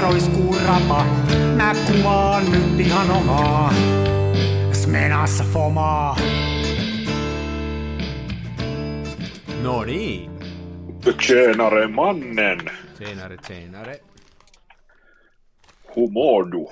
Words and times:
roiskuu 0.00 0.56
rapa. 0.66 1.04
Mä 1.56 1.74
kuvaan 1.86 2.52
nyt 2.52 2.80
ihan 2.80 3.10
omaa. 3.10 3.74
Smenassa 4.72 5.44
fomaa. 5.44 6.16
No 9.62 9.84
niin. 9.84 10.30
Tjenare 11.26 11.86
mannen! 11.88 12.70
Tjenare, 12.98 13.36
tjenare. 13.36 14.00
Hur 15.96 16.10
mår 16.10 16.44
du? 16.50 16.70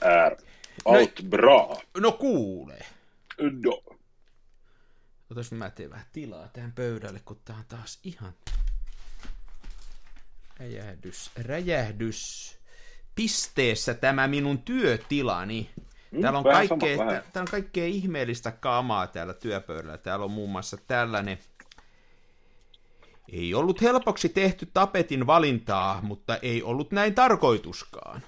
Är 0.00 0.36
allt 0.84 1.22
bra? 1.22 1.76
No 2.00 2.12
kuule. 2.12 2.84
No. 3.38 3.82
Otas 5.30 5.52
mä 5.52 5.70
teen 5.70 5.90
vähän 5.90 6.06
tilaa 6.12 6.48
tähän 6.48 6.72
pöydälle, 6.72 7.20
kun 7.24 7.40
tää 7.44 7.56
on 7.56 7.64
taas 7.68 7.98
ihan 8.04 8.32
räjähdys, 10.58 11.30
räjähdys 11.36 12.58
pisteessä 13.14 13.94
tämä 13.94 14.28
minun 14.28 14.58
työtilani. 14.58 15.70
Täällä 16.20 16.38
on, 16.38 16.44
Mm, 16.44 16.52
kaikkea, 16.52 16.96
sama, 16.96 17.10
täällä 17.10 17.40
on 17.40 17.50
kaikkea 17.50 17.86
ihmeellistä 17.86 18.50
kamaa 18.50 19.06
täällä 19.06 19.34
työpöydällä. 19.34 19.98
Täällä 19.98 20.24
on 20.24 20.30
muun 20.30 20.50
muassa 20.50 20.76
tällainen 20.86 21.38
ei 23.32 23.54
ollut 23.54 23.80
helpoksi 23.80 24.28
tehty 24.28 24.66
tapetin 24.66 25.26
valintaa, 25.26 26.00
mutta 26.02 26.36
ei 26.36 26.62
ollut 26.62 26.92
näin 26.92 27.14
tarkoituskaan. 27.14 28.22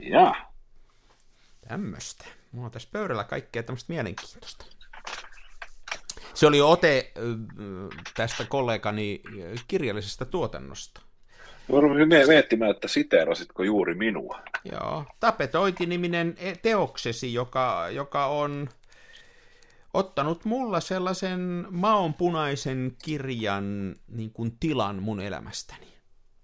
Ja. 0.00 0.34
Tämmöstä. 1.68 2.24
Mulla 2.52 2.66
on 2.66 2.70
tässä 2.72 2.88
pöydällä 2.92 3.24
kaikkea 3.24 3.62
tämmöistä 3.62 3.92
mielenkiintoista. 3.92 4.64
Se 6.34 6.46
oli 6.46 6.60
ote 6.60 7.12
tästä 8.16 8.44
kollegani 8.44 9.22
kirjallisesta 9.68 10.24
tuotannosta. 10.24 11.00
Voin 11.70 12.08
miettimään, 12.26 12.70
että 12.70 12.88
siteerasitko 12.88 13.62
juuri 13.62 13.94
minua. 13.94 14.40
Joo, 14.72 15.04
Tapetointi-niminen 15.20 16.34
e- 16.38 16.56
teoksesi, 16.62 17.34
joka, 17.34 17.86
joka 17.92 18.26
on 18.26 18.68
ottanut 19.94 20.44
mulla 20.44 20.80
sellaisen 20.80 21.66
maonpunaisen 21.70 22.96
kirjan 23.04 23.94
niin 24.08 24.30
kuin 24.32 24.52
tilan 24.60 25.02
mun 25.02 25.20
elämästäni. 25.20 25.86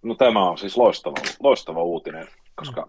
No 0.03 0.15
tämä 0.15 0.51
on 0.51 0.59
siis 0.59 0.77
loistava, 0.77 1.17
loistava 1.43 1.83
uutinen, 1.83 2.29
koska 2.55 2.89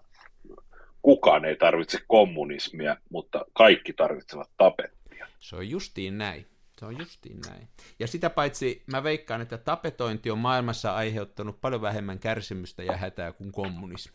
kukaan 1.02 1.44
ei 1.44 1.56
tarvitse 1.56 1.98
kommunismia, 2.06 2.96
mutta 3.10 3.44
kaikki 3.52 3.92
tarvitsevat 3.92 4.50
tapettia. 4.56 5.26
Se 5.40 5.56
on 5.56 5.70
justiin 5.70 6.18
näin. 6.18 6.46
Se 6.78 6.86
on 6.86 6.98
justiin 6.98 7.40
näin. 7.48 7.68
Ja 7.98 8.06
sitä 8.06 8.30
paitsi 8.30 8.82
mä 8.86 9.02
veikkaan, 9.02 9.40
että 9.40 9.58
tapetointi 9.58 10.30
on 10.30 10.38
maailmassa 10.38 10.94
aiheuttanut 10.94 11.60
paljon 11.60 11.82
vähemmän 11.82 12.18
kärsimystä 12.18 12.82
ja 12.82 12.96
hätää 12.96 13.32
kuin 13.32 13.52
kommunismi. 13.52 14.12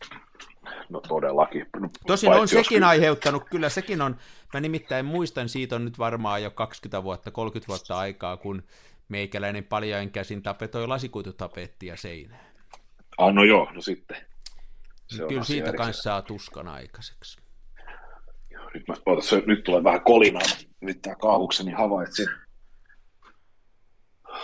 No 0.88 1.00
todellakin. 1.00 1.66
No, 1.80 1.88
Tosin 2.06 2.32
on 2.32 2.48
sekin 2.48 2.84
aiheuttanut, 2.84 3.44
kyllä 3.50 3.68
sekin 3.68 4.02
on, 4.02 4.16
mä 4.54 4.60
nimittäin 4.60 5.06
muistan, 5.06 5.48
siitä 5.48 5.76
on 5.76 5.84
nyt 5.84 5.98
varmaan 5.98 6.42
jo 6.42 6.50
20 6.50 7.02
vuotta, 7.02 7.30
30 7.30 7.68
vuotta 7.68 7.98
aikaa, 7.98 8.36
kun 8.36 8.62
meikäläinen 9.08 9.64
paljain 9.64 10.10
käsin 10.10 10.42
tapetoi 10.42 10.86
lasikuitutapettia 10.86 11.96
seinään. 11.96 12.46
Ah, 13.18 13.34
no 13.34 13.44
joo, 13.44 13.72
no 13.72 13.80
sitten. 13.80 14.16
Se 15.06 15.24
Kyllä 15.28 15.44
siitä 15.44 15.68
erikseen. 15.68 15.86
kanssa 15.86 16.02
saa 16.02 16.22
tuskan 16.22 16.68
aikaiseksi. 16.68 17.38
Nyt, 18.74 18.88
mä, 18.88 18.94
ootas, 19.06 19.30
nyt 19.46 19.64
tulee 19.64 19.84
vähän 19.84 20.00
kolinaa. 20.00 20.42
Nyt 20.80 21.02
tää 21.02 21.14
kaahukseni 21.14 21.72
havaitsin. 21.72 22.26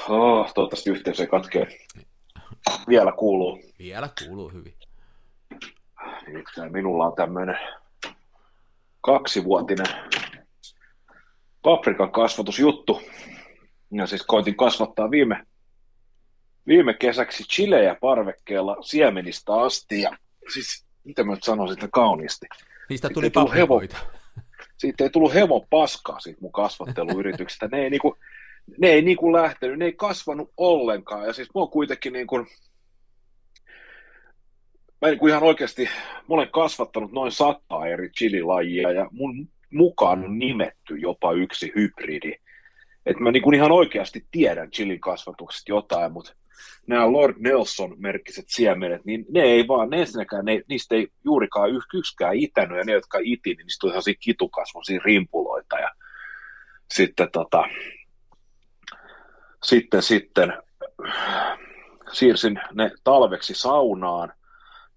Oh, 0.09 0.55
toivottavasti 0.55 0.91
yhteys 0.91 1.21
ei 1.21 1.27
katkee. 1.27 1.67
Vielä 2.89 3.13
kuuluu. 3.13 3.61
Vielä 3.79 4.09
kuuluu 4.27 4.49
hyvin. 4.49 4.75
Nimittäin 6.27 6.73
minulla 6.73 7.07
on 7.07 7.17
tämmöinen 7.17 7.59
kaksivuotinen 9.01 9.87
paprikan 11.63 12.13
kasvatusjuttu. 12.13 13.03
Ja 13.93 14.07
siis 14.07 14.23
koitin 14.27 14.57
kasvattaa 14.57 15.11
viime, 15.11 15.47
viime 16.67 16.95
kesäksi 16.95 17.45
chilejä 17.45 17.97
parvekkeella 18.01 18.77
siemenistä 18.81 19.55
asti. 19.55 20.01
Ja 20.01 20.11
siis, 20.53 20.87
mitä 21.05 21.25
mä 21.25 21.35
nyt 21.35 21.43
sanoisin 21.43 21.75
sitä 21.75 21.89
kauniisti. 21.93 22.47
Niistä 22.89 23.09
tuli 23.15 23.31
paprikoita. 23.31 23.97
Siitä 24.77 25.05
ei 25.05 25.11
tullut 25.11 25.35
hevon 25.35 25.67
paskaa 25.71 26.21
siitä 26.21 26.41
mun 26.41 26.53
kasvatteluyrityksestä. 26.53 27.69
Ne 27.73 27.79
ei 27.79 27.91
niinku, 27.91 28.17
ne 28.79 28.89
ei 28.89 29.03
niinku 29.03 29.33
lähtenyt, 29.33 29.79
ne 29.79 29.85
ei 29.85 29.93
kasvanut 29.93 30.53
ollenkaan. 30.57 31.27
Ja 31.27 31.33
siis 31.33 31.49
oon 31.55 31.71
kuitenkin 31.71 32.13
niinku, 32.13 32.47
mä 35.03 35.09
niinku 35.09 35.27
ihan 35.27 35.43
oikeasti, 35.43 35.85
mä 36.29 36.35
olen 36.35 36.51
kasvattanut 36.51 37.13
noin 37.13 37.33
sata 37.33 37.87
eri 37.87 38.11
chililajia 38.11 38.93
ja 38.93 39.09
mun 39.13 39.49
mukaan 39.73 40.25
on 40.25 40.39
nimetty 40.39 40.97
jopa 40.97 41.33
yksi 41.33 41.73
hybridi. 41.77 42.33
Että 43.07 43.23
mä 43.23 43.33
niinku 43.33 43.51
ihan 43.51 43.73
oikeasti 43.73 44.27
tiedän 44.31 44.71
chilin 44.71 45.01
kasvatuksesta 45.01 45.73
jotain, 45.73 46.13
mutta 46.13 46.35
nämä 46.87 47.13
Lord 47.13 47.37
Nelson-merkkiset 47.39 48.45
siemenet, 48.49 49.05
niin 49.05 49.27
ne 49.31 49.43
ei 49.43 49.69
vaan, 49.69 49.91
ne 49.91 50.01
ensinnäkään, 50.01 50.45
ne, 50.45 50.63
niistä 50.69 50.95
ei 50.95 51.09
juurikaan 51.25 51.71
yksikään 51.95 52.37
itänyt, 52.37 52.79
ja 52.79 52.85
ne, 52.85 52.93
jotka 52.93 53.19
iti, 53.23 53.55
niin 53.55 53.67
niistä 53.67 53.81
tuli 53.81 53.91
sellaisia 53.91 54.15
kitukasvoisia 54.21 55.01
rimpuloita, 55.05 55.79
ja 55.79 55.91
sitten 56.95 57.29
tota, 57.33 57.65
sitten, 59.65 60.03
sitten 60.03 60.53
siirsin 62.13 62.61
ne 62.75 62.91
talveksi 63.05 63.55
saunaan, 63.55 64.33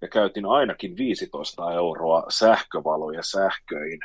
ja 0.01 0.07
käytin 0.07 0.45
ainakin 0.45 0.97
15 0.97 1.73
euroa 1.73 2.25
sähkövaloja 2.29 3.23
sähköin 3.23 3.99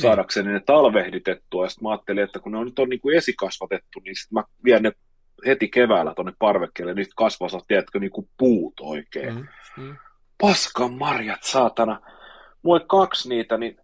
saadakseni 0.00 0.52
ne 0.52 0.60
talvehditettua, 0.60 1.64
ja 1.64 1.68
sitten 1.68 1.82
mä 1.82 1.90
ajattelin, 1.90 2.24
että 2.24 2.38
kun 2.38 2.52
ne 2.52 2.58
on 2.58 2.66
nyt 2.66 2.78
on 2.78 2.88
niin 2.88 3.00
kuin 3.00 3.16
esikasvatettu, 3.16 4.00
niin 4.04 4.16
sitten 4.16 4.34
mä 4.34 4.44
vien 4.64 4.82
ne 4.82 4.92
heti 5.46 5.68
keväällä 5.68 6.14
tuonne 6.14 6.32
parvekkeelle, 6.38 6.94
niin 6.94 7.06
sä 7.06 7.58
tiedätkö, 7.68 7.98
niin 7.98 8.10
kuin 8.10 8.28
puut 8.36 8.74
oikein. 8.80 9.34
Mm. 9.34 9.46
Mm. 9.82 9.96
Paskan 10.40 10.92
marjat, 10.92 11.42
saatana. 11.42 12.00
Mulla 12.62 12.80
kaksi 12.80 13.28
niitä, 13.28 13.56
niin 13.56 13.78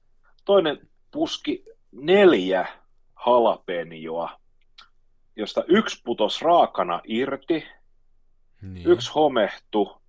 toinen 0.45 0.89
puski 1.11 1.65
neljä 1.93 2.67
halapenjoa, 3.15 4.41
josta 5.37 5.65
yksi 5.69 6.01
putos 6.05 6.43
raakana 6.43 7.01
irti, 7.05 7.65
Niin. 8.63 8.87
yksi 8.87 9.13
homehtu, 9.15 10.03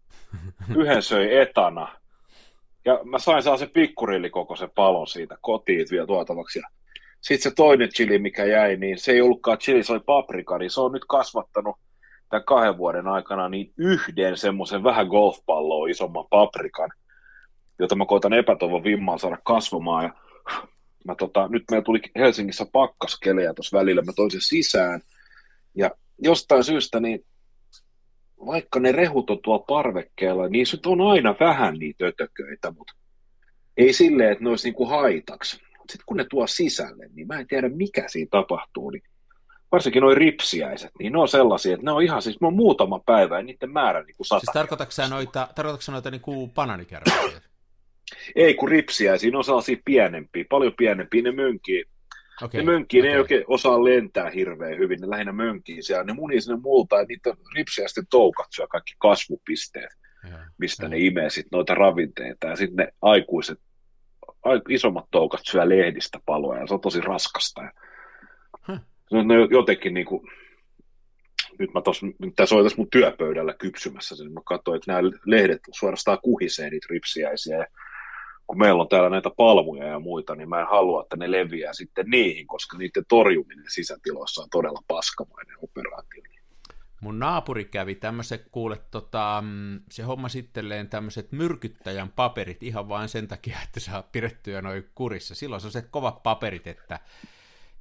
yhden 0.78 1.04
söi 1.04 1.38
etana. 1.38 1.88
Ja 2.86 3.00
mä 3.04 3.20
sain 3.20 3.44
sellaisen 3.44 3.70
pikkurillikokoisen 3.70 4.70
palon 4.76 5.08
siitä 5.08 5.38
kotiin 5.42 5.88
vielä 5.92 6.08
tuotavaksi. 6.08 6.60
Ja 6.60 6.68
sitten 7.22 7.52
se 7.52 7.56
toinen 7.56 7.90
chili, 7.90 8.20
mikä 8.20 8.46
jäi, 8.46 8.76
niin 8.76 8.98
se 9.00 9.12
ei 9.12 9.22
ollutkaan 9.22 9.58
chili, 9.58 9.84
se 9.84 9.94
oli 9.94 10.02
paprika, 10.06 10.58
niin 10.58 10.72
se 10.72 10.82
on 10.82 10.92
nyt 10.92 11.06
kasvattanut 11.10 11.76
tämän 12.30 12.46
kahden 12.46 12.78
vuoden 12.78 13.08
aikana 13.08 13.50
niin 13.50 13.74
yhden 13.78 14.38
semmoisen 14.38 14.84
vähän 14.84 15.08
golfpalloa 15.08 15.88
isomman 15.88 16.26
paprikan, 16.30 16.90
jota 17.80 17.96
mä 17.96 18.06
koitan 18.06 18.34
epätoivon 18.34 18.84
vimmaan 18.84 19.20
saada 19.20 19.38
kasvamaan. 19.44 20.04
Ja 20.04 20.14
mä 21.06 21.16
tota, 21.16 21.48
nyt 21.48 21.64
meillä 21.72 21.86
tuli 21.86 22.00
Helsingissä 22.16 22.66
pakkaskeleja 22.72 23.54
tuossa 23.54 23.78
välillä, 23.78 24.02
mä 24.02 24.12
toin 24.16 24.32
sen 24.32 24.42
sisään. 24.42 25.02
Ja 25.76 25.92
jostain 26.18 26.64
syystä 26.64 27.00
niin 27.00 27.26
vaikka 28.46 28.80
ne 28.80 28.92
rehut 28.92 29.30
on 29.30 29.40
tuolla 29.44 29.66
parvekkeella, 29.68 30.48
niin 30.48 30.68
se 30.68 30.78
on 30.86 31.02
aina 31.02 31.36
vähän 31.40 31.74
niitä 31.74 32.06
ötököitä, 32.06 32.72
mutta 32.72 32.94
ei 33.78 33.94
silleen, 33.94 34.32
että 34.32 34.44
ne 34.44 34.50
olisi 34.50 34.68
niinku 34.68 34.86
haitaksi. 34.86 35.58
Sitten 35.90 36.06
kun 36.06 36.18
ne 36.18 36.26
tuo 36.30 36.48
sisälle, 36.48 37.10
niin 37.14 37.28
mä 37.28 37.40
en 37.40 37.48
tiedä 37.48 37.70
mikä 37.70 38.04
siinä 38.08 38.28
tapahtuu, 38.32 38.90
niin 38.90 39.04
varsinkin 39.72 40.02
nuo 40.02 40.16
ripsiäiset, 40.16 40.92
niin 41.00 41.14
ne 41.14 41.20
on 41.20 41.28
sellaisia, 41.28 41.74
että 41.74 41.86
ne 41.86 41.92
on 41.92 42.04
ihan 42.04 42.22
siis, 42.22 42.38
oon 42.42 42.56
muutama 42.56 43.00
päivä 43.06 43.38
ja 43.38 43.44
niiden 43.44 43.72
määrä 43.72 44.04
niin 44.04 44.16
kuin 44.16 44.28
sata. 44.28 44.40
Siis 44.40 44.54
tarkoitatko 44.54 44.92
sä 44.92 45.08
noita, 45.08 45.48
tarkoitatko 45.56 45.82
sä 45.82 45.92
noita 45.92 46.12
niinku 46.12 46.48
banaanikärpäsiä? 46.48 47.42
Ei 48.36 48.54
kun 48.54 48.70
ripsiäisiä, 48.70 49.32
ne 49.32 49.38
on 49.38 49.44
sellaisia 49.44 49.78
pienempiä, 49.86 50.46
paljon 50.50 50.74
pienempiä, 50.78 51.22
ne 51.22 51.32
mönkii. 51.32 51.86
Okei. 52.42 52.62
Ne 52.64 52.72
mönkii, 52.72 53.02
ne 53.02 53.08
ei 53.08 53.20
oikein 53.20 53.44
osaa 53.48 53.84
lentää 53.84 54.30
hirveän 54.30 54.78
hyvin, 54.78 55.02
ne 55.02 55.10
lähinnä 55.10 55.32
mönkii 55.32 55.82
siellä, 55.84 56.04
ne 56.04 56.14
munii 56.14 56.42
sinne 56.42 56.60
multa 56.62 56.96
ja 56.96 57.06
niitä 57.06 57.34
ripsiäisten 57.56 58.04
toukat 58.10 58.48
syö 58.56 58.68
kaikki 58.68 58.94
kasvupisteet, 59.00 59.90
Joo. 60.30 60.40
mistä 60.58 60.84
Joo. 60.84 60.90
ne 60.90 60.98
imee 61.00 61.30
sit 61.30 61.48
noita 61.52 61.76
ravinteita 61.76 62.48
ja 62.48 62.56
sitten 62.56 62.86
ne 62.86 62.94
aikuiset, 63.02 63.60
ai- 64.44 64.62
isommat 64.70 65.06
toukat 65.12 65.42
syö 65.44 65.70
lehdistä 65.70 66.20
paloja 66.26 66.62
ja 66.62 66.68
se 66.68 66.74
on 66.74 66.82
tosi 66.82 67.02
raskasta. 67.02 67.62
Ja 67.62 67.72
Huh. 68.68 68.78
ne, 69.12 69.24
ne 69.24 69.48
jotenkin 69.52 69.94
niin 69.94 70.06
kuin, 70.06 70.28
nyt 71.60 71.74
mä 71.74 71.82
tos, 71.82 72.04
nyt 72.04 72.34
tässä 72.36 72.56
oli 72.56 72.64
tässä 72.64 72.78
mun 72.78 72.88
työpöydällä 72.92 73.54
kypsymässä 73.54 74.16
sen, 74.16 74.34
mä 74.34 74.42
katsoin, 74.46 74.76
että 74.76 74.92
nämä 74.92 75.10
lehdet 75.26 75.60
suorastaan 75.72 76.18
kuhisee 76.24 76.70
niitä 76.70 76.88
ripsiäisiä 76.90 77.58
ja 77.58 77.66
kun 78.48 78.58
meillä 78.58 78.82
on 78.82 78.90
täällä 78.90 79.10
näitä 79.10 79.30
palmuja 79.38 79.86
ja 79.88 80.00
muita, 80.00 80.36
niin 80.36 80.50
mä 80.50 80.62
en 80.62 80.68
halua, 80.68 81.02
että 81.02 81.16
ne 81.16 81.32
leviää 81.32 81.74
sitten 81.74 82.06
niihin, 82.10 82.48
koska 82.48 82.78
niiden 82.78 83.04
torjuminen 83.08 83.66
sisätiloissa 83.68 84.42
on 84.42 84.50
todella 84.50 84.84
paskamainen 84.88 85.58
operaatio. 85.62 86.24
mun 87.02 87.20
naapuri 87.20 87.66
kävi 87.66 87.96
tämmöiset, 87.96 88.48
kuule, 88.52 88.82
tota, 88.92 89.44
mm, 89.46 89.82
se 89.92 90.04
homma 90.04 90.30
sittenleen 90.30 90.90
tämmöiset 90.90 91.32
myrkyttäjän 91.32 92.10
paperit 92.10 92.64
ihan 92.64 92.90
vain 92.90 93.10
sen 93.10 93.28
takia, 93.28 93.58
että 93.64 93.80
saa 93.80 94.04
pidettyä 94.04 94.62
noin 94.62 94.90
kurissa. 94.96 95.36
Silloin 95.36 95.62
se 95.62 95.68
on 95.68 95.72
se 95.72 95.82
kovat 95.82 96.24
paperit, 96.24 96.68
että, 96.68 97.00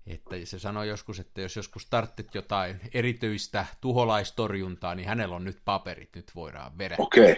että 0.07 0.37
se 0.45 0.59
sanoi 0.59 0.89
joskus, 0.89 1.21
että 1.21 1.41
jos 1.41 1.57
joskus 1.57 1.87
tarttit 1.87 2.35
jotain 2.35 2.81
erityistä 2.95 3.67
tuholaistorjuntaa, 3.81 4.95
niin 4.95 5.09
hänellä 5.09 5.37
on 5.37 5.45
nyt 5.45 5.59
paperit, 5.65 6.17
nyt 6.17 6.31
voidaan 6.35 6.79
vedä. 6.79 6.97
Okei. 6.99 7.33
Okay. 7.33 7.37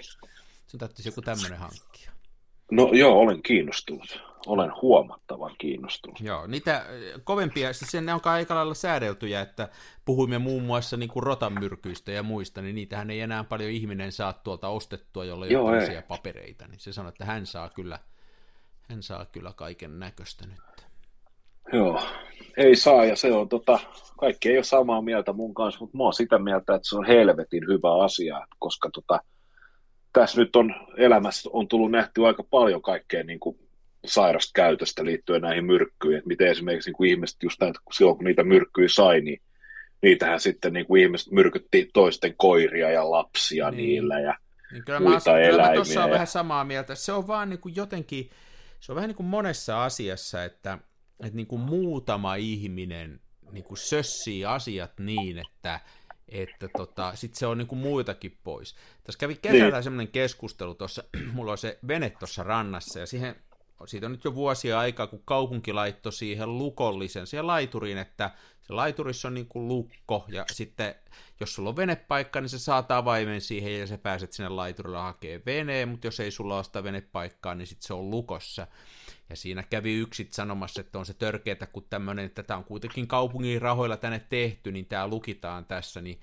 Sun 0.66 0.80
täytyisi 0.80 1.08
joku 1.08 1.22
tämmöinen 1.22 1.58
hankkia. 1.58 2.13
No 2.74 2.90
joo, 2.92 3.18
olen 3.18 3.42
kiinnostunut. 3.42 4.22
Olen 4.46 4.72
huomattavan 4.82 5.54
kiinnostunut. 5.58 6.20
Joo, 6.20 6.46
niitä 6.46 6.86
kovempia, 7.24 7.72
siis 7.72 8.04
ne 8.04 8.14
on 8.14 8.20
aika 8.24 8.54
lailla 8.54 8.74
säädeltyjä, 8.74 9.40
että 9.40 9.68
puhuimme 10.04 10.38
muun 10.38 10.62
muassa 10.62 10.96
niin 10.96 11.08
kuin 11.08 11.22
rotanmyrkyistä 11.22 12.12
ja 12.12 12.22
muista, 12.22 12.62
niin 12.62 12.74
niitähän 12.74 13.10
ei 13.10 13.20
enää 13.20 13.44
paljon 13.44 13.70
ihminen 13.70 14.12
saa 14.12 14.32
tuolta 14.32 14.68
ostettua, 14.68 15.24
jolla 15.24 15.46
ei 15.46 15.56
ole 15.56 15.86
ei. 15.86 16.02
papereita, 16.08 16.66
niin 16.68 16.80
se 16.80 16.92
sanoi, 16.92 17.08
että 17.08 17.24
hän 17.24 17.46
saa 17.46 17.68
kyllä, 17.68 17.98
hän 18.88 19.02
saa 19.02 19.24
kyllä 19.24 19.52
kaiken 19.56 19.98
näköistä 19.98 20.46
nyt. 20.46 20.86
Joo, 21.72 22.02
ei 22.56 22.76
saa, 22.76 23.04
ja 23.04 23.16
se 23.16 23.32
on 23.32 23.48
tota, 23.48 23.78
kaikki 24.20 24.48
ei 24.48 24.56
ole 24.56 24.64
samaa 24.64 25.02
mieltä 25.02 25.32
mun 25.32 25.54
kanssa, 25.54 25.80
mutta 25.80 25.96
mä 25.96 26.02
oon 26.02 26.14
sitä 26.14 26.38
mieltä, 26.38 26.74
että 26.74 26.88
se 26.88 26.96
on 26.96 27.06
helvetin 27.06 27.66
hyvä 27.66 28.04
asia, 28.04 28.46
koska 28.58 28.90
tota, 28.90 29.20
tässä 30.14 30.40
nyt 30.40 30.56
on 30.56 30.74
elämässä 30.96 31.50
on 31.52 31.68
tullut 31.68 31.90
nähty 31.90 32.26
aika 32.26 32.42
paljon 32.42 32.82
kaikkea 32.82 33.24
niin 33.24 33.40
kuin 33.40 33.58
sairasta 34.04 34.50
käytöstä 34.54 35.04
liittyen 35.04 35.42
näihin 35.42 35.64
myrkkyihin, 35.64 36.18
että 36.18 36.28
miten 36.28 36.48
esimerkiksi 36.48 36.90
niin 36.90 36.96
kuin 36.96 37.10
ihmiset 37.10 37.42
just 37.42 37.60
näitä, 37.60 37.80
silloin 37.92 38.16
kun 38.16 38.24
niitä 38.24 38.44
myrkkyjä 38.44 38.88
sai, 38.88 39.20
niin 39.20 39.42
niitähän 40.02 40.40
sitten 40.40 40.72
niin 40.72 40.86
kuin 40.86 41.02
ihmiset 41.02 41.32
myrkytti 41.32 41.90
toisten 41.94 42.34
koiria 42.36 42.90
ja 42.90 43.10
lapsia 43.10 43.70
niin. 43.70 43.76
niillä 43.76 44.20
ja 44.20 44.38
niin 44.72 44.84
kyllä 44.84 45.00
muita 45.00 45.30
mä, 45.30 45.38
eläimiä. 45.38 45.56
Kyllä 45.56 45.74
tuossa 45.74 46.04
on 46.04 46.10
vähän 46.10 46.26
samaa 46.26 46.64
mieltä. 46.64 46.94
Se 46.94 47.12
on 47.12 47.26
vaan 47.26 47.50
niin 47.50 47.60
kuin 47.60 47.76
jotenkin, 47.76 48.30
se 48.80 48.92
on 48.92 48.96
vähän 48.96 49.08
niin 49.08 49.16
kuin 49.16 49.26
monessa 49.26 49.84
asiassa, 49.84 50.44
että, 50.44 50.78
että 51.24 51.36
niin 51.36 51.46
kuin 51.46 51.60
muutama 51.60 52.34
ihminen 52.34 53.20
niin 53.52 53.64
kuin 53.64 53.78
sössii 53.78 54.44
asiat 54.44 54.92
niin, 55.00 55.38
että 55.38 55.80
että 56.28 56.68
tota, 56.76 57.12
sitten 57.14 57.38
se 57.38 57.46
on 57.46 57.58
niinku 57.58 57.74
muitakin 57.74 58.38
pois. 58.44 58.74
Tässä 59.04 59.18
kävi 59.18 59.34
kesällä 59.34 59.76
niin. 59.76 59.82
semmoinen 59.82 60.12
keskustelu 60.12 60.74
tuossa, 60.74 61.04
mulla 61.32 61.52
on 61.52 61.58
se 61.58 61.78
vene 61.88 62.10
tuossa 62.10 62.42
rannassa, 62.42 62.98
ja 62.98 63.06
siihen, 63.06 63.36
siitä 63.86 64.06
on 64.06 64.12
nyt 64.12 64.24
jo 64.24 64.34
vuosia 64.34 64.78
aikaa, 64.78 65.06
kun 65.06 65.22
kaupunki 65.24 65.72
laittoi 65.72 66.12
siihen 66.12 66.58
lukollisen, 66.58 67.26
siihen 67.26 67.46
laituriin, 67.46 67.98
että 67.98 68.30
se 68.66 68.72
laiturissa 68.72 69.28
on 69.28 69.34
niinku 69.34 69.68
lukko, 69.68 70.24
ja 70.28 70.44
sitten 70.52 70.94
jos 71.40 71.54
sulla 71.54 71.68
on 71.68 71.76
venepaikka, 71.76 72.40
niin 72.40 72.48
se 72.48 72.58
saa 72.58 72.86
avaimen 72.88 73.40
siihen, 73.40 73.80
ja 73.80 73.86
sä 73.86 73.98
pääset 73.98 74.32
sinne 74.32 74.48
laiturille 74.48 74.98
hakemaan 74.98 75.42
veneen, 75.46 75.88
mutta 75.88 76.06
jos 76.06 76.20
ei 76.20 76.30
sulla 76.30 76.56
ole 76.56 76.64
sitä 76.64 76.84
venepaikkaa, 76.84 77.54
niin 77.54 77.66
sitten 77.66 77.86
se 77.86 77.94
on 77.94 78.10
lukossa. 78.10 78.66
Ja 79.30 79.36
siinä 79.36 79.62
kävi 79.62 79.94
yksit 79.94 80.32
sanomassa, 80.32 80.80
että 80.80 80.98
on 80.98 81.06
se 81.06 81.14
törkeätä, 81.14 81.66
kun 81.66 81.86
tämmöinen, 81.90 82.24
että 82.24 82.42
tämä 82.42 82.58
on 82.58 82.64
kuitenkin 82.64 83.08
kaupungin 83.08 83.62
rahoilla 83.62 83.96
tänne 83.96 84.26
tehty, 84.28 84.72
niin 84.72 84.86
tämä 84.86 85.08
lukitaan 85.08 85.64
tässä, 85.64 86.00
niin 86.00 86.20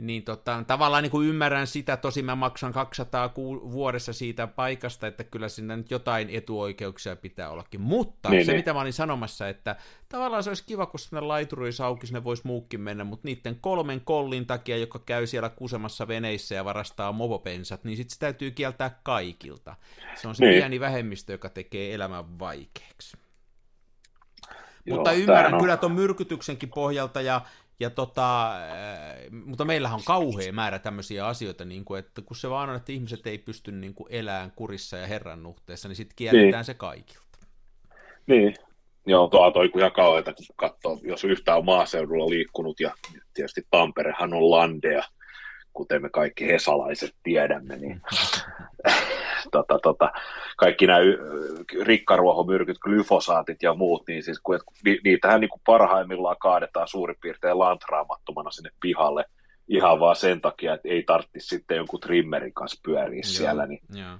niin 0.00 0.22
tota, 0.22 0.64
tavallaan 0.66 1.02
niin 1.02 1.10
kuin 1.10 1.28
ymmärrän 1.28 1.66
sitä, 1.66 1.96
tosi 1.96 2.22
mä 2.22 2.34
maksan 2.34 2.72
200 2.72 3.32
vuodessa 3.70 4.12
siitä 4.12 4.46
paikasta, 4.46 5.06
että 5.06 5.24
kyllä 5.24 5.48
sinne 5.48 5.76
nyt 5.76 5.90
jotain 5.90 6.30
etuoikeuksia 6.30 7.16
pitää 7.16 7.50
ollakin. 7.50 7.80
Mutta 7.80 8.28
niin, 8.28 8.46
se, 8.46 8.52
niin. 8.52 8.58
mitä 8.58 8.72
mä 8.72 8.80
olin 8.80 8.92
sanomassa, 8.92 9.48
että 9.48 9.76
tavallaan 10.08 10.42
se 10.42 10.50
olisi 10.50 10.64
kiva, 10.66 10.86
kun 10.86 11.00
sinne 11.00 11.20
laituri 11.20 11.70
auki, 11.84 12.06
sinne 12.06 12.24
voisi 12.24 12.42
muukin 12.44 12.80
mennä, 12.80 13.04
mutta 13.04 13.28
niiden 13.28 13.56
kolmen 13.60 14.00
kollin 14.00 14.46
takia, 14.46 14.76
joka 14.76 14.98
käy 14.98 15.26
siellä 15.26 15.48
kusemassa 15.48 16.08
veneissä 16.08 16.54
ja 16.54 16.64
varastaa 16.64 17.12
movopensat, 17.12 17.84
niin 17.84 17.96
sitten 17.96 18.14
se 18.14 18.20
täytyy 18.20 18.50
kieltää 18.50 19.00
kaikilta. 19.02 19.76
Se 20.14 20.28
on 20.28 20.34
se 20.34 20.44
niin. 20.44 20.54
pieni 20.54 20.80
vähemmistö, 20.80 21.32
joka 21.32 21.48
tekee 21.48 21.94
elämän 21.94 22.38
vaikeaksi. 22.38 23.16
Joo, 24.88 24.96
Mutta 24.96 25.12
ymmärrän 25.12 25.54
on... 25.54 25.60
kyllä 25.60 25.76
tuon 25.76 25.92
myrkytyksenkin 25.92 26.68
pohjalta 26.68 27.20
ja 27.20 27.40
ja 27.80 27.90
tota, 27.90 28.52
mutta 29.44 29.64
meillähän 29.64 29.98
on 29.98 30.04
kauhea 30.04 30.52
määrä 30.52 30.78
tämmöisiä 30.78 31.26
asioita, 31.26 31.64
niin 31.64 31.84
kuin, 31.84 31.98
että 31.98 32.22
kun 32.22 32.36
se 32.36 32.50
vaan 32.50 32.70
on, 32.70 32.76
että 32.76 32.92
ihmiset 32.92 33.26
ei 33.26 33.38
pysty 33.38 33.72
niin 33.72 33.94
kuin 33.94 34.06
elämään 34.10 34.52
kurissa 34.56 34.96
ja 34.96 35.06
herran 35.06 35.42
nuhteessa, 35.42 35.88
niin 35.88 35.96
sitten 35.96 36.16
kielletään 36.16 36.52
niin. 36.52 36.64
se 36.64 36.74
kaikilta. 36.74 37.38
Niin, 38.26 38.54
joo, 39.06 39.28
tuo 39.28 39.46
on 39.46 39.70
ihan 39.78 39.92
kauheata, 39.92 40.32
kun 40.32 40.46
katsoo, 40.56 41.00
jos 41.02 41.24
yhtään 41.24 41.58
on 41.58 41.64
maaseudulla 41.64 42.30
liikkunut, 42.30 42.80
ja 42.80 42.94
tietysti 43.34 43.66
Tamperehan 43.70 44.34
on 44.34 44.50
landea, 44.50 45.02
kuten 45.72 46.02
me 46.02 46.10
kaikki 46.10 46.46
hesalaiset 46.46 47.14
tiedämme, 47.22 47.76
niin 47.76 48.00
tota, 49.52 49.78
tota, 49.78 50.12
kaikki 50.56 50.86
nämä 50.86 50.98
rikkaruohomyrkyt, 51.82 52.78
glyfosaatit 52.78 53.62
ja 53.62 53.74
muut, 53.74 54.02
niin 54.08 54.22
siis 54.22 54.40
kun, 54.40 54.60
niitähän 55.04 55.40
niin 55.40 55.50
kuin 55.50 55.62
parhaimmillaan 55.66 56.36
kaadetaan 56.40 56.88
suurin 56.88 57.16
piirtein 57.20 57.58
lantraamattomana 57.58 58.50
sinne 58.50 58.70
pihalle 58.80 59.24
ihan 59.68 60.00
vaan 60.00 60.16
sen 60.16 60.40
takia, 60.40 60.74
että 60.74 60.88
ei 60.88 61.02
tarvitsisi 61.02 61.48
sitten 61.48 61.76
jonkun 61.76 62.00
trimmerin 62.00 62.54
kanssa 62.54 62.80
pyöriä 62.84 63.16
Joo, 63.24 63.32
siellä. 63.32 63.66
Niin 63.66 63.80
joo. 63.92 64.18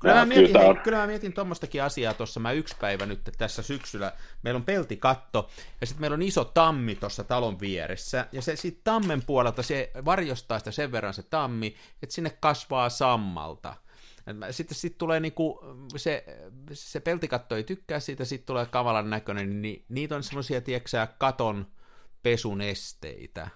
Kyllä, 0.00 0.14
mä 0.14 0.26
mietin, 0.26 0.60
hei, 0.60 0.68
on... 0.68 0.80
kyllä 0.80 0.98
mä 0.98 1.06
mietin 1.06 1.32
tuommoistakin 1.32 1.82
asiaa 1.82 2.14
tuossa, 2.14 2.40
mä 2.40 2.52
yksi 2.52 2.76
päivä 2.80 3.06
nyt 3.06 3.20
tässä 3.38 3.62
syksyllä, 3.62 4.12
meillä 4.42 4.58
on 4.58 4.64
peltikatto, 4.64 5.50
ja 5.80 5.86
sitten 5.86 6.00
meillä 6.00 6.14
on 6.14 6.22
iso 6.22 6.44
tammi 6.44 6.94
tuossa 6.94 7.24
talon 7.24 7.60
vieressä, 7.60 8.26
ja 8.32 8.42
se 8.42 8.56
sitten 8.56 8.84
tammen 8.84 9.22
puolelta, 9.26 9.62
se 9.62 9.90
varjostaa 10.04 10.58
sitä 10.58 10.70
sen 10.70 10.92
verran 10.92 11.14
se 11.14 11.22
tammi, 11.22 11.74
että 12.02 12.14
sinne 12.14 12.30
kasvaa 12.40 12.88
sammalta. 12.88 13.74
Sitten 14.50 14.76
sit 14.76 14.98
tulee 14.98 15.20
niinku, 15.20 15.60
se, 15.96 16.24
se 16.72 17.00
peltikatto 17.00 17.56
ei 17.56 17.64
tykkää 17.64 18.00
siitä, 18.00 18.24
sitten 18.24 18.46
tulee 18.46 18.66
kavalan 18.66 19.10
näköinen, 19.10 19.62
niin 19.62 19.84
niitä 19.88 20.16
on 20.16 20.22
semmoisia, 20.22 20.60
tieksää, 20.60 21.06
katon 21.18 21.66
pesun 22.22 22.60
esteitä. 22.60 23.48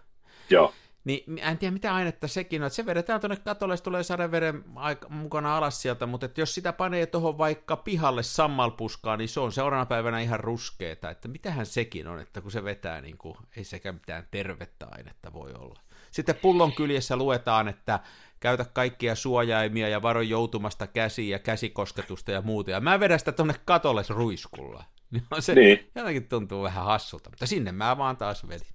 Joo. 0.51 0.75
Niin 1.05 1.39
en 1.39 1.59
tiedä 1.59 1.73
mitä 1.73 1.95
ainetta 1.95 2.29
sekin 2.29 2.63
on, 2.63 2.67
että 2.67 2.75
se 2.75 2.87
vedetään 2.87 3.21
tuonne 3.21 3.37
katolle, 3.37 3.77
se 3.77 3.83
tulee 3.83 4.03
sadeveden 4.03 4.65
mukana 5.09 5.57
alas 5.57 5.83
sieltä, 5.83 6.07
mutta 6.07 6.27
että 6.27 6.41
jos 6.41 6.55
sitä 6.55 6.73
panee 6.73 7.07
tuohon 7.07 7.39
vaikka 7.39 7.77
pihalle 7.77 8.23
sammalpuskaan, 8.23 9.19
niin 9.19 9.29
se 9.29 9.41
on 9.41 9.53
seuraavana 9.53 9.87
päivänä 9.87 10.21
ihan 10.21 10.41
ruskeeta, 10.41 11.11
että 11.11 11.29
mitähän 11.29 11.67
sekin 11.67 12.09
on, 12.09 12.21
että 12.21 12.41
kun 12.41 12.51
se 12.51 12.65
vetää, 12.65 13.01
niin 13.01 13.19
kuin, 13.19 13.37
ei 13.57 13.65
sekään 13.65 13.95
mitään 13.95 14.29
tervettä 14.31 14.87
ainetta 14.91 15.33
voi 15.33 15.53
olla. 15.53 15.81
Sitten 16.19 16.39
pullon 16.43 16.73
kyljessä 16.73 17.17
luetaan, 17.17 17.69
että 17.69 18.01
käytä 18.41 18.65
kaikkia 18.73 19.15
suojaimia 19.15 19.89
ja 19.89 20.03
varo 20.03 20.21
joutumasta 20.21 20.87
käsiä 20.87 21.35
ja 21.37 21.39
käsikosketusta 21.39 22.31
ja 22.33 22.43
muuta. 22.43 22.71
Ja 22.71 22.81
mä 22.81 23.01
vedän 23.01 23.19
sitä 23.19 23.33
tuonne 23.33 23.55
katolle 23.65 24.03
ruiskulla. 24.09 24.85
Niin 25.11 25.23
se 25.39 25.55
niin. 25.55 25.91
jotenkin 25.95 26.29
tuntuu 26.29 26.63
vähän 26.63 26.85
hassulta, 26.85 27.31
mutta 27.31 27.47
sinne 27.47 27.73
mä 27.73 27.99
vaan 27.99 28.17
taas 28.17 28.49
vedin. 28.49 28.67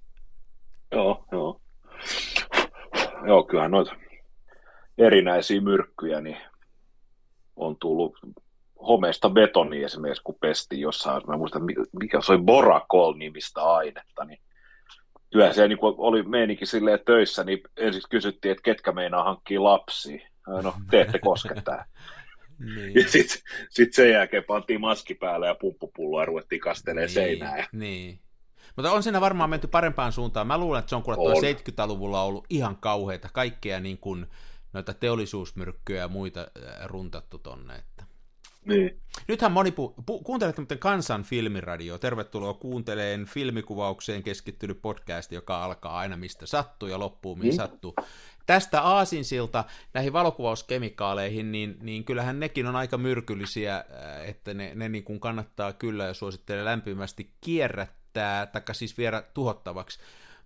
Joo, 0.92 1.24
joo. 1.32 1.60
Joo, 3.26 3.42
kyllähän 3.42 3.70
noita 3.70 3.96
erinäisiä 4.98 5.60
myrkkyjä 5.60 6.20
niin 6.20 6.36
on 7.56 7.76
tullut 7.80 8.18
homeesta 8.88 9.30
betoni 9.30 9.82
esimerkiksi, 9.82 10.22
kun 10.22 10.38
pestiin 10.40 10.80
jossain, 10.80 11.22
mä 11.26 11.36
muistan, 11.36 11.62
mikä 12.00 12.20
se 12.20 12.32
oli 12.32 12.42
Borakol 12.42 13.14
nimistä 13.14 13.62
ainetta, 13.62 14.24
niin 14.24 14.38
kyllä 15.34 15.52
se 15.52 15.68
niin 15.68 15.78
oli 15.80 16.22
meininki 16.22 16.66
silleen 16.66 16.98
töissä, 17.06 17.44
niin 17.44 17.60
ensiksi 17.76 18.08
kysyttiin, 18.08 18.52
että 18.52 18.62
ketkä 18.62 18.92
meinaa 18.92 19.24
hankkia 19.24 19.64
lapsia. 19.64 20.28
No, 20.46 20.74
te 20.90 21.00
ette 21.00 21.18
koske 21.18 21.54
tää. 21.64 21.86
niin. 22.76 22.94
Ja 22.94 23.08
sitten 23.08 23.38
sit 23.70 23.94
sen 23.94 24.10
jälkeen 24.10 24.44
pantiin 24.44 24.80
maski 24.80 25.14
päälle 25.14 25.46
ja 25.46 25.54
pumppupulloa 25.54 26.22
ja 26.22 26.26
ruvettiin 26.26 26.60
kastelemaan 26.60 27.06
niin, 27.06 27.14
seinää. 27.14 27.58
Ja... 27.58 27.66
Niin. 27.72 28.20
Mutta 28.76 28.92
on 28.92 29.02
siinä 29.02 29.20
varmaan 29.20 29.50
menty 29.50 29.66
parempaan 29.66 30.12
suuntaan. 30.12 30.46
Mä 30.46 30.58
luulen, 30.58 30.78
että 30.78 30.90
se 30.90 30.96
on 30.96 31.02
kuule 31.02 31.52
70-luvulla 31.52 32.22
ollut 32.22 32.46
ihan 32.50 32.76
kauheita. 32.76 33.28
Kaikkea 33.32 33.80
niin 33.80 33.98
kuin 33.98 34.26
noita 34.72 34.94
teollisuusmyrkkyjä 34.94 36.00
ja 36.00 36.08
muita 36.08 36.40
äh, 36.40 36.86
runtattu 36.86 37.38
tonne. 37.38 37.74
Että. 37.74 38.04
Niin. 38.64 39.00
Nythän 39.28 39.52
moni 39.52 39.70
pu- 39.70 40.02
pu- 40.10 40.22
kuuntelet 40.22 40.58
muuten 40.58 40.78
Kansan 40.78 41.22
filmiradio. 41.22 41.98
Tervetuloa 41.98 42.54
kuunteleen 42.54 43.26
filmikuvaukseen 43.26 44.22
keskittynyt 44.22 44.82
podcast, 44.82 45.32
joka 45.32 45.64
alkaa 45.64 45.98
aina 45.98 46.16
mistä 46.16 46.46
sattuu 46.46 46.88
ja 46.88 46.98
loppuu 46.98 47.36
mihin 47.36 47.52
mm. 47.52 47.56
sattuu. 47.56 47.94
Tästä 48.46 48.82
aasinsilta 48.82 49.64
näihin 49.94 50.12
valokuvauskemikaaleihin, 50.12 51.52
niin, 51.52 51.76
niin 51.82 52.04
kyllähän 52.04 52.40
nekin 52.40 52.66
on 52.66 52.76
aika 52.76 52.98
myrkyllisiä, 52.98 53.76
äh, 53.76 54.28
että 54.28 54.54
ne, 54.54 54.74
ne 54.74 54.88
niin 54.88 55.04
kuin 55.04 55.20
kannattaa 55.20 55.72
kyllä 55.72 56.04
ja 56.04 56.14
suosittelen 56.14 56.64
lämpimästi 56.64 57.30
kierrättää, 57.40 58.46
taikka 58.46 58.74
siis 58.74 58.98
viedä 58.98 59.22
tuhottavaksi. 59.34 59.98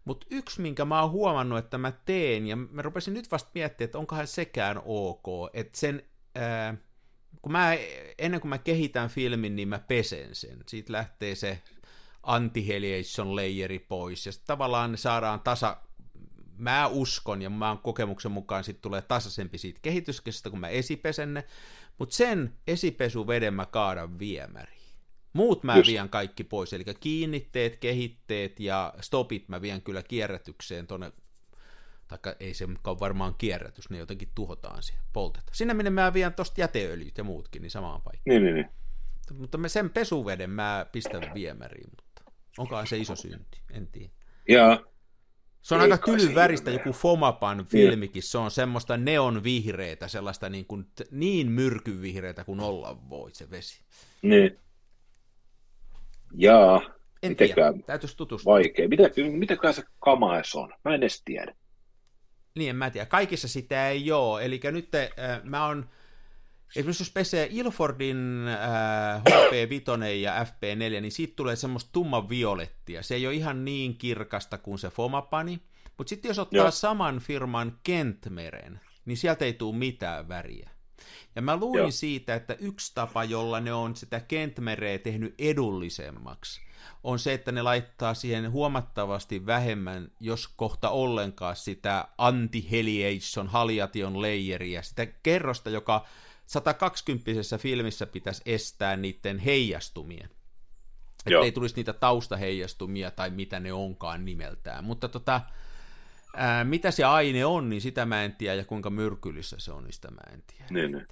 Mutta 0.04 0.26
yksi, 0.30 0.60
minkä 0.60 0.84
mä 0.84 1.02
oon 1.02 1.10
huomannut, 1.10 1.58
että 1.58 1.78
mä 1.78 1.92
teen, 2.04 2.46
ja 2.46 2.56
mä 2.56 2.82
rupesin 2.82 3.14
nyt 3.14 3.32
vasta 3.32 3.50
miettimään, 3.54 3.86
että 3.86 3.98
onkohan 3.98 4.26
sekään 4.26 4.82
ok, 4.84 5.26
että 5.52 5.78
sen... 5.78 6.02
Ää, 6.34 6.74
kun 7.42 7.52
mä, 7.52 7.76
ennen 8.18 8.40
kuin 8.40 8.48
mä 8.48 8.58
kehitän 8.58 9.08
filmin, 9.08 9.56
niin 9.56 9.68
mä 9.68 9.78
pesen 9.78 10.34
sen. 10.34 10.58
Siitä 10.66 10.92
lähtee 10.92 11.34
se 11.34 11.62
anti 12.22 12.66
layeri 13.24 13.78
pois, 13.78 14.26
ja 14.26 14.32
tavallaan 14.46 14.90
ne 14.90 14.96
saadaan 14.96 15.40
tasa, 15.40 15.76
mä 16.56 16.86
uskon, 16.86 17.42
ja 17.42 17.50
mä 17.50 17.68
oon 17.68 17.78
kokemuksen 17.78 18.32
mukaan 18.32 18.64
sit 18.64 18.80
tulee 18.80 19.02
tasaisempi 19.02 19.58
siitä 19.58 19.78
kehityskestä, 19.82 20.50
kun 20.50 20.60
mä 20.60 20.68
esipesen 20.68 21.34
ne, 21.34 21.44
mutta 21.98 22.16
sen 22.16 22.54
esipesuveden 22.66 23.54
mä 23.54 23.66
kaadan 23.66 24.18
viemäriin. 24.18 24.78
Muut 25.32 25.64
mä 25.64 25.76
Just. 25.76 25.90
vien 25.90 26.08
kaikki 26.08 26.44
pois, 26.44 26.72
eli 26.72 26.84
kiinnitteet, 27.00 27.76
kehitteet 27.76 28.60
ja 28.60 28.94
stopit 29.00 29.48
mä 29.48 29.62
vien 29.62 29.82
kyllä 29.82 30.02
kierrätykseen 30.02 30.86
tuonne 30.86 31.12
taikka 32.08 32.34
ei 32.40 32.54
se 32.54 32.64
ole 32.64 33.00
varmaan 33.00 33.34
kierrätys, 33.38 33.90
ne 33.90 33.98
jotenkin 33.98 34.28
tuhotaan 34.34 34.82
siihen, 34.82 35.04
poltetaan. 35.12 35.54
Sinne 35.54 35.74
minne 35.74 35.90
mä 35.90 36.14
vien 36.14 36.34
tosta 36.34 36.60
jäteöljyt 36.60 37.18
ja 37.18 37.24
muutkin, 37.24 37.62
niin 37.62 37.70
samaan 37.70 38.02
paikkaan. 38.02 38.22
Niin, 38.26 38.42
niin, 38.42 38.54
niin. 38.54 38.68
Mutta 39.38 39.58
me 39.58 39.68
sen 39.68 39.90
pesuveden 39.90 40.50
mä 40.50 40.86
pistän 40.92 41.34
viemäriin, 41.34 41.90
mutta 41.90 42.32
onkaan 42.58 42.86
se 42.86 42.96
iso 42.96 43.16
synti, 43.16 43.60
en 43.72 43.86
tiedä. 43.86 44.12
Jaa. 44.48 44.78
Se 45.62 45.74
on 45.74 45.80
aika 45.80 45.98
tylyn 45.98 46.34
väristä, 46.34 46.70
joku 46.70 46.92
Fomapan 46.92 47.56
niin. 47.56 47.66
filmikin, 47.66 48.22
se 48.22 48.38
on 48.38 48.50
semmoista 48.50 48.96
neonvihreitä, 48.96 50.08
sellaista 50.08 50.48
niin, 50.48 50.66
kuin, 50.66 50.86
niin 51.10 51.50
myrkyvihreitä 51.50 52.44
kuin 52.44 52.60
olla 52.60 53.08
voi 53.10 53.34
se 53.34 53.50
vesi. 53.50 53.82
Niin. 54.22 54.58
Jaa. 56.34 56.80
En 57.22 57.36
tiedä, 57.36 57.72
täytyisi 57.86 58.16
tutustua. 58.16 58.52
Vaikea. 58.52 58.88
Mitä, 58.88 59.10
mitäkään 59.32 59.74
se 59.74 59.82
kamaes 59.98 60.54
on? 60.54 60.74
Mä 60.84 60.94
en 60.94 61.02
edes 61.02 61.22
tiedä. 61.24 61.54
Niin, 62.58 62.70
en 62.70 62.76
mä 62.76 62.90
tiedä. 62.90 63.06
Kaikissa 63.06 63.48
sitä 63.48 63.88
ei 63.88 64.12
ole. 64.12 64.44
Eli 64.44 64.60
nyt 64.72 64.94
äh, 64.94 65.10
mä 65.44 65.66
oon, 65.66 65.88
esimerkiksi 66.76 67.02
jos 67.02 67.10
pesee 67.10 67.48
Ilfordin 67.50 68.44
äh, 68.48 69.22
HP5 69.22 70.04
ja 70.04 70.44
FP4, 70.44 71.00
niin 71.00 71.12
siitä 71.12 71.32
tulee 71.36 71.56
semmoista 71.56 71.90
tumman 71.92 72.28
violettia. 72.28 73.02
Se 73.02 73.14
ei 73.14 73.26
ole 73.26 73.34
ihan 73.34 73.64
niin 73.64 73.98
kirkasta 73.98 74.58
kuin 74.58 74.78
se 74.78 74.90
Fomapani. 74.90 75.60
Mutta 75.98 76.08
sitten 76.08 76.28
jos 76.28 76.38
ottaa 76.38 76.58
Joo. 76.58 76.70
saman 76.70 77.18
firman 77.18 77.78
Kentmeren, 77.82 78.80
niin 79.04 79.16
sieltä 79.16 79.44
ei 79.44 79.52
tule 79.52 79.76
mitään 79.76 80.28
väriä. 80.28 80.70
Ja 81.36 81.42
mä 81.42 81.56
luin 81.56 81.78
Joo. 81.78 81.90
siitä, 81.90 82.34
että 82.34 82.56
yksi 82.60 82.92
tapa, 82.94 83.24
jolla 83.24 83.60
ne 83.60 83.72
on 83.72 83.96
sitä 83.96 84.20
Kentmereä 84.20 84.98
tehnyt 84.98 85.34
edullisemmaksi, 85.38 86.60
on 87.04 87.18
se, 87.18 87.32
että 87.32 87.52
ne 87.52 87.62
laittaa 87.62 88.14
siihen 88.14 88.50
huomattavasti 88.50 89.46
vähemmän, 89.46 90.10
jos 90.20 90.48
kohta 90.48 90.90
ollenkaan 90.90 91.56
sitä 91.56 92.08
anti-heliation 92.18 93.48
haliation 93.48 94.22
layeria, 94.22 94.82
sitä 94.82 95.06
kerrosta, 95.06 95.70
joka 95.70 96.06
120 96.46 97.58
filmissä 97.58 98.06
pitäisi 98.06 98.42
estää 98.46 98.96
niiden 98.96 99.38
heijastumien. 99.38 100.30
Että 101.26 101.44
ei 101.44 101.52
tulisi 101.52 101.76
niitä 101.76 101.92
taustaheijastumia 101.92 103.10
tai 103.10 103.30
mitä 103.30 103.60
ne 103.60 103.72
onkaan 103.72 104.24
nimeltään. 104.24 104.84
Mutta 104.84 105.08
tota, 105.08 105.40
ää, 106.36 106.64
mitä 106.64 106.90
se 106.90 107.04
aine 107.04 107.44
on, 107.44 107.70
niin 107.70 107.80
sitä 107.80 108.06
mä 108.06 108.24
en 108.24 108.36
tiedä, 108.36 108.54
ja 108.54 108.64
kuinka 108.64 108.90
myrkyllistä 108.90 109.56
se 109.58 109.72
on, 109.72 109.84
niin 109.84 109.92
sitä 109.92 110.10
mä 110.10 110.32
en 110.32 110.42
tiedä. 110.46 110.66
Niin, 110.70 110.92
niin. 110.92 111.06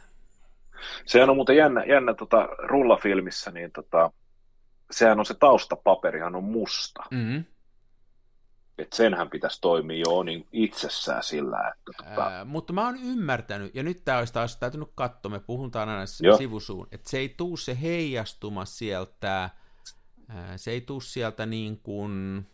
Sehän 1.06 1.30
on 1.30 1.36
muuten 1.36 1.56
jännä, 1.56 1.84
jännä 1.84 2.14
tota, 2.14 2.46
rullafilmissä, 2.58 3.50
niin 3.50 3.72
tota, 3.72 4.10
sehän 4.90 5.18
on 5.18 5.26
se 5.26 5.34
taustapaperihan 5.34 6.34
on 6.34 6.44
musta. 6.44 7.02
Mm-hmm. 7.10 7.44
Et 8.78 8.92
senhän 8.92 9.30
pitäisi 9.30 9.60
toimia 9.60 10.02
jo 10.06 10.22
niin 10.22 10.46
itsessään 10.52 11.22
sillä, 11.22 11.58
että... 11.68 11.92
Tota... 11.96 12.26
Ää, 12.26 12.44
mutta 12.44 12.72
mä 12.72 12.84
oon 12.84 12.96
ymmärtänyt, 13.02 13.74
ja 13.74 13.82
nyt 13.82 14.04
tämä 14.04 14.18
olisi 14.18 14.32
taas 14.32 14.56
täytynyt 14.56 14.88
katsoa, 14.94 15.30
me 15.30 15.40
puhutaan 15.40 15.88
aina 15.88 16.04
Joo. 16.20 16.36
sivusuun, 16.36 16.88
että 16.92 17.10
se 17.10 17.18
ei 17.18 17.28
tuu 17.28 17.56
se 17.56 17.78
heijastuma 17.82 18.64
sieltä, 18.64 19.50
ää, 20.28 20.56
se 20.56 20.70
ei 20.70 20.80
tuu 20.80 21.00
sieltä 21.00 21.46
niin 21.46 21.80
kuin 21.80 22.46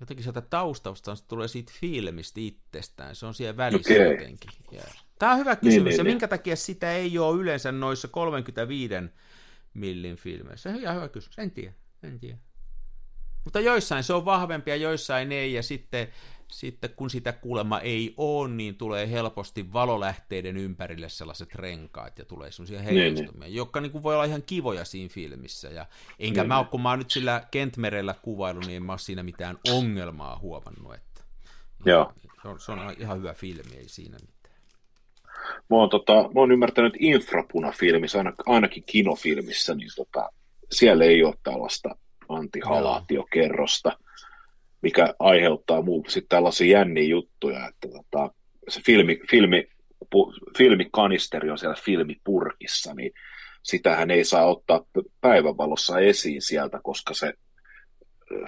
jotenkin 0.00 0.22
sieltä 0.22 0.40
taustausta 0.40 1.14
se 1.14 1.24
tulee 1.24 1.48
siitä 1.48 1.72
filmistä 1.80 2.40
itsestään, 2.40 3.16
se 3.16 3.26
on 3.26 3.34
siellä 3.34 3.56
välissä 3.56 3.94
okay. 3.94 4.12
jotenkin. 4.12 4.50
Yeah. 4.72 5.04
Tämä 5.18 5.32
on 5.32 5.38
hyvä 5.38 5.52
niin, 5.52 5.60
kysymys, 5.60 5.84
niin, 5.84 5.98
ja 5.98 6.04
niin, 6.04 6.12
minkä 6.12 6.26
niin. 6.26 6.30
takia 6.30 6.56
sitä 6.56 6.92
ei 6.92 7.18
ole 7.18 7.40
yleensä 7.40 7.72
noissa 7.72 8.08
35 8.08 8.94
millin 9.74 10.16
filmeissä? 10.16 10.70
Ihan 10.70 10.96
hyvä 10.96 11.08
kysymys, 11.08 11.38
en 11.38 11.50
tiedä, 11.50 11.72
en 12.02 12.20
tiedä. 12.20 12.38
Mutta 13.44 13.60
joissain 13.60 14.04
se 14.04 14.12
on 14.12 14.24
vahvempi 14.24 14.70
ja 14.70 14.76
joissain 14.76 15.32
ei, 15.32 15.52
ja 15.52 15.62
sitten, 15.62 16.08
sitten 16.50 16.90
kun 16.96 17.10
sitä 17.10 17.32
kuulemma 17.32 17.80
ei 17.80 18.14
ole, 18.16 18.48
niin 18.48 18.74
tulee 18.74 19.10
helposti 19.10 19.72
valolähteiden 19.72 20.56
ympärille 20.56 21.08
sellaiset 21.08 21.54
renkaat 21.54 22.18
ja 22.18 22.24
tulee 22.24 22.50
sellaisia 22.52 22.80
niin, 22.80 22.84
heijastumia, 22.84 23.48
niin, 23.48 23.54
jotka 23.54 23.80
niin 23.80 23.92
kuin 23.92 24.02
voi 24.02 24.14
olla 24.14 24.24
ihan 24.24 24.42
kivoja 24.42 24.84
siinä 24.84 25.08
filmissä. 25.08 25.68
Ja 25.68 25.86
enkä 26.18 26.42
niin, 26.42 26.48
mä, 26.48 26.64
kun 26.70 26.82
mä 26.82 26.90
oon 26.90 26.98
nyt 26.98 27.10
sillä 27.10 27.42
Kentmerellä 27.50 28.14
kuvailu, 28.22 28.60
niin 28.60 28.76
en 28.76 28.82
mä 28.82 28.92
ole 28.92 28.98
siinä 28.98 29.22
mitään 29.22 29.58
ongelmaa 29.70 30.38
huomannut. 30.38 30.94
Että 30.94 31.20
Joo. 31.84 32.12
Se, 32.42 32.48
on, 32.48 32.60
se 32.60 32.72
on 32.72 32.78
ihan 32.98 33.18
hyvä 33.18 33.34
filmi, 33.34 33.76
ei 33.76 33.88
siinä 33.88 34.16
mitään. 34.20 34.56
Mä 35.70 35.76
oon, 35.76 35.88
tota, 35.88 36.12
mä 36.12 36.40
oon 36.40 36.52
ymmärtänyt, 36.52 36.94
että 36.94 37.06
infrapuna-filmissä, 37.06 38.18
ainakin 38.46 38.84
kinofilmissä, 38.86 39.74
niin 39.74 39.90
tota, 39.96 40.32
siellä 40.70 41.04
ei 41.04 41.24
ole 41.24 41.34
tällaista 41.42 41.96
antihalaatiokerrosta, 42.28 43.98
mikä 44.82 45.14
aiheuttaa 45.18 45.82
muu 45.82 46.04
sitten 46.08 46.28
tällaisia 46.28 46.78
jänniä 46.78 47.04
juttuja, 47.04 47.68
että 47.68 47.88
tota, 47.88 48.34
se 48.68 48.80
filmi, 48.86 49.20
filmi, 49.30 49.64
pu, 50.10 50.32
filmikanisteri 50.58 51.50
on 51.50 51.58
siellä 51.58 51.76
filmipurkissa, 51.84 52.94
niin 52.94 53.12
sitähän 53.62 54.10
ei 54.10 54.24
saa 54.24 54.46
ottaa 54.46 54.84
päivänvalossa 55.20 55.98
esiin 55.98 56.42
sieltä, 56.42 56.80
koska 56.82 57.14
se 57.14 57.32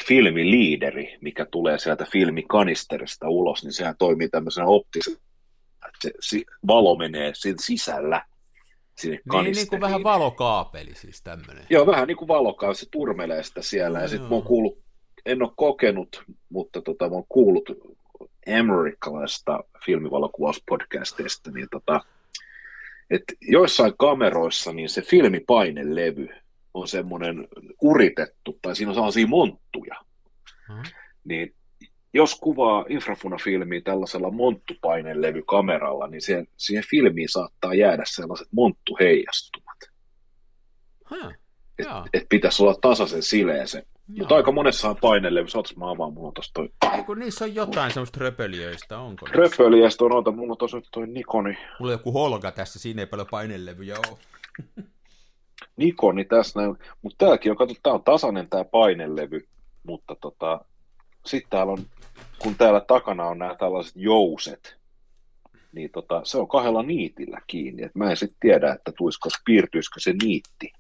filmiliideri, 0.07 1.19
mikä 1.21 1.47
tulee 1.51 1.79
sieltä 1.79 2.07
filmikanisterista 2.13 3.29
ulos, 3.29 3.65
niin 3.65 3.73
sehän 3.73 3.95
toimii 3.99 4.29
tämmöisenä 4.29 4.67
optisen 4.67 5.17
se, 6.01 6.11
se 6.21 6.43
valo 6.67 6.97
menee 6.97 7.33
sen 7.35 7.55
sisällä 7.59 8.23
sinne 8.99 9.21
niin, 9.33 9.53
niin 9.53 9.69
kuin 9.69 9.81
vähän 9.81 10.03
valokaapeli 10.03 10.95
siis 10.95 11.23
tämmöinen. 11.23 11.67
Joo, 11.71 11.87
vähän 11.87 12.09
niin 12.09 12.17
kuin 12.17 12.29
valokaapeli, 12.29 12.77
se 12.77 12.87
turmelee 12.91 13.43
sitä 13.43 13.63
siellä. 13.63 14.01
Ja 14.01 14.09
sitten 14.09 14.29
mä 14.29 14.35
oon 14.35 14.43
kuullut, 14.43 14.79
en 15.27 15.43
ole 15.43 15.51
kokenut, 15.57 16.25
mutta 16.49 16.83
tota, 16.83 17.07
oon 17.07 17.25
kuullut 17.29 17.71
amerikkalaisesta 18.59 19.65
filmivalokuvauspodcasteista, 19.85 21.51
niin 21.51 21.69
tota, 21.71 22.01
että 23.11 23.33
joissain 23.41 23.93
kameroissa 23.99 24.73
niin 24.73 24.89
se 24.89 25.03
filmipainelevy 25.03 26.29
on 26.75 26.89
semmoinen 26.89 27.49
uritettu, 27.83 28.59
tai 28.63 28.77
siinä 28.77 28.91
on 28.91 28.95
sellaisia 28.95 29.27
monttuja, 29.27 29.95
hmm. 30.69 30.83
niin 31.25 31.55
jos 32.15 32.35
kuvaa 32.35 32.85
infrafunafilmiä 32.89 33.81
tällaisella 33.81 34.31
monttupainelevykameralla, 34.31 36.07
niin 36.07 36.23
siihen, 36.23 36.47
siihen 36.57 36.85
filmiin 36.91 37.29
saattaa 37.29 37.75
jäädä 37.75 38.03
sellaiset 38.07 38.49
monttuheijastumat. 38.51 39.79
Huh. 41.11 41.33
Et, 41.79 41.87
et 42.13 42.27
pitäisi 42.29 42.63
olla 42.63 42.75
tasaisen 42.81 43.23
sileä 43.23 43.67
se. 43.67 43.87
Mutta 44.19 44.35
aika 44.35 44.53
monessa 44.53 44.95
painelevy, 45.01 45.49
saatais 45.49 45.77
mä 45.77 45.91
avaan, 45.91 46.13
mulla 46.13 46.29
on 46.29 46.35
tossa 46.35 46.53
toi... 46.55 46.69
Ei 46.97 47.05
kun 47.05 47.19
niissä 47.19 47.45
on 47.45 47.55
jotain 47.55 47.93
semmoista 47.93 48.21
röpöliöistä, 48.21 48.99
onko? 48.99 49.27
Röpöliöistä 49.27 50.05
on, 50.05 50.13
oota, 50.13 50.31
mulla 50.33 50.53
on 50.53 50.59
tossa 50.59 50.81
toi 50.93 51.07
Nikoni. 51.07 51.59
Mulla 51.79 51.93
on 51.93 51.99
joku 51.99 52.13
Holga 52.13 52.53
tässä, 52.53 52.79
siinä 52.79 53.03
ei 53.03 53.07
paljon 53.07 53.27
painelevyjä 53.31 53.97
ole. 54.09 54.19
Nikoni 55.77 56.25
tässä 56.25 56.61
näin, 56.61 56.77
mutta 57.03 57.27
tääkin 57.27 57.53
on, 57.53 57.57
katso, 57.57 57.75
tää 57.83 57.93
on 57.93 58.05
tasainen 58.05 58.49
tää 58.51 58.65
painelevy, 58.65 59.47
mutta 59.83 60.17
tota, 60.21 60.65
sitten 61.27 61.51
täällä 61.51 61.73
on, 61.73 61.79
kun 62.39 62.55
täällä 62.55 62.81
takana 62.81 63.27
on 63.27 63.39
nämä 63.39 63.55
tällaiset 63.55 63.97
jouset, 63.97 64.77
niin 65.73 65.91
tota, 65.91 66.21
se 66.25 66.39
on 66.39 66.49
kahdella 66.49 66.83
niitillä 66.83 67.41
kiinni. 67.47 67.83
Et 67.83 67.95
mä 67.95 68.11
en 68.11 68.17
sitten 68.17 68.39
tiedä, 68.41 68.73
että 68.73 68.93
tuisko, 68.97 69.29
piirtyisikö 69.45 70.01
se 70.01 70.13
niitti 70.23 70.73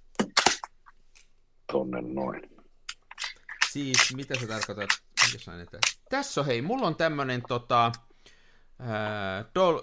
tonne 1.72 2.00
noin. 2.00 2.51
Siis, 3.72 4.16
mitä 4.16 4.34
se 4.38 4.46
tarkoittaa? 4.46 4.98
Tässä 6.10 6.40
on, 6.40 6.46
hei, 6.46 6.62
mulla 6.62 6.86
on 6.86 6.96
tämmönen 6.96 7.42
tota, 7.48 7.86
äh, 7.86 9.44
Dol, 9.54 9.80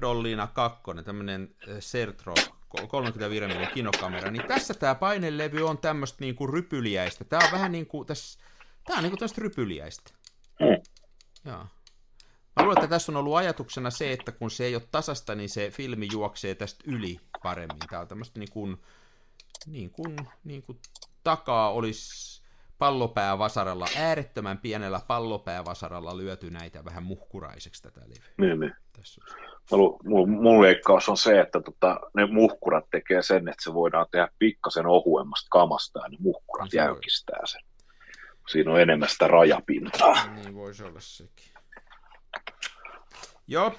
Dollina 0.00 0.46
2, 0.46 0.82
tämmönen 1.04 1.54
äh, 1.68 1.76
Sertro 1.80 2.34
35 2.88 3.46
mm 3.46 3.66
kinokamera, 3.74 4.30
niin 4.30 4.46
tässä 4.48 4.74
tämä 4.74 4.94
painelevy 4.94 5.62
on 5.62 5.78
tämmöistä 5.78 6.16
niinku 6.20 6.46
rypyliäistä. 6.46 7.24
Tää 7.24 7.40
on 7.44 7.52
vähän 7.52 7.72
niin 7.72 7.86
kuin 7.86 8.06
tässä 8.06 8.40
Tämä 8.84 8.98
on 8.98 9.02
niinku 9.02 9.16
tämmöistä 9.16 9.40
rypyliäistä. 9.40 10.10
Mm. 10.60 10.82
Joo. 11.44 11.66
Mä 12.56 12.62
luulen, 12.62 12.78
että 12.78 12.88
tässä 12.88 13.12
on 13.12 13.16
ollut 13.16 13.36
ajatuksena 13.36 13.90
se, 13.90 14.12
että 14.12 14.32
kun 14.32 14.50
se 14.50 14.64
ei 14.64 14.74
ole 14.74 14.88
tasasta, 14.90 15.34
niin 15.34 15.48
se 15.48 15.70
filmi 15.70 16.08
juoksee 16.12 16.54
tästä 16.54 16.84
yli 16.86 17.20
paremmin. 17.42 17.88
Tämä 17.90 18.02
on 18.02 18.08
tämmöistä 18.08 18.38
niin 18.38 18.50
kuin, 18.50 18.76
niin 19.66 19.90
kuin, 19.90 20.16
niin 20.44 20.62
kuin 20.62 20.78
takaa 21.24 21.70
olisi 21.72 22.39
pallopäävasaralla, 22.80 23.86
äärettömän 23.96 24.58
pienellä 24.58 25.00
pallopäävasaralla 25.06 26.16
lyöty 26.16 26.50
näitä 26.50 26.84
vähän 26.84 27.02
muhkuraiseksi 27.02 27.82
tätä 27.82 28.00
levyä. 28.00 28.34
Niin, 28.38 28.60
niin. 28.60 28.72
Tässä 28.96 29.20
on. 29.70 29.98
Mun, 30.04 30.30
mun 30.30 30.62
leikkaus 30.62 31.08
on 31.08 31.16
se, 31.16 31.40
että 31.40 31.60
tota, 31.60 32.00
ne 32.14 32.26
muhkurat 32.26 32.84
tekee 32.90 33.22
sen, 33.22 33.48
että 33.48 33.64
se 33.64 33.74
voidaan 33.74 34.06
tehdä 34.10 34.28
pikkasen 34.38 34.86
ohuemmasta 34.86 35.46
kamasta 35.50 35.98
ja 35.98 36.08
ne 36.08 36.16
muhkurat 36.20 36.72
jäykistää 36.72 37.40
sen 37.44 37.60
siinä 38.50 38.72
on 38.72 38.80
enemmän 38.80 39.08
sitä 39.08 39.28
rajapintaa. 39.28 40.26
Niin 40.34 40.54
voisi 40.54 40.84
olla 40.84 41.00
sekin. 41.00 41.52
Joo. 43.46 43.74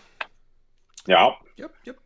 Jop, 1.07 1.35
jop, 1.57 1.71
jop. 1.85 1.97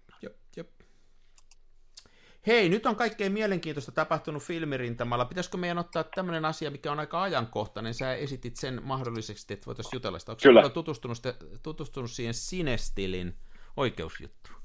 Hei, 2.48 2.70
nyt 2.70 2.86
on 2.86 2.96
kaikkein 2.96 3.32
mielenkiintoista 3.32 3.92
tapahtunut 3.92 4.44
filmirintamalla. 4.44 5.26
Pitäisikö 5.26 5.58
meidän 5.58 5.78
ottaa 5.78 6.04
tämmöinen 6.04 6.46
asia, 6.46 6.72
mikä 6.72 6.92
on 6.92 7.00
aika 7.00 7.22
ajankohtainen? 7.22 7.94
Sä 7.94 8.14
esitit 8.14 8.56
sen 8.56 8.82
mahdollisesti, 8.84 9.54
että 9.54 9.66
voitaisiin 9.66 9.96
jutella 9.96 10.20
sitä. 10.20 10.32
Onko 10.32 10.42
Kyllä. 10.44 10.70
tutustunut, 10.70 11.18
tutustunut 11.64 12.12
siihen 12.12 12.34
Sinestilin 12.34 13.34
oikeusjuttuun? 13.78 14.60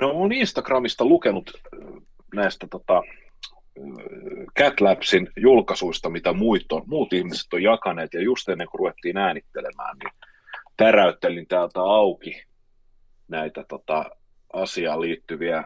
No 0.00 0.10
on 0.10 0.32
Instagramista 0.32 1.04
lukenut 1.04 1.50
äh, 1.56 2.02
näistä 2.34 2.66
tota, 2.70 2.96
äh, 2.96 3.04
Catlabsin 4.58 5.28
julkaisuista, 5.36 6.10
mitä 6.10 6.32
muut, 6.32 6.72
on, 6.72 6.82
muut 6.86 7.12
ihmiset 7.12 7.52
on 7.52 7.62
jakaneet, 7.62 8.14
ja 8.14 8.22
just 8.22 8.48
ennen 8.48 8.68
kuin 8.68 8.78
ruvettiin 8.78 9.16
äänittelemään, 9.16 9.98
niin 9.98 10.12
täräyttelin 10.76 11.46
täältä 11.46 11.80
auki 11.80 12.42
näitä 13.28 13.64
tota, 13.68 14.04
asiaan 14.52 15.00
liittyviä 15.00 15.64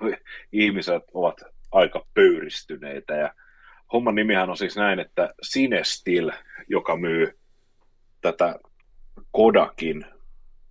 ihmiset 0.52 1.02
ovat 1.14 1.40
aika 1.72 2.06
pöyristyneitä, 2.14 3.14
ja 3.14 3.34
homman 3.92 4.14
nimihän 4.14 4.50
on 4.50 4.56
siis 4.56 4.76
näin, 4.76 5.00
että 5.00 5.34
Sinestil, 5.42 6.30
joka 6.68 6.96
myy 6.96 7.38
tätä 8.20 8.58
Kodakin 9.30 10.06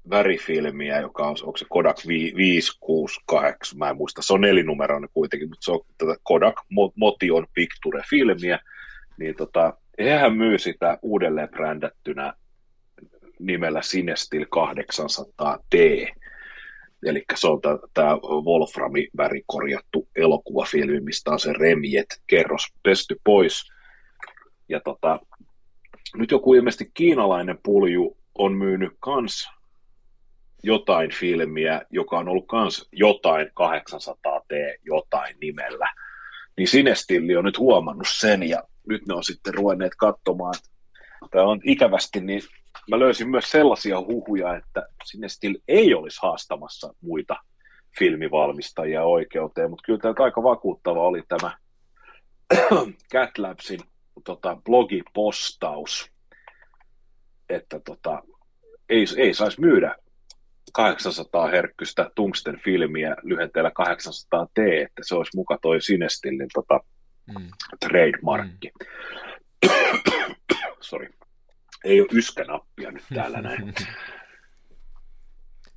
värifilmiä, 0.10 1.00
joka 1.00 1.28
on, 1.28 1.36
onko 1.44 1.58
se 1.58 1.66
Kodak 1.70 1.98
568, 2.08 3.80
mä 3.80 3.90
en 3.90 3.98
muista, 3.98 4.22
se 4.22 4.34
on 4.34 4.42
nelinumeroinen 4.42 5.10
kuitenkin, 5.14 5.50
mutta 5.50 5.66
se 5.66 5.72
on 5.72 5.80
tätä 5.98 6.16
Kodak 6.24 6.56
Motion 6.96 7.48
Picture-filmiä, 7.54 8.60
niin 9.20 9.36
tota, 9.36 9.74
hehän 10.00 10.34
myy 10.34 10.60
sitä 10.60 10.98
uudelleen 11.02 11.50
brändättynä 11.50 12.34
nimellä 13.40 13.82
Sinestil 13.82 14.46
800D, 14.56 15.78
eli 17.06 17.24
se 17.36 17.48
on 17.48 17.60
tämä 17.94 18.16
Wolframi 18.46 19.08
värikorjattu 19.18 20.08
elokuvafilmi, 20.16 21.00
mistä 21.00 21.32
on 21.32 21.39
se 21.39 21.54
Remjet 21.54 22.22
kerros 22.27 22.68
pesty 22.84 23.16
pois. 23.24 23.72
Ja 24.70 24.80
tota, 24.80 25.20
nyt 26.16 26.32
joku 26.32 26.54
ilmeisesti 26.54 26.92
kiinalainen 26.94 27.60
pulju 27.63 28.18
on 28.36 28.58
myynyt 28.58 28.92
kans 29.00 29.50
jotain 30.63 31.13
filmiä, 31.13 31.82
joka 31.89 32.20
on 32.20 32.30
ollut 32.30 32.48
kans 32.48 32.89
jotain 32.92 33.48
800T 33.48 34.80
jotain 34.84 35.36
nimellä. 35.42 35.88
Niin 36.58 36.68
Sinestilli 36.68 37.36
on 37.36 37.46
nyt 37.46 37.60
huomannut 37.60 38.08
sen 38.10 38.44
ja 38.44 38.63
nyt 38.88 39.08
ne 39.08 39.13
on 39.13 39.24
sitten 39.24 39.54
ruvenneet 39.54 39.96
katsomaan, 39.96 40.54
että 40.58 40.77
tämä 41.32 41.46
on 41.46 41.62
ikävästi, 41.64 42.22
niin 42.22 42.42
mä 42.90 43.00
löysin 43.00 43.30
myös 43.30 43.52
sellaisia 43.52 44.02
huhuja, 44.02 44.56
että 44.56 44.88
Sinestil 45.06 45.58
ei 45.68 45.94
olisi 45.94 46.20
haastamassa 46.22 46.94
muita 47.02 47.36
filmivalmistajia 48.00 49.04
oikeuteen, 49.04 49.70
mutta 49.70 49.84
kyllä 49.86 50.00
tämä 50.00 50.14
aika 50.26 50.44
vakuuttava 50.44 51.08
oli 51.08 51.24
tämä 51.28 51.58
Catlabsin 53.14 53.80
tota, 54.24 54.58
blogipostaus, 54.66 56.12
että 57.50 57.80
tota, 57.80 58.24
ei, 58.90 59.06
ei 59.18 59.34
saisi 59.34 59.62
myydä 59.62 59.96
800 60.74 61.48
herkkystä 61.48 62.12
tungsten 62.16 62.60
filmiä 62.60 63.16
lyhenteellä 63.24 63.72
800T, 63.82 64.64
että 64.86 65.02
se 65.02 65.16
olisi 65.16 65.38
muka 65.38 65.58
toi 65.62 65.82
Sinestillin 65.82 66.50
tota, 66.54 66.80
mm. 67.28 67.50
trademarkki. 67.80 68.72
Mm. 68.80 69.72
Sorry. 70.82 71.16
Ei 71.84 72.02
ole 72.02 72.08
yskänappia 72.12 72.92
nyt 72.92 73.04
täällä 73.13 73.42
näin. 73.42 73.74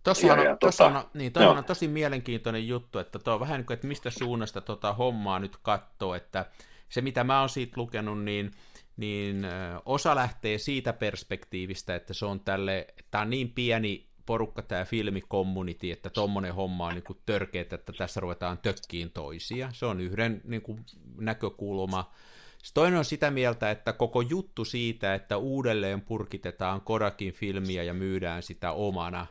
Tuossa 0.05 0.33
on, 0.33 0.45
ja, 0.45 0.57
tota, 0.57 0.87
on, 0.87 1.05
niin, 1.15 1.33
on 1.39 1.65
tosi 1.65 1.89
mielenkiintoinen 1.89 2.69
juttu, 2.69 2.99
että 2.99 3.19
tuo 3.19 3.35
on 3.35 3.41
vähän 3.41 3.59
niin 3.59 3.67
kuin, 3.67 3.75
että 3.75 3.87
mistä 3.87 4.11
suunnasta 4.11 4.61
tota 4.61 4.93
hommaa 4.93 5.39
nyt 5.39 5.57
katsoo, 5.63 6.15
että 6.15 6.47
se 6.89 7.01
mitä 7.01 7.25
mä 7.25 7.41
oon 7.41 7.49
siitä 7.49 7.73
lukenut, 7.77 8.25
niin, 8.25 8.51
niin 8.97 9.47
osa 9.85 10.15
lähtee 10.15 10.59
siitä 10.59 10.93
perspektiivistä, 10.93 11.95
että 11.95 12.15
se 12.15 12.27
on 12.27 12.41
tälle, 12.41 12.87
tämä 13.11 13.23
on 13.23 13.31
niin 13.31 13.51
pieni 13.51 14.11
porukka, 14.27 14.63
tämä 14.63 14.85
filmicommunity, 14.85 15.91
että 15.91 16.11
tommonen 16.11 16.55
homma 16.55 16.87
on 16.87 16.95
niin 16.95 17.21
törkeet, 17.27 17.73
että 17.73 17.93
tässä 17.93 18.21
ruvetaan 18.21 18.59
tökkiin 18.59 19.11
toisia. 19.11 19.71
Se 19.73 19.87
on 19.87 20.01
yhden 20.01 20.41
niin 20.45 20.63
kuin, 20.63 20.85
näkökulma. 21.19 22.13
Sitten 22.63 22.83
toinen 22.83 22.99
on 22.99 23.05
sitä 23.05 23.31
mieltä, 23.31 23.71
että 23.71 23.93
koko 23.93 24.21
juttu 24.21 24.65
siitä, 24.65 25.15
että 25.15 25.37
uudelleen 25.37 26.01
purkitetaan 26.01 26.81
Kodakin 26.81 27.33
filmiä 27.33 27.83
ja 27.83 27.95
myydään 27.95 28.43
sitä 28.43 28.73
omana, 28.73 29.27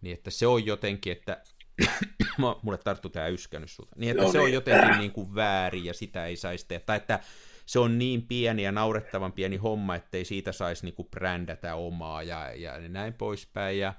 niin 0.00 0.14
että 0.14 0.30
se 0.30 0.46
on 0.46 0.66
jotenkin, 0.66 1.12
että 1.12 1.42
mulle 2.62 2.78
tarttu 2.78 3.08
tämä 3.08 3.26
yskännyt 3.26 3.70
sulta, 3.70 3.96
niin 3.96 4.10
että 4.10 4.22
no, 4.22 4.32
se 4.32 4.38
niin. 4.38 4.44
on 4.44 4.52
jotenkin 4.52 4.98
niin 4.98 5.12
kuin 5.12 5.34
väärin 5.34 5.84
ja 5.84 5.94
sitä 5.94 6.26
ei 6.26 6.36
saisi 6.36 6.66
tehdä, 6.68 6.84
tai 6.86 6.96
että 6.96 7.20
se 7.66 7.78
on 7.78 7.98
niin 7.98 8.26
pieni 8.26 8.62
ja 8.62 8.72
naurettavan 8.72 9.32
pieni 9.32 9.56
homma, 9.56 9.94
ettei 9.94 10.24
siitä 10.24 10.52
saisi 10.52 10.84
niin 10.84 10.94
kuin 10.94 11.08
brändätä 11.08 11.74
omaa 11.74 12.22
ja, 12.22 12.54
ja 12.54 12.88
näin 12.88 13.14
poispäin, 13.14 13.78
ja 13.78 13.94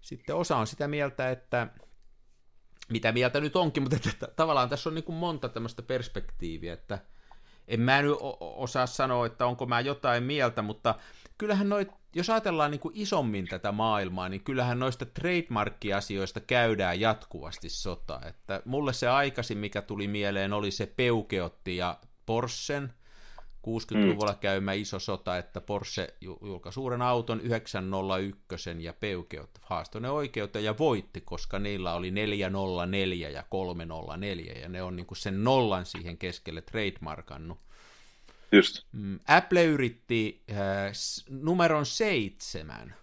sitten 0.00 0.36
osa 0.36 0.56
on 0.56 0.66
sitä 0.66 0.88
mieltä, 0.88 1.30
että 1.30 1.68
mitä 2.88 3.12
mieltä 3.12 3.40
nyt 3.40 3.56
onkin, 3.56 3.82
mutta 3.82 3.96
että 4.10 4.28
tavallaan 4.36 4.68
tässä 4.68 4.88
on 4.88 4.94
niin 4.94 5.04
kuin 5.04 5.16
monta 5.16 5.48
tämmöistä 5.48 5.82
perspektiiviä, 5.82 6.72
että 6.72 6.98
en 7.68 7.80
mä 7.80 8.02
nyt 8.02 8.16
osaa 8.40 8.86
sanoa, 8.86 9.26
että 9.26 9.46
onko 9.46 9.66
mä 9.66 9.80
jotain 9.80 10.22
mieltä, 10.22 10.62
mutta 10.62 10.94
kyllähän 11.38 11.68
noit, 11.68 11.88
jos 12.14 12.30
ajatellaan 12.30 12.70
niin 12.70 12.80
kuin 12.80 12.96
isommin 12.96 13.48
tätä 13.48 13.72
maailmaa, 13.72 14.28
niin 14.28 14.44
kyllähän 14.44 14.78
noista 14.78 15.06
trademark-asioista 15.06 16.40
käydään 16.40 17.00
jatkuvasti 17.00 17.68
sota. 17.68 18.20
Että 18.26 18.62
mulle 18.64 18.92
se 18.92 19.08
aikaisin, 19.08 19.58
mikä 19.58 19.82
tuli 19.82 20.08
mieleen, 20.08 20.52
oli 20.52 20.70
se 20.70 20.86
Peugeotti 20.86 21.76
ja 21.76 21.98
Porschen, 22.26 22.92
60-luvulla 23.66 24.32
mm. 24.32 24.38
käymä 24.38 24.72
iso 24.72 24.98
sota, 24.98 25.38
että 25.38 25.60
Porsche 25.60 26.14
julkaisi 26.20 26.74
suuren 26.74 27.02
auton 27.02 27.40
901 27.40 28.70
ja 28.78 28.92
Peugeot 28.92 29.50
haastoi 29.62 30.00
ne 30.00 30.10
oikeuteen 30.10 30.64
ja 30.64 30.78
voitti, 30.78 31.20
koska 31.20 31.58
niillä 31.58 31.94
oli 31.94 32.10
404 32.10 33.30
ja 33.30 33.44
304 33.48 34.52
ja 34.52 34.68
ne 34.68 34.82
on 34.82 34.96
niin 34.96 35.06
kuin 35.06 35.18
sen 35.18 35.44
nollan 35.44 35.86
siihen 35.86 36.18
keskelle 36.18 36.62
trademarkannut. 36.62 37.58
Just. 38.52 38.86
Mm, 38.92 39.18
Apple 39.28 39.64
yritti 39.64 40.44
äh, 40.50 40.56
numeron 41.30 41.86
seitsemän 41.86 42.96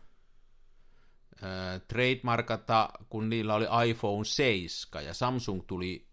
äh, 1.43 1.81
trademarkata, 1.87 2.89
kun 3.09 3.29
niillä 3.29 3.55
oli 3.55 3.89
iPhone 3.89 4.25
7 4.25 5.05
ja 5.05 5.13
Samsung 5.13 5.61
tuli 5.67 6.08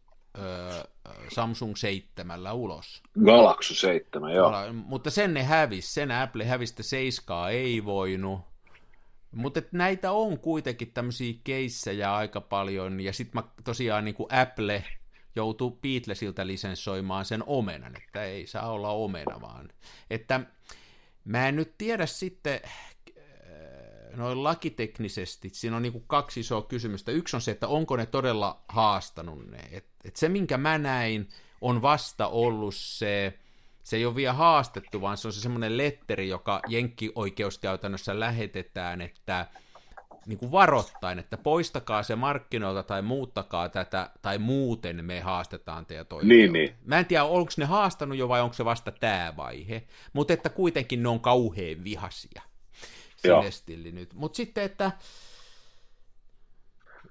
Samsung 1.34 1.76
7 1.76 2.52
ulos. 2.52 3.02
Galaxy 3.24 3.74
7, 3.74 4.32
joo. 4.34 4.52
Mutta 4.72 5.10
sen 5.10 5.34
ne 5.34 5.42
hävisi, 5.42 5.94
sen 5.94 6.10
Apple 6.10 6.44
hävistä 6.44 6.82
7 6.82 7.52
ei 7.52 7.84
voinut. 7.84 8.40
Mutta 9.30 9.62
näitä 9.72 10.12
on 10.12 10.38
kuitenkin 10.38 10.92
tämmöisiä 10.92 11.34
keissejä 11.44 12.14
aika 12.14 12.40
paljon, 12.40 13.00
ja 13.00 13.12
sitten 13.12 13.42
tosiaan 13.64 14.04
niin 14.04 14.14
kuin 14.14 14.34
Apple 14.34 14.84
joutuu 15.36 15.78
Beatlesilta 15.82 16.46
lisenssoimaan 16.46 17.24
sen 17.24 17.42
omenan, 17.46 17.96
että 17.96 18.24
ei 18.24 18.46
saa 18.46 18.70
olla 18.70 18.88
omena 18.88 19.40
vaan. 19.40 19.68
Että 20.10 20.40
mä 21.24 21.48
en 21.48 21.56
nyt 21.56 21.74
tiedä 21.78 22.06
sitten, 22.06 22.60
noin 24.16 24.44
lakiteknisesti, 24.44 25.50
siinä 25.52 25.76
on 25.76 25.82
niin 25.82 25.92
kuin 25.92 26.04
kaksi 26.06 26.40
isoa 26.40 26.62
kysymystä. 26.62 27.12
Yksi 27.12 27.36
on 27.36 27.40
se, 27.40 27.50
että 27.50 27.68
onko 27.68 27.96
ne 27.96 28.06
todella 28.06 28.62
haastanut 28.68 29.50
ne. 29.50 29.58
Et, 29.70 29.86
et 30.04 30.16
se, 30.16 30.28
minkä 30.28 30.56
mä 30.56 30.78
näin, 30.78 31.28
on 31.60 31.82
vasta 31.82 32.28
ollut 32.28 32.74
se, 32.74 33.38
se 33.82 33.96
ei 33.96 34.06
ole 34.06 34.14
vielä 34.14 34.32
haastettu, 34.32 35.00
vaan 35.00 35.16
se 35.16 35.28
on 35.28 35.32
se 35.32 35.40
semmoinen 35.40 35.76
letteri, 35.76 36.28
joka 36.28 36.60
jenkkioikeuskäytännössä 36.68 38.20
lähetetään, 38.20 39.00
että 39.00 39.46
niin 40.26 40.38
kuin 40.38 40.52
varoittain, 40.52 41.18
että 41.18 41.36
poistakaa 41.36 42.02
se 42.02 42.16
markkinoilta 42.16 42.82
tai 42.82 43.02
muuttakaa 43.02 43.68
tätä, 43.68 44.10
tai 44.22 44.38
muuten 44.38 45.04
me 45.04 45.20
haastetaan 45.20 45.86
teidät 45.86 46.08
Niin, 46.22 46.52
niin. 46.52 46.74
Mä 46.84 46.98
en 46.98 47.06
tiedä, 47.06 47.24
onko 47.24 47.52
ne 47.56 47.64
haastanut 47.64 48.18
jo 48.18 48.28
vai 48.28 48.40
onko 48.40 48.54
se 48.54 48.64
vasta 48.64 48.92
tämä 48.92 49.34
vaihe, 49.36 49.82
mutta 50.12 50.32
että 50.32 50.48
kuitenkin 50.48 51.02
ne 51.02 51.08
on 51.08 51.20
kauhean 51.20 51.84
vihasia. 51.84 52.42
Celestilli 53.26 53.92
nyt. 53.92 54.14
Mutta 54.14 54.36
sitten, 54.36 54.64
että 54.64 54.92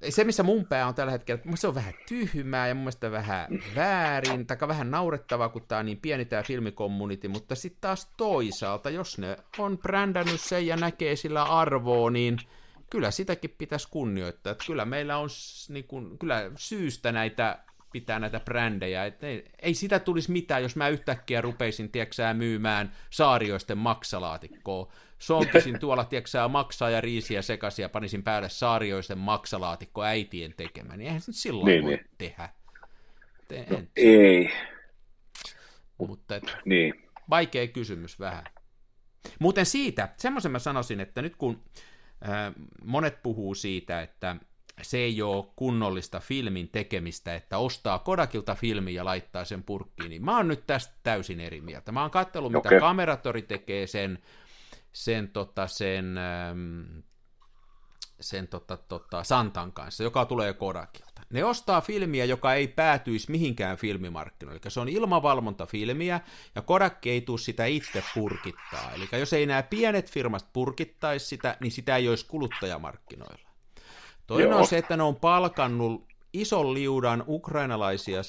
se, 0.09 0.23
missä 0.23 0.43
mun 0.43 0.65
pää 0.65 0.87
on 0.87 0.95
tällä 0.95 1.11
hetkellä, 1.11 1.41
että 1.45 1.57
se 1.57 1.67
on 1.67 1.75
vähän 1.75 1.93
tyhmää 2.07 2.67
ja 2.67 2.75
mun 2.75 2.83
mielestä 2.83 3.11
vähän 3.11 3.47
väärin, 3.75 4.47
tai 4.47 4.57
vähän 4.67 4.91
naurettavaa, 4.91 5.49
kun 5.49 5.61
tämä 5.67 5.79
on 5.79 5.85
niin 5.85 5.99
pieni 5.99 6.25
tämä 6.25 6.43
filmikommuniti, 6.43 7.27
mutta 7.27 7.55
sitten 7.55 7.81
taas 7.81 8.11
toisaalta, 8.17 8.89
jos 8.89 9.17
ne 9.17 9.37
on 9.57 9.77
brändännyt 9.77 10.41
sen 10.41 10.67
ja 10.67 10.75
näkee 10.75 11.15
sillä 11.15 11.43
arvoa, 11.43 12.11
niin 12.11 12.37
kyllä 12.89 13.11
sitäkin 13.11 13.55
pitäisi 13.57 13.87
kunnioittaa. 13.91 14.51
Että 14.51 14.65
kyllä 14.67 14.85
meillä 14.85 15.17
on 15.17 15.29
niin 15.69 15.87
kuin, 15.87 16.17
kyllä 16.17 16.51
syystä 16.55 17.11
näitä 17.11 17.59
pitää 17.91 18.19
näitä 18.19 18.39
brändejä. 18.39 19.05
Et 19.05 19.23
ei, 19.23 19.51
ei 19.61 19.73
sitä 19.73 19.99
tulisi 19.99 20.31
mitään, 20.31 20.63
jos 20.63 20.75
mä 20.75 20.89
yhtäkkiä 20.89 21.41
rupeisin, 21.41 21.91
tieksää, 21.91 22.33
myymään 22.33 22.91
saarioisten 23.09 23.77
maksalaatikkoa. 23.77 24.91
Sonkisin 25.25 25.79
tuolla, 25.79 26.05
tieksää, 26.05 26.47
maksaa 26.47 26.89
ja 26.89 27.01
riisiä 27.01 27.41
sekaisin 27.41 27.83
ja 27.83 27.89
panisin 27.89 28.23
päälle 28.23 28.49
saarioisten 28.49 29.17
maksalaatikko 29.17 30.03
äitien 30.03 30.53
tekemään. 30.57 30.99
Niin 30.99 31.07
eihän 31.07 31.21
se 31.21 31.31
nyt 31.31 31.35
silloin 31.35 31.65
niin, 31.65 31.83
voi 31.83 31.91
niin. 31.91 32.09
tehdä. 32.17 32.49
Te, 33.47 33.65
no, 33.69 33.81
ei. 33.95 34.51
Mutta 35.97 36.35
et, 36.35 36.57
niin. 36.65 36.93
vaikea 37.29 37.67
kysymys 37.67 38.19
vähän. 38.19 38.43
Muuten 39.39 39.65
siitä, 39.65 40.09
semmoisen 40.17 40.51
mä 40.51 40.59
sanoisin, 40.59 40.99
että 40.99 41.21
nyt 41.21 41.35
kun 41.35 41.63
äh, 42.29 42.53
monet 42.83 43.23
puhuu 43.23 43.55
siitä, 43.55 44.01
että 44.01 44.35
se 44.81 44.97
ei 44.97 45.21
ole 45.21 45.45
kunnollista 45.55 46.19
filmin 46.19 46.69
tekemistä, 46.69 47.35
että 47.35 47.57
ostaa 47.57 47.99
Kodakilta 47.99 48.55
filmi 48.55 48.93
ja 48.93 49.05
laittaa 49.05 49.45
sen 49.45 49.63
purkkiin, 49.63 50.09
niin 50.09 50.25
mä 50.25 50.37
oon 50.37 50.47
nyt 50.47 50.67
tästä 50.67 50.93
täysin 51.03 51.39
eri 51.39 51.61
mieltä. 51.61 51.91
Mä 51.91 52.01
oon 52.01 52.11
katsellut, 52.11 52.51
mitä 52.51 52.69
okay. 52.69 52.79
kameratori 52.79 53.41
tekee 53.41 53.87
sen, 53.87 54.19
sen, 54.95 55.29
tota, 55.29 55.67
sen, 55.67 56.17
ähm, 56.17 56.99
sen 58.19 58.47
tota, 58.47 58.77
tota, 58.77 59.23
Santan 59.23 59.71
kanssa, 59.71 60.03
joka 60.03 60.25
tulee 60.25 60.53
Kodakilta. 60.53 61.21
Ne 61.29 61.43
ostaa 61.43 61.81
filmiä, 61.81 62.25
joka 62.25 62.53
ei 62.53 62.67
päätyisi 62.67 63.31
mihinkään 63.31 63.77
filmimarkkinoille, 63.77 64.61
eli 64.63 64.71
se 64.71 64.79
on 64.79 64.89
ilmavalvontafilmiä, 64.89 66.19
ja 66.55 66.61
Kodak 66.61 67.07
ei 67.07 67.21
tule 67.21 67.37
sitä 67.37 67.65
itse 67.65 68.03
purkittaa. 68.13 68.91
Eli 68.95 69.07
jos 69.19 69.33
ei 69.33 69.45
nämä 69.45 69.63
pienet 69.63 70.11
firmat 70.11 70.45
purkittaisi 70.53 71.25
sitä, 71.25 71.57
niin 71.59 71.71
sitä 71.71 71.95
ei 71.95 72.09
olisi 72.09 72.25
kuluttajamarkkinoilla. 72.25 73.49
Toinen 74.27 74.49
Joo. 74.49 74.59
on 74.59 74.67
se, 74.67 74.77
että 74.77 74.97
ne 74.97 75.03
on 75.03 75.15
palkannut 75.15 76.07
ison 76.33 76.73
liudan 76.73 77.23
ukrainalaisia 77.27 78.21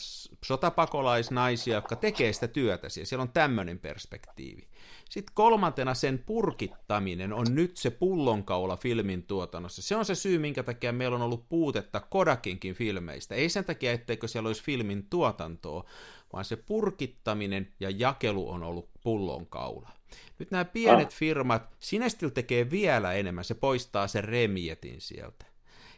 sotapakolaisnaisia, 0.45 1.75
jotka 1.75 1.97
tekee 1.97 2.33
sitä 2.33 2.49
työtä 2.49 2.89
siellä. 2.89 3.07
Siellä 3.07 3.23
on 3.23 3.33
tämmöinen 3.33 3.79
perspektiivi. 3.79 4.69
Sitten 5.11 5.35
kolmantena 5.35 5.95
sen 5.95 6.19
purkittaminen 6.27 7.33
on 7.33 7.47
nyt 7.51 7.77
se 7.77 7.91
pullonkaula 7.91 8.77
filmin 8.77 9.23
tuotannossa. 9.23 9.83
Se 9.83 9.97
on 9.97 10.05
se 10.05 10.15
syy, 10.15 10.39
minkä 10.39 10.63
takia 10.63 10.93
meillä 10.93 11.17
on 11.17 11.23
ollut 11.23 11.49
puutetta 11.49 12.01
Kodakinkin 12.01 12.75
filmeistä. 12.75 13.35
Ei 13.35 13.49
sen 13.49 13.65
takia, 13.65 13.93
etteikö 13.93 14.29
siellä 14.29 14.47
olisi 14.47 14.63
filmin 14.63 15.07
tuotantoa, 15.11 15.85
vaan 16.33 16.45
se 16.45 16.57
purkittaminen 16.57 17.73
ja 17.81 17.91
jakelu 17.91 18.51
on 18.51 18.63
ollut 18.63 18.91
pullonkaula. 19.03 19.91
Nyt 20.39 20.51
nämä 20.51 20.65
pienet 20.65 21.09
ah. 21.09 21.15
firmat, 21.15 21.77
Sinestil 21.81 22.29
tekee 22.29 22.71
vielä 22.71 23.13
enemmän, 23.13 23.45
se 23.45 23.55
poistaa 23.55 24.09
sen 24.09 24.25
remietin 24.25 25.01
sieltä. 25.01 25.47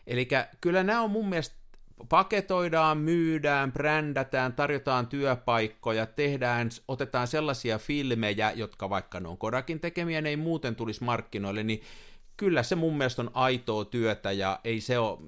Eli 0.06 0.28
kyllä 0.60 0.82
nämä 0.82 1.02
on 1.02 1.10
mun 1.10 1.28
mielestä 1.28 1.56
paketoidaan, 2.08 2.98
myydään, 2.98 3.72
brändätään, 3.72 4.52
tarjotaan 4.52 5.06
työpaikkoja, 5.06 6.06
tehdään, 6.06 6.70
otetaan 6.88 7.26
sellaisia 7.26 7.78
filmejä, 7.78 8.52
jotka 8.54 8.90
vaikka 8.90 9.20
ne 9.20 9.28
on 9.28 9.38
Kodakin 9.38 9.80
tekemiä, 9.80 10.20
ne 10.20 10.28
ei 10.28 10.36
muuten 10.36 10.76
tulisi 10.76 11.04
markkinoille, 11.04 11.62
niin 11.62 11.82
kyllä 12.36 12.62
se 12.62 12.74
mun 12.74 12.96
mielestä 12.96 13.22
on 13.22 13.30
aitoa 13.34 13.84
työtä 13.84 14.32
ja 14.32 14.60
ei 14.64 14.80
se 14.80 14.98
ole, 14.98 15.18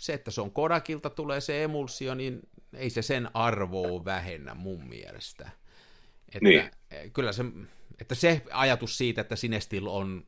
se, 0.00 0.14
että 0.14 0.30
se 0.30 0.40
on 0.40 0.50
Kodakilta 0.50 1.10
tulee 1.10 1.40
se 1.40 1.64
emulsio, 1.64 2.14
niin 2.14 2.40
ei 2.72 2.90
se 2.90 3.02
sen 3.02 3.30
arvoa 3.34 4.04
vähennä 4.04 4.54
mun 4.54 4.88
mielestä. 4.88 5.50
Että 6.34 6.48
niin. 6.48 6.70
Kyllä 7.12 7.32
se, 7.32 7.44
että 8.00 8.14
se 8.14 8.42
ajatus 8.50 8.98
siitä, 8.98 9.20
että 9.20 9.36
Sinestil 9.36 9.86
on 9.86 10.24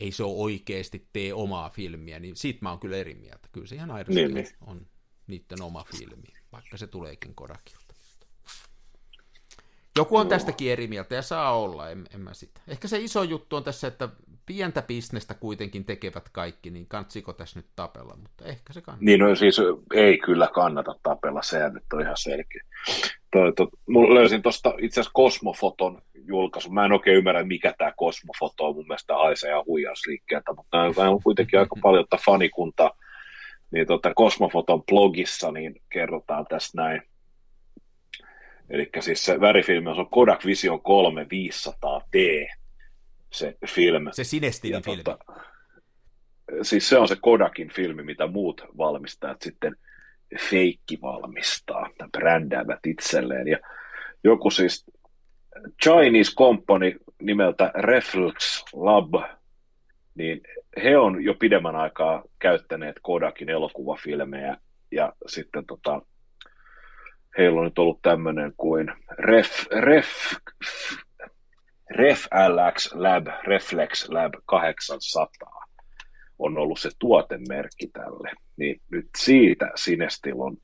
ei 0.00 0.12
se 0.12 0.24
ole 0.24 0.36
oikeasti 0.36 1.08
tee 1.12 1.34
omaa 1.34 1.70
filmiä, 1.70 2.18
niin 2.18 2.36
siitä 2.36 2.58
mä 2.62 2.70
oon 2.70 2.78
kyllä 2.78 2.96
eri 2.96 3.14
mieltä. 3.14 3.48
Kyllä 3.52 3.66
se 3.66 3.74
ihan 3.74 3.90
aidosti 3.90 4.14
niin, 4.14 4.34
niin. 4.34 4.48
on 4.66 4.86
niiden 5.26 5.62
oma 5.62 5.84
filmi, 5.96 6.28
vaikka 6.52 6.76
se 6.76 6.86
tuleekin 6.86 7.34
Kodakilta. 7.34 7.88
Joku 9.96 10.16
on 10.16 10.28
tästäkin 10.28 10.72
eri 10.72 10.86
mieltä 10.86 11.14
ja 11.14 11.22
saa 11.22 11.58
olla, 11.58 11.90
en, 11.90 12.06
en 12.14 12.20
mä 12.20 12.34
sitä. 12.34 12.60
Ehkä 12.68 12.88
se 12.88 12.98
iso 12.98 13.22
juttu 13.22 13.56
on 13.56 13.64
tässä, 13.64 13.88
että 13.88 14.08
pientä 14.46 14.82
bisnestä 14.82 15.34
kuitenkin 15.34 15.84
tekevät 15.84 16.28
kaikki, 16.28 16.70
niin 16.70 16.86
kantsiko 16.86 17.32
tässä 17.32 17.58
nyt 17.58 17.68
tapella, 17.76 18.16
mutta 18.16 18.44
ehkä 18.44 18.72
se 18.72 18.80
kannattaa. 18.80 19.04
Niin, 19.04 19.20
no 19.20 19.36
siis 19.36 19.56
ei 19.94 20.18
kyllä 20.18 20.48
kannata 20.54 20.94
tapella, 21.02 21.42
se 21.42 21.70
nyt 21.70 21.84
on 21.92 22.00
ihan 22.00 22.16
selkeä. 22.16 22.62
Toi, 23.32 23.52
to, 23.52 23.68
mulla 23.88 24.14
löysin 24.14 24.42
tuosta 24.42 24.74
itse 24.78 25.00
asiassa 25.00 25.14
Kosmofoton 25.14 26.02
julkaisu. 26.28 26.70
Mä 26.70 26.84
en 26.84 26.92
oikein 26.92 27.16
ymmärrä, 27.16 27.44
mikä 27.44 27.74
tämä 27.78 27.92
Kosmofoto 27.96 28.66
on. 28.66 28.74
Mun 28.74 28.86
mielestä 28.86 29.14
haisee 29.14 29.50
ja 29.50 29.64
huijausliikkeeltä, 29.66 30.52
mutta 30.52 30.78
nämä 30.96 31.10
on 31.10 31.22
kuitenkin 31.22 31.58
aika 31.58 31.76
paljon 31.82 32.04
fanikuntaa. 32.24 32.90
Niin 33.70 33.86
tota, 33.86 34.14
Kosmofoton 34.14 34.82
blogissa 34.82 35.52
niin 35.52 35.82
kerrotaan 35.88 36.46
tästä 36.48 36.82
näin. 36.82 37.02
Eli 38.70 38.90
siis 39.00 39.24
se 39.24 39.40
värifilmi 39.40 39.90
on 39.90 40.10
Kodak 40.10 40.44
Vision 40.44 40.82
3 40.82 41.22
500D, 41.22 42.48
se 43.32 43.56
film. 43.66 44.08
Se 44.12 44.24
Sinestinin 44.24 44.82
filmi. 44.82 45.02
Tota, 45.02 45.24
siis 46.62 46.88
se 46.88 46.98
on 46.98 47.08
se 47.08 47.16
Kodakin 47.20 47.70
filmi, 47.72 48.02
mitä 48.02 48.26
muut 48.26 48.64
valmistajat 48.78 49.42
sitten 49.42 49.76
feikki 50.50 50.98
valmistaa, 51.02 51.90
brändäävät 52.12 52.86
itselleen. 52.86 53.48
Ja 53.48 53.58
joku 54.24 54.50
siis 54.50 54.84
Chinese 55.82 56.34
company 56.34 56.98
nimeltä 57.22 57.72
Reflex 57.74 58.64
Lab, 58.72 59.14
niin 60.14 60.40
he 60.82 60.98
on 60.98 61.24
jo 61.24 61.34
pidemmän 61.34 61.76
aikaa 61.76 62.22
käyttäneet 62.38 62.96
Kodakin 63.02 63.48
elokuvafilmejä, 63.48 64.56
ja 64.90 65.12
sitten 65.26 65.66
tota, 65.66 66.02
heillä 67.38 67.58
on 67.58 67.64
nyt 67.64 67.78
ollut 67.78 68.02
tämmöinen 68.02 68.52
kuin 68.56 68.92
Ref, 69.10 69.66
Ref, 69.72 70.08
Ref 71.90 72.26
LX 72.48 72.92
Lab, 72.94 73.26
Reflex 73.46 74.08
Lab 74.08 74.34
800 74.46 75.68
on 76.38 76.58
ollut 76.58 76.80
se 76.80 76.90
tuotemerkki 76.98 77.86
tälle. 77.92 78.32
Niin 78.56 78.80
nyt 78.90 79.08
siitä 79.18 79.70
Sinestil 79.74 80.40
on 80.40 80.56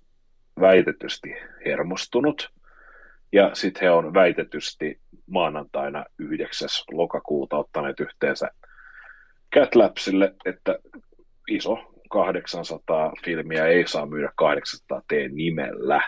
väitetysti 0.60 1.34
hermostunut. 1.64 2.52
Ja 3.34 3.50
sitten 3.54 3.82
he 3.82 3.90
on 3.90 4.14
väitetysti 4.14 5.00
maanantaina 5.30 6.04
9. 6.18 6.68
lokakuuta 6.92 7.56
ottaneet 7.56 8.00
yhteensä 8.00 8.48
Catlapsille, 9.54 10.34
että 10.46 10.78
iso 11.48 11.94
800 12.10 13.12
filmiä 13.24 13.66
ei 13.66 13.86
saa 13.86 14.06
myydä 14.06 14.32
800 14.36 15.00
T 15.00 15.12
nimellä. 15.32 16.02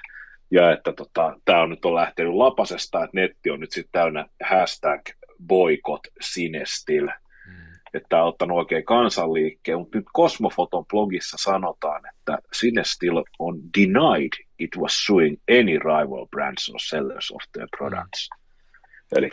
Ja 0.50 0.72
että 0.72 0.92
tota, 0.92 1.40
tämä 1.44 1.62
on 1.62 1.70
nyt 1.70 1.84
on 1.84 1.94
lähtenyt 1.94 2.34
lapasesta, 2.34 3.04
että 3.04 3.16
netti 3.16 3.50
on 3.50 3.60
nyt 3.60 3.72
sitten 3.72 3.92
täynnä 3.92 4.26
hashtag 4.44 5.00
boykot 5.46 6.02
sinestil, 6.20 7.06
mm. 7.06 7.52
että 7.94 8.06
tämä 8.08 8.22
on 8.22 8.28
ottanut 8.28 8.58
oikein 8.58 8.84
kansanliikkeen, 8.84 9.78
mutta 9.78 9.98
nyt 9.98 10.06
Cosmofoton 10.16 10.86
blogissa 10.86 11.36
sanotaan, 11.40 12.02
että 12.06 12.38
Sinestil 12.52 13.24
on 13.38 13.60
denied 13.78 14.45
it 14.58 14.76
was 14.76 15.06
suing 15.06 15.36
any 15.48 15.78
rival 15.78 16.26
brands 16.30 16.68
or 16.68 16.80
sellers 16.80 17.30
of 17.30 17.42
their 17.52 17.68
products. 17.78 18.28
Mm. 18.30 19.30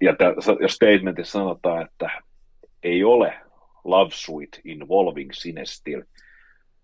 Ja, 0.00 0.16
tä, 0.16 0.24
ja 0.60 0.68
statementissa 0.68 1.38
sanotaan, 1.38 1.82
että 1.82 2.10
ei 2.82 3.04
ole 3.04 3.34
love 3.84 4.10
suite 4.14 4.60
involving 4.64 5.30
Sinestil, 5.32 6.02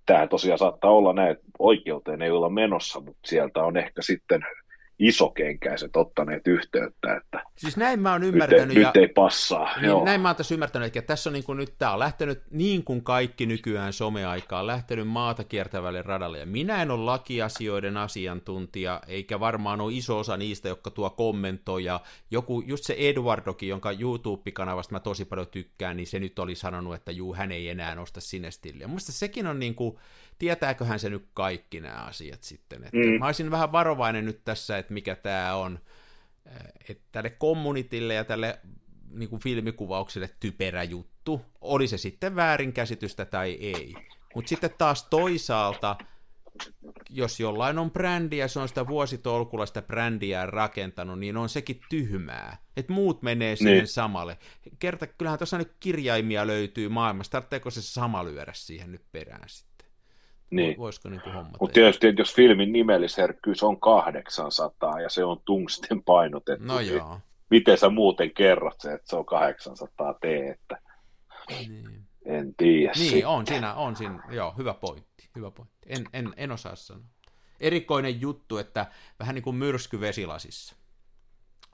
tämä 0.07 0.27
tosiaan 0.27 0.59
saattaa 0.59 0.91
olla 0.91 1.13
näin, 1.13 1.31
että 1.31 1.45
oikeuteen 1.59 2.23
ei 2.23 2.31
olla 2.31 2.49
menossa, 2.49 3.01
mutta 3.01 3.29
sieltä 3.29 3.63
on 3.63 3.77
ehkä 3.77 4.03
sitten 4.03 4.47
isokenkäiset 5.03 5.97
ottaneet 5.97 6.47
yhteyttä, 6.47 7.17
että 7.17 7.43
siis 7.57 7.77
näin 7.77 8.01
mä 8.01 8.13
oon 8.13 8.23
ymmärtänyt. 8.23 8.69
Nyt 8.69 8.77
ei, 8.77 8.83
ja, 8.83 8.89
nyt 8.89 8.97
ei 8.97 9.09
passaa. 9.09 9.77
Niin, 9.77 9.87
joo. 9.87 10.05
Näin 10.05 10.21
mä 10.21 10.29
oon 10.29 10.37
tässä 10.37 10.55
ymmärtänyt, 10.55 10.97
että 10.97 11.07
tässä 11.07 11.31
on 11.31 11.35
niin 11.35 11.45
kuin 11.45 11.59
nyt, 11.59 11.75
tämä 11.79 11.93
on 11.93 11.99
lähtenyt 11.99 12.43
niin 12.51 12.85
kuin 12.85 13.05
kaikki 13.05 13.47
nykyään 13.47 13.93
someaikaan, 13.93 14.67
lähtenyt 14.67 15.09
maata 15.09 15.45
kiertävälle 15.45 16.03
radalle, 16.03 16.39
ja 16.39 16.47
minä 16.47 16.83
en 16.83 16.91
ole 16.91 17.05
lakiasioiden 17.05 17.97
asiantuntija, 17.97 19.01
eikä 19.07 19.41
varmaan 19.41 19.81
ole 19.81 19.93
iso 19.93 20.19
osa 20.19 20.37
niistä, 20.37 20.69
jotka 20.69 20.91
tuo 20.91 21.11
kommentoi, 21.11 21.85
ja 21.85 22.01
joku, 22.31 22.63
just 22.67 22.85
se 22.85 22.95
Eduardokin, 22.99 23.69
jonka 23.69 23.93
YouTube-kanavasta 23.93 24.93
mä 24.93 25.01
tosi 25.01 25.25
paljon 25.25 25.47
tykkään, 25.47 25.97
niin 25.97 26.07
se 26.07 26.19
nyt 26.19 26.39
oli 26.39 26.55
sanonut, 26.55 26.95
että 26.95 27.13
juu, 27.13 27.35
hän 27.35 27.53
ei 27.53 27.69
enää 27.69 27.95
nosta 27.95 28.21
sinestilliä. 28.21 28.87
Mielestäni 28.87 29.15
sekin 29.17 29.47
on 29.47 29.59
niin 29.59 29.75
kuin, 29.75 29.99
tietääköhän 30.43 30.99
se 30.99 31.11
nyt 31.11 31.29
kaikki 31.35 31.81
nämä 31.81 31.95
asiat 31.95 32.43
sitten. 32.43 32.85
Että 32.85 32.97
mm. 32.97 33.19
Mä 33.19 33.27
olisin 33.27 33.51
vähän 33.51 33.73
varovainen 33.73 34.25
nyt 34.25 34.45
tässä, 34.45 34.79
että 34.79 34.93
mikä 34.93 35.15
tämä 35.17 35.55
on, 35.55 35.79
että 36.89 37.05
tälle 37.13 37.31
kommunitille 37.31 38.15
ja 38.15 38.25
tälle 38.25 38.59
niin 39.11 39.29
kuin 39.29 39.43
filmikuvaukselle 39.43 40.31
typerä 40.41 40.83
juttu, 40.83 41.43
oli 41.61 41.89
se 41.89 41.99
sitten 41.99 42.37
väärinkäsitystä 42.37 43.25
tai 43.25 43.53
ei. 43.53 43.95
Mutta 44.35 44.49
sitten 44.49 44.71
taas 44.79 45.05
toisaalta, 45.05 45.97
jos 47.11 47.41
jollain 47.41 47.79
on 47.79 47.91
brändi 47.91 48.39
ja 48.39 48.49
se 48.49 48.61
on 48.61 48.69
sitä 48.69 48.87
vuositolkulla 48.87 49.67
sitä 49.67 49.83
brändiä 49.83 50.47
rakentanut, 50.47 51.19
niin 51.19 51.37
on 51.37 51.49
sekin 51.49 51.81
tyhmää. 51.91 52.57
Että 52.77 52.93
muut 52.93 53.23
menee 53.23 53.57
siihen 53.57 53.77
niin. 53.77 53.87
samalle. 53.87 54.39
Kerta, 54.79 55.07
kyllähän 55.07 55.39
tuossa 55.39 55.59
nyt 55.59 55.77
kirjaimia 55.81 56.47
löytyy 56.47 56.89
maailmassa, 56.89 57.33
tarvitseeko 57.33 57.71
se 57.71 57.83
sama 57.83 58.25
lyödä 58.25 58.53
siihen 58.55 58.93
nyt 58.93 59.05
perään 59.13 59.49
sitten? 59.49 59.72
Niin. 60.53 60.79
Voisiko 60.79 61.09
niin 61.09 61.21
kuin 61.21 61.35
homma 61.35 61.51
Mutta 61.61 61.75
tietysti, 61.75 62.07
että 62.07 62.21
jos 62.21 62.35
filmin 62.35 62.73
nimellisherkkyys 62.73 63.63
on 63.63 63.81
800 63.81 65.01
ja 65.01 65.09
se 65.09 65.25
on 65.25 65.41
tungsten 65.45 66.03
painotettu, 66.03 66.65
no 66.65 66.79
niin 66.79 66.95
joo. 66.95 67.21
miten 67.51 67.79
sä 67.79 67.89
muuten 67.89 68.31
kerrot 68.31 68.81
se, 68.81 68.93
että 68.93 69.11
se 69.11 69.17
on 69.17 69.25
800 69.25 70.15
T, 70.15 70.25
että 70.25 70.79
niin. 71.49 72.07
en 72.25 72.55
tiedä. 72.55 72.93
Niin, 72.99 73.27
on 73.27 73.47
siinä, 73.47 73.75
on 73.75 73.97
siinä, 73.97 74.23
joo, 74.31 74.55
hyvä 74.59 74.75
pointti, 74.75 75.31
hyvä 75.37 75.51
pointti. 75.51 75.79
En, 75.87 76.05
en, 76.13 76.33
en 76.37 76.53
osaa 76.53 76.77
sanoa. 76.77 77.05
Erikoinen 77.61 78.21
juttu, 78.21 78.59
että 78.59 78.87
vähän 79.19 79.35
niin 79.35 79.43
kuin 79.43 79.57
myrsky 79.57 80.01
vesilasissa. 80.01 80.77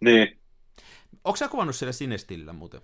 Niin. 0.01 0.39
Onko 1.25 1.37
sä 1.37 1.49
kuvannut 1.49 1.77
siellä 1.77 1.93
Sinestillä 1.93 2.53
muuten? 2.53 2.81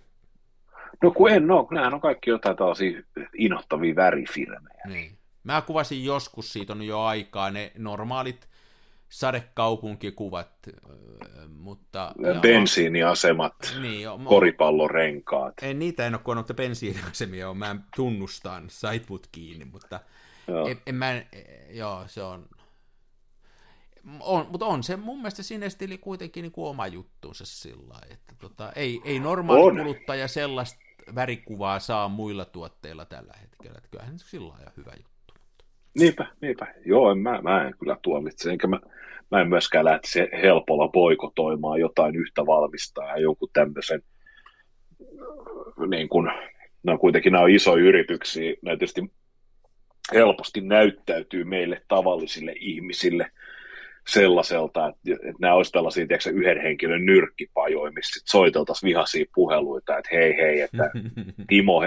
No 1.02 1.10
kun 1.10 1.30
en 1.30 1.50
ole, 1.50 1.66
nämähän 1.70 1.94
on 1.94 2.00
kaikki 2.00 2.30
jotain 2.30 2.56
tällaisia 2.56 3.02
inohtavia 3.34 3.96
värifilmejä. 3.96 4.82
Niin. 4.86 5.18
Mä 5.44 5.62
kuvasin 5.62 6.04
joskus, 6.04 6.52
siitä 6.52 6.72
on 6.72 6.82
jo 6.82 7.00
aikaa, 7.00 7.50
ne 7.50 7.72
normaalit 7.78 8.48
sadekaupunkikuvat, 9.08 10.50
mutta... 11.48 12.12
Bensiiniasemat, 12.40 13.76
niin, 13.80 14.02
jo, 14.02 14.20
koripallorenkaat. 14.24 15.54
En 15.62 15.78
niitä 15.78 16.06
en 16.06 16.14
ole 16.14 16.22
koonnut, 16.24 16.44
että 16.44 16.54
bensiiniasemia 16.54 17.50
on, 17.50 17.56
mä 17.56 17.76
tunnustan, 17.96 18.64
sait 18.70 19.08
mut 19.08 19.26
kiinni, 19.32 19.64
mutta 19.64 20.00
joo. 20.48 20.68
En, 20.68 20.80
en 20.86 20.94
mä, 20.94 21.22
joo, 21.70 22.04
se 22.06 22.22
on, 22.22 22.48
on, 24.20 24.46
mutta 24.50 24.66
on 24.66 24.82
se 24.82 24.96
mun 24.96 25.18
mielestä 25.18 25.42
sinestili 25.42 25.98
kuitenkin 25.98 26.42
niin 26.42 26.52
kuin 26.52 26.68
oma 26.68 26.86
juttuunsa 26.86 27.44
sillä 27.46 27.98
että 28.10 28.34
tota, 28.38 28.72
ei, 28.72 29.00
ei 29.04 29.20
normaali 29.20 29.62
on. 29.62 29.76
kuluttaja 29.76 30.28
sellaista 30.28 30.80
värikuvaa 31.14 31.80
saa 31.80 32.08
muilla 32.08 32.44
tuotteilla 32.44 33.04
tällä 33.04 33.34
hetkellä, 33.40 33.78
että 33.78 33.90
kyllähän 33.90 34.18
se 34.18 34.28
sillä 34.28 34.48
lailla 34.48 34.72
hyvä 34.76 34.92
juttu. 34.96 35.13
Niinpä, 35.98 36.26
niinpä. 36.40 36.66
Joo, 36.84 37.10
en, 37.10 37.18
mä, 37.18 37.40
mä 37.42 37.66
en 37.66 37.74
kyllä 37.78 37.96
tuomitse, 38.02 38.50
enkä 38.50 38.66
mä, 38.66 38.80
mä 39.30 39.40
en 39.40 39.48
myöskään 39.48 39.84
lähtisi 39.84 40.20
helpolla 40.42 40.88
poikotoimaan 40.88 41.80
jotain 41.80 42.16
yhtä 42.16 42.46
valmistaa 42.46 43.06
ja 43.06 43.18
jonkun 43.18 43.48
tämmöisen, 43.52 44.02
niin 45.88 46.08
kun, 46.08 46.30
ne 46.82 46.92
on 46.92 46.98
kuitenkin 46.98 47.32
nämä 47.32 47.44
on 47.44 47.50
isoja 47.50 47.84
yrityksiä, 47.84 48.54
ne 48.62 48.76
tietysti 48.76 49.12
helposti 50.12 50.60
näyttäytyy 50.60 51.44
meille 51.44 51.82
tavallisille 51.88 52.52
ihmisille 52.56 53.30
sellaiselta, 54.08 54.88
että, 54.88 55.12
että 55.12 55.40
nämä 55.40 55.54
olisi 55.54 55.72
tällaisia 55.72 56.06
tiedätkö, 56.06 56.30
yhden 56.30 56.62
henkilön 56.62 57.06
nyrkkipajoja, 57.06 57.92
missä 57.92 58.22
soiteltaisiin 58.24 58.88
vihaisia 58.88 59.24
puheluita, 59.34 59.98
että 59.98 60.10
hei 60.12 60.36
hei, 60.36 60.60
että 60.60 60.90
Timo, 61.48 61.82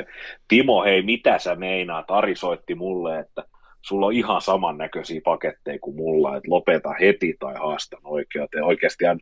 Timo 0.48 0.84
hei, 0.84 1.02
mitä 1.02 1.40
sä 1.40 1.56
meinaat? 1.56 2.12
Ari 2.12 2.36
soitti 2.36 2.76
mulle, 2.76 3.20
että 3.20 3.44
sulla 3.88 4.06
on 4.06 4.14
ihan 4.14 4.42
samannäköisiä 4.42 5.22
paketteja 5.24 5.80
kuin 5.80 5.96
mulla, 5.96 6.38
että 6.38 6.50
lopeta 6.52 6.94
heti 7.00 7.36
tai 7.40 7.54
haastan 7.60 8.02
oikeuteen. 8.04 8.64
Oikeasti, 8.64 9.06
ja 9.06 9.16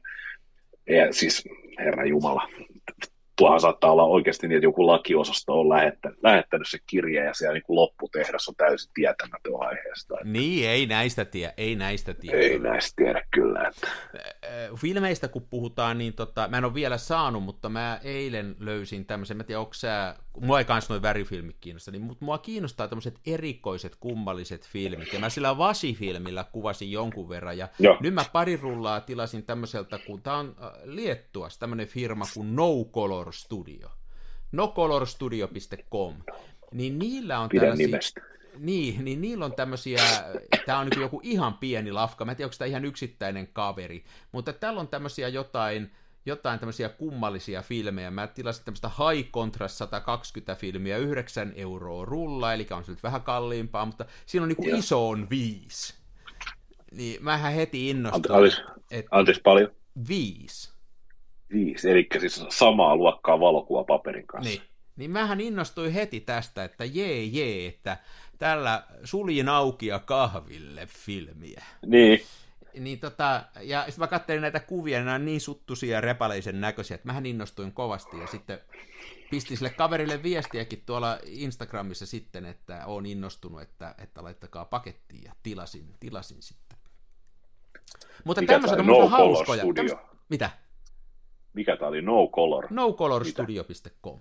siis 1.11 1.43
Herra 1.79 2.05
Jumala, 2.05 2.49
tuohan 3.37 3.59
saattaa 3.59 3.91
olla 3.91 4.03
oikeasti 4.03 4.47
niin, 4.47 4.55
että 4.55 4.65
joku 4.65 4.87
lakiosasto 4.87 5.59
on 5.59 5.69
lähettänyt, 5.69 6.19
lähettänyt 6.23 6.67
se 6.69 6.77
kirje 6.87 7.25
ja 7.25 7.33
siellä 7.33 7.53
niin 7.53 7.63
kuin 7.63 7.75
lopputehdas 7.75 8.49
on 8.49 8.55
täysin 8.55 8.91
tietämätön 8.93 9.53
aiheesta. 9.59 10.13
Että... 10.13 10.31
Niin, 10.31 10.69
ei 10.69 10.85
näistä 10.85 11.25
tiedä, 11.25 11.53
ei 11.57 11.75
näistä 11.75 12.13
tiedä. 12.13 12.37
Ei 12.37 12.59
näistä 12.59 12.93
tiedä 12.95 13.23
kyllä. 13.31 13.67
Että... 13.67 13.87
Filmeistä 14.75 15.27
kun 15.27 15.47
puhutaan, 15.49 15.97
niin 15.97 16.13
tota, 16.13 16.47
mä 16.47 16.57
en 16.57 16.65
ole 16.65 16.73
vielä 16.73 16.97
saanut, 16.97 17.43
mutta 17.43 17.69
mä 17.69 17.99
eilen 18.03 18.55
löysin 18.59 19.05
tämmöisen, 19.05 19.37
mä 19.37 19.43
tiedän, 19.43 19.59
onko 19.59 19.73
sä, 19.73 20.15
mua 20.41 20.59
ei 20.59 20.65
kans 20.65 20.89
noin 20.89 21.01
värifilmit 21.01 21.57
kiinnosta, 21.61 21.91
niin, 21.91 22.01
mutta 22.01 22.25
mua 22.25 22.37
kiinnostaa 22.37 22.87
tämmöiset 22.87 23.19
erikoiset, 23.25 23.95
kummalliset 23.95 24.67
filmit, 24.67 25.13
ja 25.13 25.19
mä 25.19 25.29
sillä 25.29 25.57
Vasi-filmillä 25.57 26.43
kuvasin 26.51 26.91
jonkun 26.91 27.29
verran, 27.29 27.57
ja 27.57 27.67
Joo. 27.79 27.97
nyt 27.99 28.13
mä 28.13 28.25
pari 28.33 28.57
rullaa 28.57 29.01
tilasin 29.01 29.45
tämmöiseltä, 29.45 29.99
kun 30.07 30.21
tää 30.21 30.37
on 30.37 30.55
Liettuas, 30.83 31.57
tämmöinen 31.57 31.87
firma 31.87 32.25
kuin 32.33 32.55
No 32.55 32.85
Color 32.93 33.33
Studio. 33.33 33.89
Nocolorstudio.com. 34.51 36.15
Niin 36.71 36.99
niillä 36.99 37.39
on 37.39 37.49
Pidän 37.49 37.61
tällaisia... 37.61 37.87
Nimestä. 37.87 38.34
Niin, 38.57 39.05
niin 39.05 39.21
niillä 39.21 39.45
on 39.45 39.53
tämmöisiä, 39.53 40.03
tämä 40.65 40.79
on 40.79 40.87
niin 40.87 41.01
joku 41.01 41.21
ihan 41.23 41.53
pieni 41.53 41.91
lafka, 41.91 42.25
mä 42.25 42.31
en 42.31 42.37
tiedä, 42.37 42.47
onko 42.47 42.55
tämä 42.57 42.69
ihan 42.69 42.85
yksittäinen 42.85 43.47
kaveri, 43.47 44.05
mutta 44.31 44.53
täällä 44.53 44.79
on 44.79 44.87
tämmöisiä 44.87 45.27
jotain, 45.27 45.91
jotain 46.25 46.59
tämmöisiä 46.59 46.89
kummallisia 46.89 47.61
filmejä. 47.61 48.11
Mä 48.11 48.27
tilasin 48.27 48.65
tämmöistä 48.65 48.89
High 48.89 49.31
Contrast 49.31 49.77
120 49.77 50.55
filmiä, 50.55 50.97
9 50.97 51.53
euroa 51.55 52.05
rulla, 52.05 52.53
eli 52.53 52.67
on 52.71 52.83
se 52.85 52.91
nyt 52.91 53.03
vähän 53.03 53.21
kalliimpaa, 53.21 53.85
mutta 53.85 54.05
siinä 54.25 54.43
on 54.43 54.49
niin 54.49 54.75
iso 54.75 55.09
on 55.09 55.29
viisi. 55.29 55.93
Niin 56.91 57.23
mähän 57.23 57.53
heti 57.53 57.89
innostuin. 57.89 58.35
Anteeksi, 58.35 58.61
anteeksi 59.11 59.41
paljon? 59.41 59.71
Viisi. 60.07 60.75
Viisi, 61.53 61.91
eli 61.91 62.07
siis 62.19 62.45
samaa 62.49 62.95
luokkaa 62.95 63.39
valokuvapaperin 63.39 64.27
kanssa. 64.27 64.49
Niin. 64.49 64.61
Niin 64.95 65.11
mähän 65.11 65.41
innostuin 65.41 65.91
heti 65.91 66.19
tästä, 66.19 66.63
että 66.63 66.85
jee 66.85 67.23
jee, 67.23 67.67
että 67.67 67.97
tällä 68.37 68.83
suljin 69.03 69.49
auki 69.49 69.87
ja 69.87 69.99
kahville 69.99 70.85
filmiä. 70.85 71.63
Niin. 71.85 72.21
Niin 72.79 72.99
tota, 72.99 73.43
ja 73.61 73.83
sitten 73.85 73.99
mä 73.99 74.07
katselin 74.07 74.41
näitä 74.41 74.59
kuvia, 74.59 74.99
nämä 74.99 75.15
on 75.15 75.25
niin 75.25 75.41
suttusia 75.41 75.93
ja 75.93 76.01
repaleisen 76.01 76.61
näköisiä, 76.61 76.95
että 76.95 77.07
mähän 77.07 77.25
innostuin 77.25 77.71
kovasti 77.71 78.19
ja 78.19 78.27
sitten 78.27 78.59
pistin 79.31 79.57
sille 79.57 79.69
kaverille 79.69 80.23
viestiäkin 80.23 80.83
tuolla 80.85 81.19
Instagramissa 81.25 82.05
sitten, 82.05 82.45
että 82.45 82.85
on 82.85 83.05
innostunut, 83.05 83.61
että, 83.61 83.95
että 84.03 84.23
laittakaa 84.23 84.65
pakettiin 84.65 85.23
ja 85.23 85.31
tilasin, 85.43 85.95
tilasin 85.99 86.41
sitten. 86.41 86.77
Mutta 88.23 88.41
tämmöiset 88.47 88.79
on 88.79 88.85
no 88.85 89.07
hauskoja. 89.07 89.63
Tämmöset, 89.75 89.99
mitä? 90.29 90.49
mikä 91.55 91.77
tämä 91.77 91.89
oli, 91.89 92.01
No 92.01 92.27
Color? 92.27 92.67
NoColorStudio.com. 92.69 94.19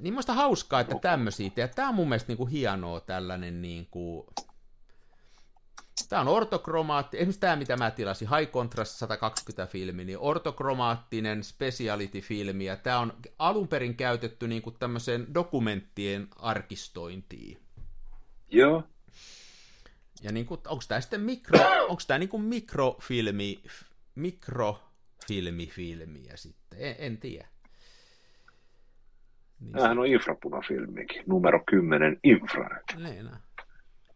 Niin 0.00 0.14
musta 0.14 0.34
hauskaa, 0.34 0.80
että 0.80 0.94
tämmöisiä, 1.00 1.50
ja 1.56 1.68
tämä 1.68 1.88
on 1.88 1.94
mun 1.94 2.08
mielestä 2.08 2.28
niinku 2.28 2.46
hienoa 2.46 3.00
tällainen 3.00 3.62
niinku, 3.62 4.26
Tämä 6.08 6.22
on 6.22 6.28
ortokromaattinen, 6.28 7.22
esimerkiksi 7.22 7.40
tämä 7.40 7.56
mitä 7.56 7.76
mä 7.76 7.90
tilasin, 7.90 8.28
High 8.38 8.52
Contrast 8.52 8.98
120 8.98 9.72
filmi, 9.72 10.04
niin 10.04 10.18
ortokromaattinen 10.18 11.44
speciality-filmi, 11.44 12.64
ja 12.64 12.76
tämä 12.76 12.98
on 12.98 13.12
alun 13.38 13.68
perin 13.68 13.96
käytetty 13.96 14.48
niin 14.48 14.62
kuin 14.62 14.76
tämmöiseen 14.78 15.34
dokumenttien 15.34 16.28
arkistointiin. 16.36 17.58
Joo. 18.48 18.82
Ja 20.22 20.32
niin 20.32 20.46
kuin, 20.46 20.60
onko 20.66 20.84
tämä 20.88 21.00
sitten 21.00 21.20
mikro, 21.20 21.58
onko 21.88 22.02
tämä 22.06 22.18
niin 22.18 22.28
kuin 22.28 22.42
mikrofilmi, 22.42 23.62
mikrofilmifilmiä 24.14 26.36
sitten, 26.36 26.78
en, 26.82 26.96
en 26.98 27.18
tiedä. 27.18 27.48
Niin 29.60 29.72
Tämähän 29.72 29.96
se... 29.96 30.00
on 30.00 30.06
infrapunafilmikin, 30.06 31.22
numero 31.26 31.62
10 31.66 32.20
infrared. 32.24 32.84
Niin, 32.96 33.30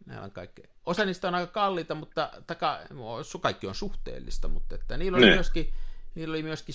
ne 0.07 0.21
on 0.21 0.31
kaikki. 0.31 0.63
Osa 0.87 1.05
niistä 1.05 1.29
on 1.29 1.35
aika 1.35 1.53
kalliita, 1.53 1.95
mutta 1.95 2.31
taka, 2.47 2.79
kaikki 3.41 3.67
on 3.67 3.75
suhteellista, 3.75 4.49
mutta 4.49 4.75
että 4.75 4.97
niillä 4.97 5.19
oli 5.19 5.27
ne. 5.27 5.35
myöskin 5.35 5.73
Niillä 6.15 6.33
oli 6.33 6.43
myöskin 6.43 6.75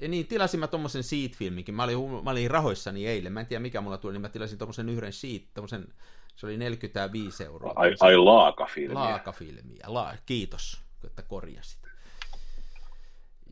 ja 0.00 0.08
niin 0.08 0.26
tilasin 0.26 0.60
mä 0.60 0.66
tommosen 0.66 1.02
Seat-filminkin, 1.02 1.74
mä 1.74 1.84
olin, 1.84 2.24
mä 2.24 2.30
olin 2.30 2.50
rahoissani 2.50 3.06
eilen, 3.06 3.32
mä 3.32 3.40
en 3.40 3.46
tiedä 3.46 3.62
mikä 3.62 3.80
mulla 3.80 3.98
tuli, 3.98 4.12
niin 4.12 4.20
mä 4.20 4.28
tilasin 4.28 4.58
tommosen 4.58 4.88
yhden 4.88 5.12
Seat, 5.12 5.42
tommosen, 5.54 5.86
se 6.36 6.46
oli 6.46 6.56
45 6.56 7.44
euroa. 7.44 7.72
Ai, 7.76 7.94
ai 8.00 8.16
laakafilmiä. 8.16 8.94
Laakafilmiä, 8.94 9.84
La, 9.86 10.14
kiitos, 10.26 10.82
että 11.04 11.22
korjasit. 11.22 11.80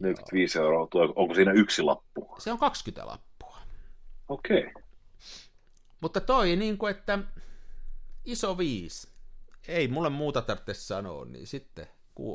45 0.01 0.59
euroa, 0.59 0.89
onko 1.17 1.35
siinä 1.35 1.53
yksi 1.53 1.83
lappu? 1.83 2.35
Se 2.39 2.53
on 2.53 2.59
20 2.59 3.07
lappua. 3.07 3.28
Okei. 4.29 4.59
Okay. 4.59 4.83
Mutta 6.01 6.21
toi 6.21 6.57
niin 6.57 6.79
kuin, 6.79 6.91
että 6.91 7.19
iso 8.25 8.59
viisi. 8.59 9.09
Ei 9.69 9.89
mulle 9.89 10.11
muuta 10.11 10.43
tarvitse 10.43 10.75
sanoa, 10.75 11.25
niin 11.25 11.47
sitten 11.47 11.87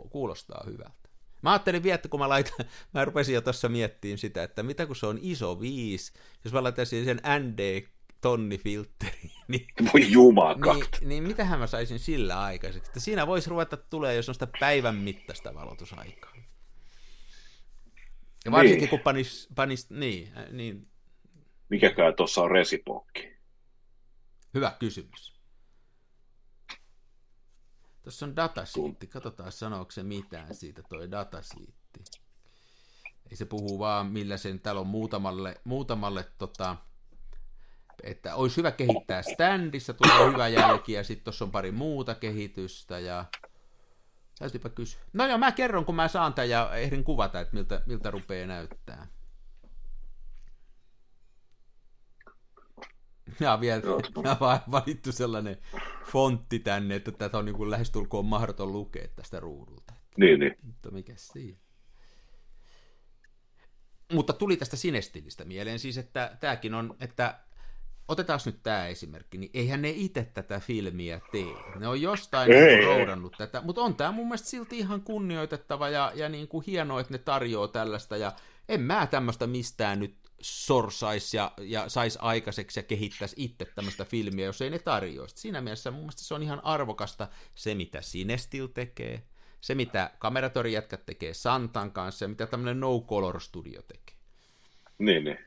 kuulostaa 0.10 0.64
hyvältä. 0.66 1.10
Mä 1.42 1.52
ajattelin 1.52 1.84
vielä, 1.84 1.96
että 1.96 2.10
kun 2.10 2.20
mä 2.20 2.30
laitan, 2.30 2.66
mä 2.94 3.06
rupesin 3.06 3.36
jo 3.36 3.42
tuossa 3.42 3.70
miettimään 3.70 4.18
sitä, 4.18 4.44
että 4.44 4.64
mitä 4.64 4.86
kun 4.86 4.96
se 4.96 5.06
on 5.06 5.20
iso 5.22 5.60
viisi, 5.60 6.14
jos 6.44 6.54
mä 6.54 6.64
laitaisin 6.64 7.06
sen 7.06 7.22
ND 7.40 7.82
tonnifiltteri, 8.22 9.32
niin, 9.48 9.68
Voi. 9.94 10.02
Niin, 10.76 11.10
niin 11.10 11.24
mitähän 11.24 11.60
mä 11.60 11.68
saisin 11.68 12.00
sillä 12.00 12.44
aikaiseksi? 12.44 12.90
Että 12.90 13.00
siinä 13.00 13.28
voisi 13.28 13.50
ruveta 13.50 13.78
tulee 13.78 14.16
jos 14.16 14.30
on 14.30 14.36
sitä 14.36 14.48
päivän 14.60 14.96
mittaista 14.96 15.54
valotusaikaa. 15.54 16.34
Ja 18.46 18.52
varsinkin 18.52 18.80
niin. 18.80 18.90
kun 18.90 19.00
panis, 19.00 19.50
panis 19.56 19.90
niin, 19.90 20.32
äh, 20.38 20.52
niin. 20.52 20.88
Mikäkään 21.70 22.16
tuossa 22.16 22.42
on 22.42 22.52
resipokki? 22.52 23.38
Hyvä 24.54 24.76
kysymys. 24.80 25.34
Tuossa 28.04 28.26
on 28.26 28.36
datasiitti. 28.36 29.08
Katsotaan, 29.08 29.52
sanooko 29.52 29.92
se 29.92 30.04
mitään 30.04 30.56
siitä 30.56 30.82
toi 30.90 31.12
datasiitti. 31.12 32.04
Ei 33.32 33.38
se 33.38 33.46
puhu 33.46 33.80
vaan, 33.80 34.08
millä 34.08 34.38
sen 34.38 34.60
täällä 34.60 34.82
on 34.82 34.88
muutamalle, 34.88 35.62
muutamalle 35.64 36.26
tota, 36.38 36.78
että 38.04 38.36
olisi 38.36 38.58
hyvä 38.58 38.72
kehittää 38.72 39.22
standissa, 39.22 39.94
tulee 39.94 40.32
hyvä 40.32 40.48
jälki, 40.48 40.94
ja 40.94 41.04
sitten 41.04 41.24
tuossa 41.24 41.46
on 41.46 41.52
pari 41.52 41.72
muuta 41.72 42.16
kehitystä, 42.16 43.00
ja 43.00 43.26
täytyypä 44.40 44.70
kysyä. 44.70 45.02
No 45.14 45.28
joo, 45.28 45.38
mä 45.38 45.52
kerron, 45.52 45.86
kun 45.86 45.96
mä 45.96 46.08
saan 46.08 46.34
tämän 46.34 46.50
ja 46.50 46.76
ehdin 46.76 47.04
kuvata, 47.04 47.40
että 47.40 47.54
miltä, 47.54 47.82
miltä 47.86 48.12
rupeaa 48.12 48.48
näyttää. 48.48 49.08
Ja 53.40 53.62
vielä 53.62 53.82
valittu 54.72 55.12
sellainen 55.12 55.58
fontti 56.06 56.60
tänne, 56.60 56.96
että 56.96 57.12
tätä 57.12 57.38
on 57.38 57.46
niin 57.46 57.56
kuin 57.56 57.72
lähestulkoon 57.72 58.26
mahdoton 58.26 58.74
lukea 58.74 59.08
tästä 59.16 59.40
ruudulta. 59.40 59.94
Niin, 60.18 60.40
niin. 60.40 60.56
Mutta 60.62 60.92
mikä 60.92 61.14
siinä? 61.16 61.58
Mutta 64.14 64.34
tuli 64.34 64.58
tästä 64.58 64.76
sinestilistä 64.76 65.46
mieleen 65.46 65.80
siis, 65.80 65.98
että 65.98 66.38
tämäkin 66.40 66.74
on, 66.74 66.96
että 67.00 67.40
otetaan 68.08 68.40
nyt 68.46 68.64
tämä 68.64 68.88
esimerkki, 68.88 69.38
niin 69.38 69.52
eihän 69.54 69.82
ne 69.82 69.90
itse 69.90 70.24
tätä 70.34 70.60
filmiä 70.60 71.22
tee. 71.32 71.80
Ne 71.80 71.88
on 71.88 72.02
jostain 72.02 72.50
niin 72.50 72.84
roudannut 72.84 73.36
tätä, 73.38 73.62
mutta 73.62 73.82
on 73.82 73.96
tämä 73.96 74.12
mun 74.12 74.28
mielestä 74.28 74.48
silti 74.48 74.78
ihan 74.78 75.02
kunnioitettava 75.02 75.90
ja, 75.90 76.12
ja 76.16 76.30
niin 76.30 76.48
kuin 76.48 76.66
hienoa, 76.68 77.02
että 77.02 77.14
ne 77.14 77.18
tarjoaa 77.18 77.68
tällaista, 77.68 78.18
ja 78.18 78.32
en 78.70 78.82
mä 78.82 79.08
tämmöistä 79.08 79.48
mistään 79.48 80.00
nyt 80.00 80.16
sorsaisi 80.44 81.38
ja, 81.38 81.52
ja 81.62 81.90
saisi 81.90 82.20
aikaiseksi 82.22 82.80
ja 82.80 82.84
kehittäisi 82.84 83.36
itse 83.40 83.66
tämmöistä 83.66 84.06
filmiä, 84.06 84.46
jos 84.46 84.62
ei 84.62 84.70
ne 84.70 84.80
tarjoisi. 84.80 85.38
Siinä 85.38 85.62
mielessä 85.62 85.92
mun 85.92 86.00
mielestä 86.00 86.24
se 86.24 86.34
on 86.34 86.44
ihan 86.44 86.66
arvokasta 86.66 87.28
se, 87.56 87.76
mitä 87.76 88.02
Sinestil 88.02 88.68
tekee, 88.68 89.24
se, 89.62 89.76
mitä 89.76 90.12
kameratorijätkät 90.20 91.06
tekee 91.06 91.34
Santan 91.34 91.92
kanssa 91.92 92.26
ja 92.26 92.30
mitä 92.30 92.48
tämmöinen 92.48 92.80
No 92.80 93.02
Color 93.02 93.42
Studio 93.42 93.82
tekee. 93.82 94.16
Niin, 94.98 95.24
niin. 95.24 95.40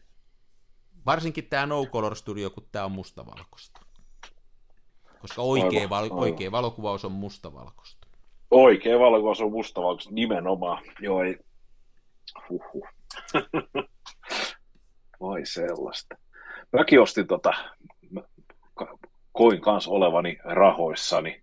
Varsinkin 1.06 1.46
tämä 1.46 1.66
No 1.66 1.86
Color 1.86 2.16
Studio, 2.16 2.50
kun 2.50 2.68
tämä 2.72 2.84
on 2.84 2.92
mustavalkoista. 2.92 3.80
Koska 5.20 5.42
oikea, 5.42 5.80
aivan, 5.80 5.90
val- 5.90 6.02
aivan. 6.04 6.18
oikea 6.18 6.52
valokuvaus 6.52 7.04
on 7.04 7.12
mustavalkoista. 7.12 8.06
Oikea 8.50 8.98
valokuvaus 8.98 9.40
on 9.40 9.52
mustavalkoista 9.52 10.14
nimenomaan. 10.14 10.84
Joo, 11.00 11.22
ei. 11.22 11.38
Huhhuh. 12.48 12.88
Vai 15.20 15.46
sellaista. 15.46 16.16
Mäkin 16.72 17.00
ostin 17.00 17.26
tota, 17.26 17.54
mä 18.10 18.20
koin 19.32 19.60
kans 19.60 19.88
olevani 19.88 20.38
rahoissani, 20.44 21.42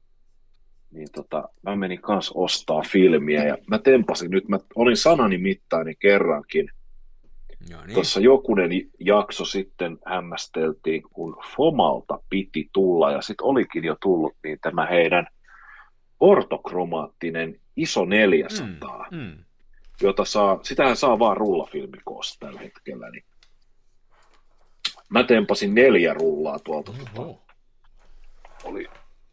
niin 0.92 1.08
tota, 1.12 1.50
mä 1.62 1.76
menin 1.76 2.02
kans 2.02 2.32
ostaa 2.36 2.82
filmiä 2.82 3.44
ja 3.44 3.58
mä 3.68 3.80
tempasin 3.80 4.32
nyt, 4.32 4.48
mä 4.48 4.60
olin 4.76 4.98
sanani 4.98 5.38
mittainen 5.38 5.96
kerrankin. 6.00 6.70
No 7.72 7.86
niin. 7.86 7.94
Tuossa 7.94 8.20
jokunen 8.20 8.70
jakso 9.00 9.46
sitten 9.46 9.98
hämmästeltiin, 10.06 11.04
kun 11.14 11.38
Fomalta 11.56 12.20
piti 12.30 12.70
tulla 12.74 13.12
ja 13.12 13.22
sitten 13.22 13.46
olikin 13.46 13.84
jo 13.84 13.96
tullut 14.02 14.34
niin 14.44 14.60
tämä 14.62 14.86
heidän 14.86 15.28
ortokromaattinen 16.20 17.60
iso 17.76 18.06
400, 18.06 19.06
mm, 19.12 19.18
mm. 19.18 19.38
jota 20.02 20.26
saa, 20.26 20.60
sitähän 20.64 20.96
saa 20.96 21.20
vaan 21.20 21.38
rullafilmikoossa 21.38 22.40
tällä 22.40 22.60
hetkellä, 22.60 23.10
niin 23.10 23.24
Mä 25.14 25.24
tempasin 25.24 25.76
neljä 25.76 26.14
rullaa 26.14 26.60
tuolta. 26.60 26.92
Tota, 27.16 27.40
oli, 28.64 28.88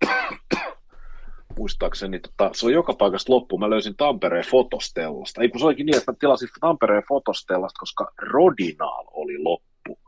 muistaakseni, 1.58 2.20
tota, 2.20 2.50
se 2.52 2.66
on 2.66 2.72
joka 2.72 2.92
paikasta 2.92 3.32
loppu. 3.32 3.58
Mä 3.58 3.70
löysin 3.70 3.96
Tampereen 3.96 4.44
fotostellasta. 4.44 5.42
Ei 5.42 5.48
kun 5.48 5.60
se 5.60 5.66
olikin 5.66 5.86
niin, 5.86 5.96
että 5.96 6.12
mä 6.12 6.16
tilasin 6.20 6.48
Tampereen 6.60 7.02
fotostellasta, 7.08 7.78
koska 7.78 8.12
Rodinaal 8.18 9.04
oli 9.12 9.38
loppu 9.38 9.98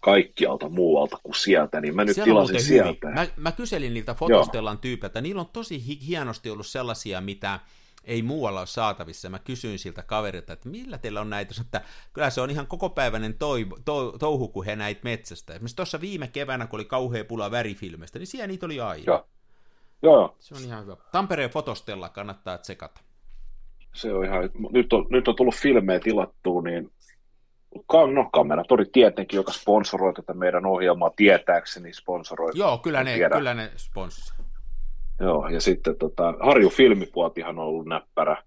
kaikkialta 0.00 0.68
muualta 0.68 1.18
kuin 1.22 1.34
sieltä, 1.34 1.80
niin 1.80 1.96
mä 1.96 2.04
nyt 2.04 2.14
Siellä 2.14 2.24
tilasin 2.24 2.62
sieltä. 2.62 3.10
Mä, 3.10 3.26
mä 3.36 3.52
kyselin 3.52 3.94
niiltä 3.94 4.14
fotostellan 4.14 4.78
tyypeiltä, 4.78 5.20
niillä 5.20 5.40
on 5.40 5.50
tosi 5.52 6.06
hienosti 6.08 6.50
ollut 6.50 6.66
sellaisia, 6.66 7.20
mitä 7.20 7.60
ei 8.06 8.22
muualla 8.22 8.60
ole 8.60 8.66
saatavissa. 8.66 9.30
Mä 9.30 9.38
kysyin 9.38 9.78
siltä 9.78 10.02
kaverilta, 10.02 10.52
että 10.52 10.68
millä 10.68 10.98
teillä 10.98 11.20
on 11.20 11.30
näitä, 11.30 11.54
että 11.60 11.80
kyllä 12.12 12.30
se 12.30 12.40
on 12.40 12.50
ihan 12.50 12.66
kokopäiväinen 12.66 13.34
toi, 13.34 13.66
to, 13.84 14.18
touhu, 14.18 14.48
kun 14.48 14.64
he 14.64 14.76
näitä 14.76 15.00
metsästä. 15.04 15.52
Esimerkiksi 15.52 15.76
tuossa 15.76 16.00
viime 16.00 16.28
keväänä, 16.28 16.66
kun 16.66 16.76
oli 16.76 16.84
kauhea 16.84 17.24
pula 17.24 17.50
värifilmeistä, 17.50 18.18
niin 18.18 18.26
siellä 18.26 18.46
niitä 18.46 18.66
oli 18.66 18.80
aina. 18.80 19.04
Joo. 19.06 19.26
Joo. 20.02 20.36
Se 20.38 20.54
on 20.54 20.64
ihan 20.64 20.82
hyvä. 20.82 20.96
Tampereen 21.12 21.50
fotostella 21.50 22.08
kannattaa 22.08 22.58
tsekata. 22.58 23.00
Se 23.94 24.14
on 24.14 24.24
ihan, 24.24 24.50
nyt 24.70 24.92
on, 24.92 25.06
nyt 25.10 25.28
on 25.28 25.36
tullut 25.36 25.54
filmejä 25.54 26.00
tilattua, 26.00 26.62
niin 26.62 26.90
no, 28.14 28.30
kamerat 28.32 28.72
oli 28.72 28.84
tietenkin, 28.92 29.36
joka 29.36 29.52
sponsoroi 29.52 30.14
tätä 30.14 30.34
meidän 30.34 30.66
ohjelmaa, 30.66 31.10
tietääkseni 31.16 31.92
sponsoroi. 31.92 32.50
Joo, 32.54 32.78
kyllä 32.78 33.04
ne, 33.04 33.18
kyllä 33.32 33.54
ne 33.54 33.70
sponsoroi. 33.76 34.45
Joo, 35.20 35.48
ja 35.48 35.60
sitten 35.60 35.98
tota, 35.98 36.34
Harju 36.40 36.70
Filmipuotihan 36.70 37.58
on 37.58 37.64
ollut 37.64 37.86
näppärä, 37.86 38.42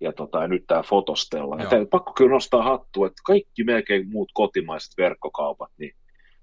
ja, 0.00 0.12
tota, 0.12 0.42
ja 0.42 0.48
nyt 0.48 0.64
tämä 0.66 0.82
Fotostella. 0.82 1.56
Ja 1.62 1.68
pakko 1.90 2.12
kyllä 2.12 2.32
nostaa 2.32 2.62
hattua, 2.62 3.06
että 3.06 3.22
kaikki 3.24 3.64
melkein 3.64 4.08
muut 4.08 4.30
kotimaiset 4.34 4.92
verkkokaupat, 4.98 5.70
niin 5.78 5.92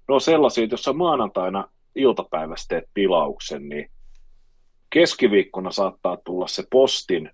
ne 0.08 0.14
on 0.14 0.20
sellaisia, 0.20 0.64
että 0.64 0.74
jos 0.74 0.82
sä 0.82 0.92
maanantaina 0.92 1.68
iltapäivästä 1.94 2.68
teet 2.68 2.90
tilauksen, 2.94 3.68
niin 3.68 3.90
keskiviikkona 4.90 5.70
saattaa 5.70 6.16
tulla 6.24 6.46
se 6.46 6.64
postin 6.70 7.30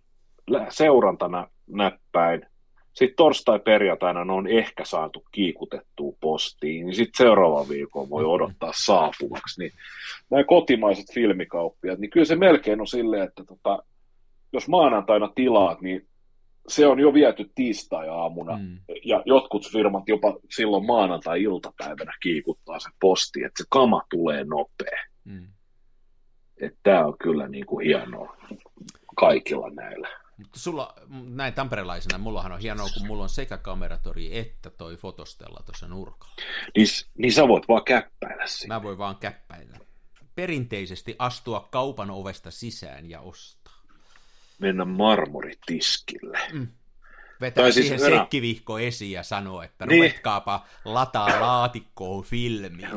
seurantana 0.68 1.48
näppäin, 1.66 2.46
sitten 2.92 3.16
torstai-perjantaina 3.16 4.24
ne 4.24 4.32
on 4.32 4.46
ehkä 4.46 4.84
saatu 4.84 5.24
kiikutettua 5.32 6.12
postiin, 6.20 6.86
niin 6.86 6.94
sitten 6.94 7.26
seuraavan 7.26 7.68
viikon 7.68 8.10
voi 8.10 8.24
odottaa 8.24 8.72
saapuvaksi. 8.84 9.60
Niin 9.60 9.72
nämä 10.30 10.44
kotimaiset 10.44 11.14
filmikauppiat, 11.14 11.98
niin 11.98 12.10
kyllä 12.10 12.26
se 12.26 12.36
melkein 12.36 12.80
on 12.80 12.86
silleen, 12.86 13.22
että 13.22 13.44
tota, 13.44 13.82
jos 14.52 14.68
maanantaina 14.68 15.32
tilaat, 15.34 15.80
niin 15.80 16.08
se 16.68 16.86
on 16.86 17.00
jo 17.00 17.14
viety 17.14 17.50
tiistai-aamuna, 17.54 18.56
mm. 18.56 18.78
ja 19.04 19.22
jotkut 19.26 19.72
firmat 19.72 20.08
jopa 20.08 20.38
silloin 20.50 20.86
maanantai-iltapäivänä 20.86 22.12
kiikuttaa 22.22 22.78
se 22.78 22.90
posti, 23.00 23.44
että 23.44 23.62
se 23.62 23.64
kama 23.70 24.02
tulee 24.10 24.44
nopea. 24.44 25.04
Mm. 25.24 25.46
Tämä 26.82 27.06
on 27.06 27.18
kyllä 27.18 27.48
niin 27.48 27.66
kuin 27.66 27.86
hienoa 27.86 28.36
kaikilla 29.16 29.70
näillä. 29.70 30.21
Mutta 30.42 30.60
sulla, 30.60 30.94
näin 31.08 31.54
tamperelaisena, 31.54 32.18
mullahan 32.18 32.52
on 32.52 32.60
hienoa, 32.60 32.88
kun 32.98 33.06
mulla 33.06 33.22
on 33.22 33.28
sekä 33.28 33.58
kameratori 33.58 34.38
että 34.38 34.70
toi 34.70 34.96
fotostella 34.96 35.62
tuossa 35.66 35.88
nurkalla. 35.88 36.34
Niin, 36.76 36.86
niin 37.18 37.32
sä 37.32 37.48
voit 37.48 37.68
vaan 37.68 37.84
käppäillä 37.84 38.46
siinä. 38.46 38.74
Mä 38.74 38.82
voin 38.82 38.98
vaan 38.98 39.16
käppäillä. 39.16 39.78
Perinteisesti 40.34 41.16
astua 41.18 41.68
kaupan 41.70 42.10
ovesta 42.10 42.50
sisään 42.50 43.10
ja 43.10 43.20
ostaa. 43.20 43.82
Mennä 44.58 44.84
marmoritiskille. 44.84 46.38
Mm. 46.52 46.68
Vetää 47.40 47.62
tai 47.62 47.72
siis 47.72 47.86
siihen 47.86 48.00
siis, 48.00 48.12
sekkivihko 48.12 48.78
esiin 48.78 49.12
ja 49.12 49.22
sanoo, 49.22 49.62
että 49.62 49.86
niin. 49.86 49.98
ruvetkaapa 49.98 50.66
lataa 50.84 51.40
laatikkoon 51.40 52.24
filmiä. 52.24 52.90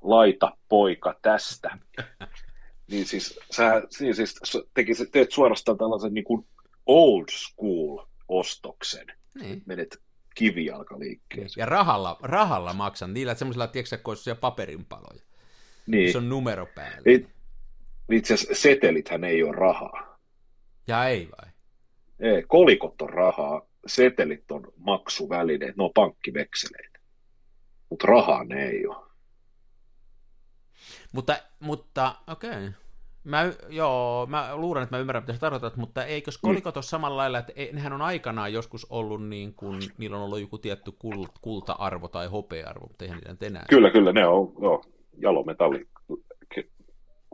Laita 0.00 0.56
poika 0.68 1.14
tästä. 1.22 1.78
niin 2.90 3.06
siis 3.06 3.40
sä 3.50 3.82
niin 4.00 4.14
siis 4.14 4.40
tekisit, 4.74 5.10
teet 5.10 5.32
suorastaan 5.32 5.78
tällaisen 5.78 6.14
niin 6.14 6.24
kuin 6.24 6.46
old 6.86 7.28
school 7.28 8.06
ostoksen. 8.28 9.06
Niin. 9.40 9.62
Menet 9.66 9.98
kivijalkaliikkeeseen. 10.34 11.62
Ja 11.62 11.66
rahalla, 11.66 12.16
rahalla 12.22 12.72
maksan 12.72 13.14
niillä 13.14 13.34
semmoisilla, 13.34 13.66
tiedätkö 13.66 13.98
kun 13.98 14.16
paperinpaloja. 14.40 15.22
Niin. 15.86 16.12
Se 16.12 16.18
on 16.18 16.28
numero 16.28 16.66
päällä. 16.74 17.02
It, 17.06 17.28
itse 18.12 18.34
asiassa 18.34 18.62
setelithän 18.62 19.24
ei 19.24 19.42
ole 19.42 19.56
rahaa. 19.56 20.18
Ja 20.86 21.08
ei 21.08 21.28
vai? 21.38 21.50
Ei, 22.20 22.42
kolikot 22.42 23.02
on 23.02 23.10
rahaa, 23.10 23.66
setelit 23.86 24.50
on 24.50 24.72
maksuvälineet, 24.76 25.76
ne 25.76 25.84
on 25.84 25.90
pankkivekseleitä. 25.94 26.98
Mutta 27.90 28.06
rahaa 28.06 28.44
ne 28.44 28.66
ei 28.66 28.86
ole. 28.86 29.09
Mutta, 31.12 31.36
mutta 31.60 32.14
okei. 32.26 32.50
Okay. 32.50 32.72
Mä, 33.24 33.52
joo, 33.68 34.26
mä 34.26 34.56
luulen, 34.56 34.82
että 34.82 34.96
mä 34.96 35.00
ymmärrän, 35.00 35.22
mitä 35.22 35.32
sä 35.32 35.40
tarkoitat, 35.40 35.76
mutta 35.76 36.04
eikös 36.04 36.42
mm. 36.42 36.48
kolikot 36.48 36.76
ole 36.76 36.82
samalla 36.82 37.16
lailla, 37.16 37.38
että 37.38 37.52
nehän 37.72 37.92
on 37.92 38.02
aikanaan 38.02 38.52
joskus 38.52 38.86
ollut 38.90 39.28
niin 39.28 39.54
kuin, 39.54 39.80
niillä 39.98 40.16
on 40.16 40.22
ollut 40.22 40.40
joku 40.40 40.58
tietty 40.58 40.92
kult, 40.98 41.30
kulta-arvo 41.40 42.08
tai 42.08 42.26
hopea-arvo, 42.26 42.86
mutta 42.86 43.04
eihän 43.04 43.20
niitä 43.28 43.46
enää. 43.46 43.64
Kyllä, 43.68 43.90
kyllä, 43.90 44.12
ne 44.12 44.26
on 44.26 44.52
joo, 44.62 44.84
jalometalli 45.18 45.88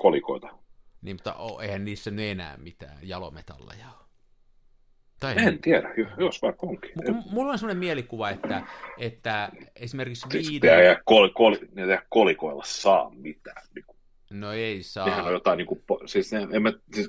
kolikoita. 0.01 0.49
Niin, 1.03 1.16
mutta 1.16 1.35
oh, 1.35 1.62
eihän 1.62 1.85
niissä 1.85 2.11
ne 2.11 2.31
enää 2.31 2.57
mitään 2.57 2.99
jalometalleja 3.03 3.87
ole. 3.87 4.06
Tai 5.21 5.35
en 5.39 5.59
tiedä, 5.61 5.95
jos 6.19 6.43
vaikka 6.43 6.67
onkin. 6.67 6.91
M- 7.09 7.35
mulla 7.35 7.53
on 7.53 7.59
sellainen 7.59 7.79
mielikuva, 7.79 8.31
että, 8.31 8.62
että 8.99 9.51
esimerkiksi 9.77 10.27
siis 10.31 10.51
viiden... 10.51 10.85
Ja 10.85 11.01
kol, 11.05 11.29
kol, 11.29 11.57
ne 11.75 12.03
kolikoilla 12.09 12.62
saa 12.67 13.11
mitään. 13.11 13.67
Niin 13.75 13.85
kuin. 13.87 13.97
No 14.31 14.53
ei 14.53 14.83
saa. 14.83 15.07
Nehän 15.07 15.25
on 15.25 15.33
jotain, 15.33 15.57
niin 15.57 15.67
kuin, 15.67 15.83
siis, 16.07 16.33
ne, 16.33 16.47
en 16.53 16.62
mä, 16.62 16.73
siis 16.95 17.09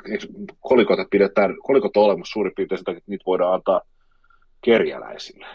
kolikoita 0.60 1.06
pidetään, 1.12 1.56
kolikot 1.64 1.98
on 1.98 2.04
olemassa 2.04 2.34
suurin 2.34 2.54
piirtein 2.56 2.80
sitä, 2.80 2.92
että 2.92 3.04
niitä 3.08 3.24
voidaan 3.26 3.54
antaa 3.54 3.82
kerjäläisille. 4.62 5.46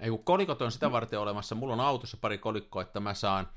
Ei 0.00 0.10
kun 0.10 0.24
kolikot 0.24 0.62
on 0.62 0.72
sitä 0.72 0.92
varten 0.92 1.20
olemassa, 1.20 1.54
mulla 1.54 1.74
on 1.74 1.80
autossa 1.80 2.18
pari 2.20 2.38
kolikkoa, 2.38 2.82
että 2.82 3.00
mä 3.00 3.14
saan 3.14 3.48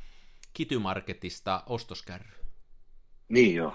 Kitymarketista 0.54 1.64
ostoskärry. 1.66 2.32
Niin 3.30 3.56
joo. 3.56 3.74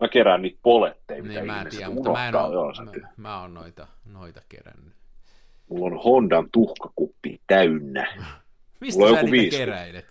Mä 0.00 0.08
kerään 0.08 0.42
niitä 0.42 0.58
poletteja, 0.62 1.22
mitä 1.22 1.34
Niin 1.40 1.46
mä 1.46 1.60
en 1.62 1.68
tiedä, 1.70 1.90
mutta 1.90 2.12
mä 2.12 2.28
en. 2.28 2.34
Joo, 2.34 2.60
ole, 2.62 2.74
sä 2.74 2.82
mä, 2.82 2.90
tiedät. 2.90 3.10
mä 3.16 3.40
oon 3.40 3.54
noita, 3.54 3.86
noita 4.04 4.40
kerännyt. 4.48 4.94
Mulla 5.68 5.86
on 5.96 6.02
Hondan 6.04 6.48
tuhkakuppi 6.52 7.40
täynnä. 7.46 8.06
Mistä 8.80 8.98
Mulla 9.00 9.14
sä 9.14 9.20
joku 9.20 9.30
niitä 9.30 9.42
50. 9.42 9.58
keräilet? 9.58 10.06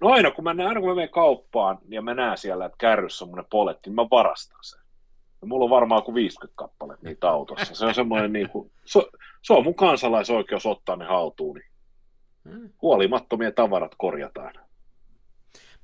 No 0.00 0.08
aina 0.08 0.30
kun, 0.30 0.44
mä, 0.44 0.52
näen- 0.52 0.68
aina 0.68 0.80
kun 0.80 0.88
mä 0.88 0.94
menen 0.94 1.10
kauppaan 1.10 1.78
ja 1.88 2.02
mä 2.02 2.14
näen 2.14 2.38
siellä, 2.38 2.64
että 2.66 2.78
kärryssä 2.78 3.24
on 3.24 3.44
poletti, 3.50 3.90
niin 3.90 3.94
mä 3.94 4.06
varastan 4.10 4.58
sen. 4.62 4.80
Ja 5.40 5.46
mulla 5.46 5.64
on 5.64 5.70
varmaan 5.70 6.02
kuin 6.02 6.14
50 6.14 6.56
kappaletta 6.56 7.06
niitä 7.06 7.30
autossa. 7.30 7.74
Se 7.74 7.84
on 7.86 7.94
semmoinen 7.94 8.32
niin 8.32 8.48
kuin, 8.48 8.70
se, 8.84 9.00
se 9.42 9.52
on 9.52 9.64
mun 9.64 9.74
kansalaisoikeus 9.74 10.66
ottaa 10.66 10.96
ne 10.96 11.04
haltuun. 11.04 11.56
Niin 11.56 11.68
Hmm. 12.50 12.70
huolimattomia 12.82 13.52
tavarat 13.52 13.94
korjataan. 13.98 14.54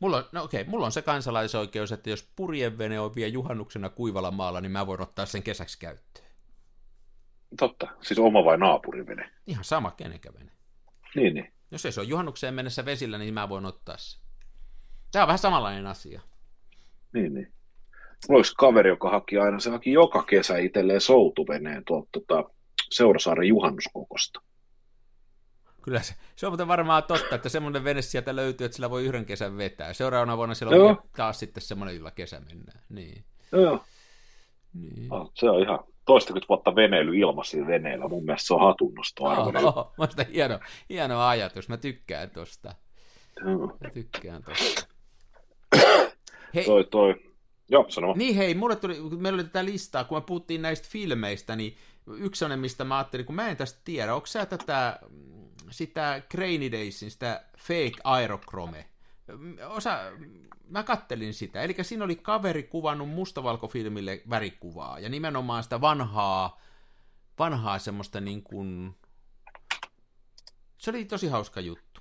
Mulla 0.05 0.17
on, 0.17 0.25
no 0.33 0.43
okei, 0.45 0.65
mulla 0.65 0.87
on 0.87 0.93
se 0.93 1.03
kansalaisoikeus, 1.03 1.93
että 1.93 2.11
jos 2.11 2.29
purjevene 2.37 3.01
on 3.01 3.15
vielä 3.15 3.33
juhannuksena 3.33 3.89
kuivalla 3.89 4.31
maalla, 4.31 4.61
niin 4.61 4.73
mä 4.73 4.87
voin 4.87 5.01
ottaa 5.01 5.27
sen 5.27 5.43
kesäksi 5.43 5.79
käyttöön. 5.79 6.27
Totta, 7.59 7.89
siis 8.03 8.19
oma 8.19 8.45
vai 8.45 8.59
naapurivene. 8.59 9.31
Ihan 9.47 9.65
sama 9.65 9.91
kenenkä 9.91 10.35
vene. 10.35 10.51
Niin, 11.15 11.35
niin. 11.35 11.53
Jos 11.71 11.87
ei 11.87 11.93
se 11.93 12.01
on 12.01 12.09
juhannukseen 12.09 12.55
mennessä 12.55 12.85
vesillä, 12.85 13.19
niin 13.19 13.35
mä 13.35 13.49
voin 13.49 13.67
ottaa 13.67 13.97
sen. 13.97 14.21
Tämä 15.13 15.23
on 15.23 15.27
vähän 15.27 15.39
samanlainen 15.39 15.87
asia. 15.87 16.21
niin, 17.15 17.35
niin. 17.35 17.53
Mulla 18.29 18.39
olisi 18.39 18.55
kaveri, 18.57 18.89
joka 18.89 19.11
haki 19.11 19.39
aina, 19.39 19.61
se 19.61 19.71
haki 19.71 19.93
joka 19.93 20.23
kesä 20.23 20.59
itselleen 20.59 21.01
soutuveneen 21.01 21.85
tuolta 21.85 22.09
tota, 22.13 22.51
Seurasaaren 22.91 23.49
juhannuskokosta. 23.49 24.41
Kyllä 25.85 26.03
se, 26.03 26.15
se 26.37 26.47
on 26.47 26.53
muuten 26.53 26.69
varmaan 26.69 27.03
totta, 27.03 27.35
että 27.35 27.49
semmoinen 27.49 27.85
vene 27.85 28.03
sieltä 28.03 28.37
löytyy, 28.37 28.65
että 28.65 28.77
sillä 28.77 28.91
voi 28.91 29.05
yhden 29.05 29.25
kesän 29.27 29.57
vetää. 29.57 29.93
Seuraavana 29.93 30.37
vuonna 30.37 30.55
siellä 30.55 30.75
on 30.75 30.79
Joo. 30.79 30.87
vielä 30.87 31.03
taas 31.17 31.39
sitten 31.39 31.63
semmoinen, 31.63 31.97
jolla 31.97 32.11
kesä 32.11 32.41
mennään. 32.41 32.81
Niin. 32.89 33.25
Joo, 33.53 33.85
niin. 34.75 35.07
Ah, 35.11 35.31
se 35.35 35.51
on 35.51 35.63
ihan 35.63 35.79
toistakymmentä 36.05 36.49
vuotta 36.49 36.75
veneily 36.75 37.17
ilmaisilla 37.17 37.67
veneillä. 37.67 38.09
Mun 38.09 38.25
mielestä 38.25 38.47
se 38.47 38.55
on 38.55 38.61
hatunnostoarvoinen. 38.61 39.65
Oho, 39.65 39.81
oho, 39.81 39.95
musta 39.99 40.25
hieno, 40.33 40.59
hieno 40.89 41.21
ajatus. 41.21 41.69
Mä 41.69 41.77
tykkään 41.77 42.31
tosta. 42.31 42.75
Joo. 43.45 43.77
Mä 43.81 43.91
tykkään 43.91 44.43
tosta. 44.43 44.87
Hei, 46.55 46.65
Toi, 46.65 46.85
toi. 46.85 47.15
Joo, 47.69 47.87
sano 47.89 48.07
vaan. 48.07 48.19
Niin 48.19 48.37
hei, 48.37 48.55
mulle 48.55 48.77
tuli, 48.77 49.01
meillä 49.17 49.37
oli 49.37 49.45
tätä 49.45 49.65
listaa, 49.65 50.05
kun 50.05 50.19
me 50.19 50.23
puhuttiin 50.27 50.63
näistä 50.63 50.89
filmeistä, 50.91 51.57
niin 51.57 51.77
yksi 52.07 52.39
sellainen, 52.39 52.61
mistä 52.61 52.85
mä 52.85 52.99
ajattelin, 52.99 53.27
kun 53.27 53.35
mä 53.35 53.49
en 53.49 53.57
tästä 53.57 53.81
tiedä, 53.85 54.15
onko 54.15 54.27
sä 54.27 54.47
tätä, 54.47 54.99
sitä 55.75 56.23
Crainy 56.31 56.73
Daysin, 56.73 57.11
sitä 57.11 57.45
Fake 57.59 58.01
Aerochrome, 58.05 58.89
Osa, 59.69 59.99
mä 60.69 60.83
kattelin 60.83 61.35
sitä, 61.35 61.63
eli 61.63 61.75
siinä 61.83 62.05
oli 62.05 62.17
kaveri 62.17 62.63
kuvannut 62.63 63.09
mustavalkofilmille 63.09 64.23
värikuvaa, 64.31 64.99
ja 64.99 65.09
nimenomaan 65.09 65.63
sitä 65.63 65.81
vanhaa, 65.81 66.61
vanhaa 67.39 67.79
semmoista 67.79 68.21
niin 68.21 68.43
kuin, 68.43 68.97
se 70.79 70.91
oli 70.91 71.05
tosi 71.05 71.27
hauska 71.27 71.61
juttu. 71.61 72.01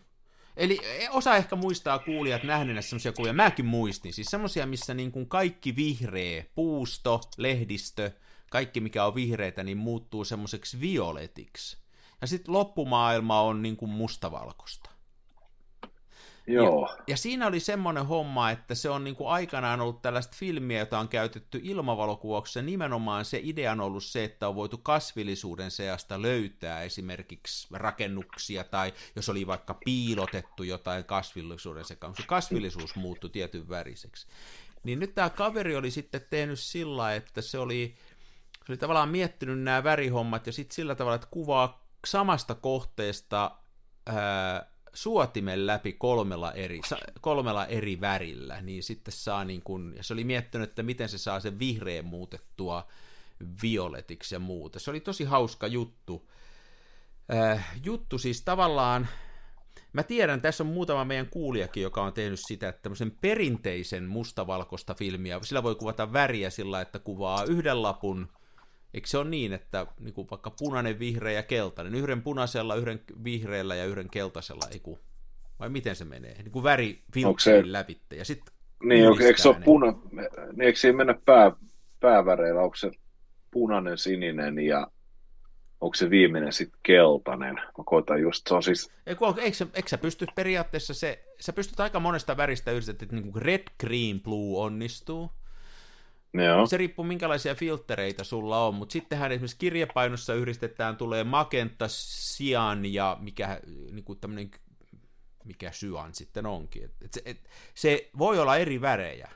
Eli 0.57 0.79
osa 1.09 1.35
ehkä 1.35 1.55
muistaa 1.55 1.99
kuulijat 1.99 2.43
nähneenä 2.43 2.81
semmoisia 2.81 3.11
kuvia, 3.11 3.33
mäkin 3.33 3.65
muistin, 3.65 4.13
siis 4.13 4.27
semmoisia, 4.27 4.65
missä 4.65 4.93
niin 4.93 5.11
kuin 5.11 5.29
kaikki 5.29 5.75
vihreä, 5.75 6.45
puusto, 6.55 7.21
lehdistö, 7.37 8.11
kaikki 8.51 8.79
mikä 8.79 9.05
on 9.05 9.15
vihreitä, 9.15 9.63
niin 9.63 9.77
muuttuu 9.77 10.25
semmoiseksi 10.25 10.79
violetiksi. 10.79 11.82
Ja 12.21 12.27
sitten 12.27 12.53
loppumaailma 12.53 13.41
on 13.41 13.61
niin 13.61 13.77
kuin 13.77 13.91
mustavalkoista. 13.91 14.89
Joo. 16.47 16.89
Ja, 16.89 17.03
ja 17.07 17.17
siinä 17.17 17.47
oli 17.47 17.59
semmoinen 17.59 18.05
homma, 18.05 18.51
että 18.51 18.75
se 18.75 18.89
on 18.89 19.03
niin 19.03 19.15
kuin 19.15 19.29
aikanaan 19.29 19.81
ollut 19.81 20.01
tällaista 20.01 20.37
filmiä, 20.37 20.79
jota 20.79 20.99
on 20.99 21.07
käytetty 21.07 21.59
ilmavalokuvauksessa. 21.63 22.61
Nimenomaan 22.61 23.25
se 23.25 23.39
idea 23.43 23.71
on 23.71 23.81
ollut 23.81 24.03
se, 24.03 24.23
että 24.23 24.47
on 24.47 24.55
voitu 24.55 24.77
kasvillisuuden 24.77 25.71
seasta 25.71 26.21
löytää 26.21 26.81
esimerkiksi 26.81 27.67
rakennuksia, 27.71 28.63
tai 28.63 28.93
jos 29.15 29.29
oli 29.29 29.47
vaikka 29.47 29.79
piilotettu 29.85 30.63
jotain 30.63 31.03
kasvillisuuden 31.03 31.85
sekaan, 31.85 32.15
se 32.15 32.23
kasvillisuus 32.27 32.95
muuttui 32.95 33.29
tietyn 33.29 33.69
väriseksi. 33.69 34.27
Niin 34.83 34.99
nyt 34.99 35.15
tämä 35.15 35.29
kaveri 35.29 35.75
oli 35.75 35.91
sitten 35.91 36.25
tehnyt 36.29 36.59
sillä, 36.59 37.15
että 37.15 37.41
se 37.41 37.59
oli, 37.59 37.95
se 38.65 38.71
oli 38.71 38.77
tavallaan 38.77 39.09
miettinyt 39.09 39.59
nämä 39.59 39.83
värihommat, 39.83 40.47
ja 40.47 40.53
sitten 40.53 40.75
sillä 40.75 40.95
tavalla, 40.95 41.15
että 41.15 41.27
kuvaa 41.31 41.82
samasta 42.05 42.55
kohteesta 42.55 43.51
ää, 44.05 44.73
suotimen 44.93 45.67
läpi 45.67 45.93
kolmella 45.93 46.51
eri, 46.51 46.81
kolmella 47.21 47.65
eri 47.65 48.01
värillä, 48.01 48.61
niin 48.61 48.83
sitten 48.83 49.11
saa 49.11 49.45
niin 49.45 49.61
kuin, 49.61 49.93
ja 49.95 50.03
se 50.03 50.13
oli 50.13 50.23
miettinyt, 50.23 50.69
että 50.69 50.83
miten 50.83 51.09
se 51.09 51.17
saa 51.17 51.39
sen 51.39 51.59
vihreän 51.59 52.05
muutettua 52.05 52.87
violetiksi 53.63 54.35
ja 54.35 54.39
muuta. 54.39 54.79
Se 54.79 54.89
oli 54.89 54.99
tosi 54.99 55.23
hauska 55.23 55.67
juttu. 55.67 56.29
Äh, 57.33 57.79
juttu 57.85 58.17
siis 58.17 58.41
tavallaan, 58.41 59.07
mä 59.93 60.03
tiedän, 60.03 60.41
tässä 60.41 60.63
on 60.63 60.67
muutama 60.67 61.05
meidän 61.05 61.27
kuulijakin, 61.27 61.83
joka 61.83 62.03
on 62.03 62.13
tehnyt 62.13 62.39
sitä, 62.39 62.69
että 62.69 62.81
tämmöisen 62.81 63.11
perinteisen 63.11 64.03
mustavalkoista 64.03 64.93
filmiä, 64.93 65.39
sillä 65.41 65.63
voi 65.63 65.75
kuvata 65.75 66.13
väriä 66.13 66.49
sillä, 66.49 66.81
että 66.81 66.99
kuvaa 66.99 67.43
yhden 67.43 67.81
lapun, 67.81 68.27
Eikö 68.93 69.07
se 69.07 69.17
ole 69.17 69.29
niin, 69.29 69.53
että 69.53 69.87
niin 69.99 70.13
kuin 70.13 70.27
vaikka 70.31 70.51
punainen, 70.59 70.99
vihreä 70.99 71.33
ja 71.33 71.43
keltainen, 71.43 71.95
yhden 71.95 72.21
punaisella, 72.21 72.75
yhden 72.75 73.01
vihreällä 73.23 73.75
ja 73.75 73.85
yhden 73.85 74.09
keltaisella, 74.09 74.67
ei 74.71 74.79
kun, 74.79 74.99
vai 75.59 75.69
miten 75.69 75.95
se 75.95 76.05
menee? 76.05 76.43
Niin 76.43 76.51
kuin 76.51 76.63
väri 76.63 77.03
filtterin 77.13 77.71
läpi. 77.71 78.01
Ja 78.15 78.25
sit 78.25 78.41
niin, 78.83 79.21
eikö 79.21 79.41
se 79.41 79.49
ole 79.49 79.57
puna, 79.65 79.93
niin 80.11 80.61
eikö 80.61 80.79
siinä 80.79 80.97
mennä 80.97 81.15
pää, 81.25 81.51
pääväreillä, 81.99 82.61
onko 82.61 82.75
se 82.75 82.91
punainen, 83.51 83.97
sininen 83.97 84.59
ja 84.59 84.87
onko 85.81 85.95
se 85.95 86.09
viimeinen 86.09 86.53
sitten 86.53 86.79
keltainen? 86.83 87.55
Mä 87.55 87.83
koitan 87.85 88.21
just, 88.21 88.47
se 88.47 88.53
on 88.53 88.63
siis... 88.63 88.91
Eikö, 89.05 89.25
eikö, 89.37 89.57
sä, 89.57 89.67
eikö 89.73 89.89
sä 89.89 89.97
pysty 89.97 90.25
periaatteessa 90.35 90.93
se, 90.93 91.25
sä 91.39 91.53
pystyt 91.53 91.79
aika 91.79 91.99
monesta 91.99 92.37
väristä 92.37 92.71
yhdistettä, 92.71 93.05
että 93.05 93.15
niin 93.15 93.31
kuin 93.31 93.41
red, 93.41 93.63
green, 93.79 94.21
blue 94.21 94.65
onnistuu. 94.65 95.31
Joo. 96.33 96.65
Se 96.65 96.77
riippuu 96.77 97.05
minkälaisia 97.05 97.55
filtreitä 97.55 98.23
sulla 98.23 98.65
on, 98.65 98.75
mutta 98.75 98.93
sittenhän 98.93 99.31
esimerkiksi 99.31 99.57
kirjapainossa 99.57 100.33
yhdistetään, 100.33 100.97
tulee 100.97 101.23
magenta, 101.23 101.85
sian 101.87 102.93
ja 102.93 103.17
mikä, 103.19 103.59
niin 103.91 104.03
kuin 104.03 104.19
tämmönen, 104.19 104.51
mikä 105.45 105.71
syan 105.71 106.13
sitten 106.13 106.45
onkin. 106.45 106.83
Et, 106.83 106.91
et 107.01 107.13
se, 107.13 107.21
et, 107.25 107.49
se 107.73 108.09
voi 108.17 108.39
olla 108.39 108.57
eri 108.57 108.81
värejä, 108.81 109.29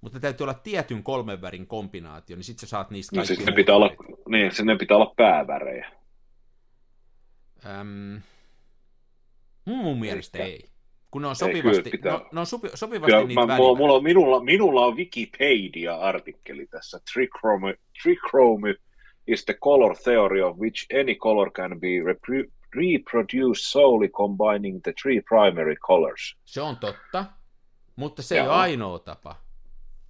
mutta 0.00 0.20
täytyy 0.20 0.44
olla 0.44 0.54
tietyn 0.54 1.02
kolmen 1.02 1.42
värin 1.42 1.66
kombinaatio, 1.66 2.36
niin 2.36 2.44
sitten 2.44 2.60
sä 2.60 2.70
saat 2.70 2.90
niistä 2.90 3.16
No, 3.16 3.20
kaikki 3.20 3.34
siis 3.34 3.46
ne 3.46 3.52
pitää, 3.52 3.74
olla, 3.74 3.90
niin, 4.28 4.52
siis 4.52 4.64
ne 4.64 4.76
pitää 4.76 4.96
olla 4.96 5.14
päävärejä. 5.16 5.92
Äm, 7.66 8.20
mun 9.64 9.98
mielestä 9.98 10.38
Eikä. 10.38 10.64
ei. 10.64 10.77
Kun 11.18 11.22
ne 11.22 11.28
on 11.28 11.36
sopivasti, 11.36 11.90
pitää. 11.90 12.12
no, 12.12 12.26
ne 12.32 12.40
on 12.40 12.46
sopi, 12.46 12.68
sopivasti 12.74 13.12
Kyllä, 13.12 13.26
niitä 13.26 13.40
mä, 13.40 13.46
väriä. 13.46 13.56
mulla, 13.56 13.76
mulla, 13.78 13.94
on, 13.94 14.02
minulla, 14.02 14.40
minulla 14.40 14.86
on 14.86 14.96
Wikipedia-artikkeli 14.96 16.66
tässä. 16.66 17.00
Trichrome 18.02 18.74
is 19.26 19.44
the 19.44 19.54
color 19.54 19.96
theory 19.96 20.42
of 20.42 20.56
which 20.58 20.86
any 21.00 21.14
color 21.14 21.50
can 21.50 21.80
be 21.80 21.86
repro- 21.86 22.50
reproduced 22.74 23.62
solely 23.62 24.08
combining 24.08 24.80
the 24.82 24.92
three 25.02 25.20
primary 25.28 25.76
colors. 25.76 26.36
Se 26.44 26.60
on 26.60 26.76
totta, 26.76 27.24
mutta 27.96 28.22
se 28.22 28.34
ei 28.34 28.38
Joo. 28.44 28.52
ole 28.52 28.60
ainoa 28.60 28.98
tapa. 28.98 29.36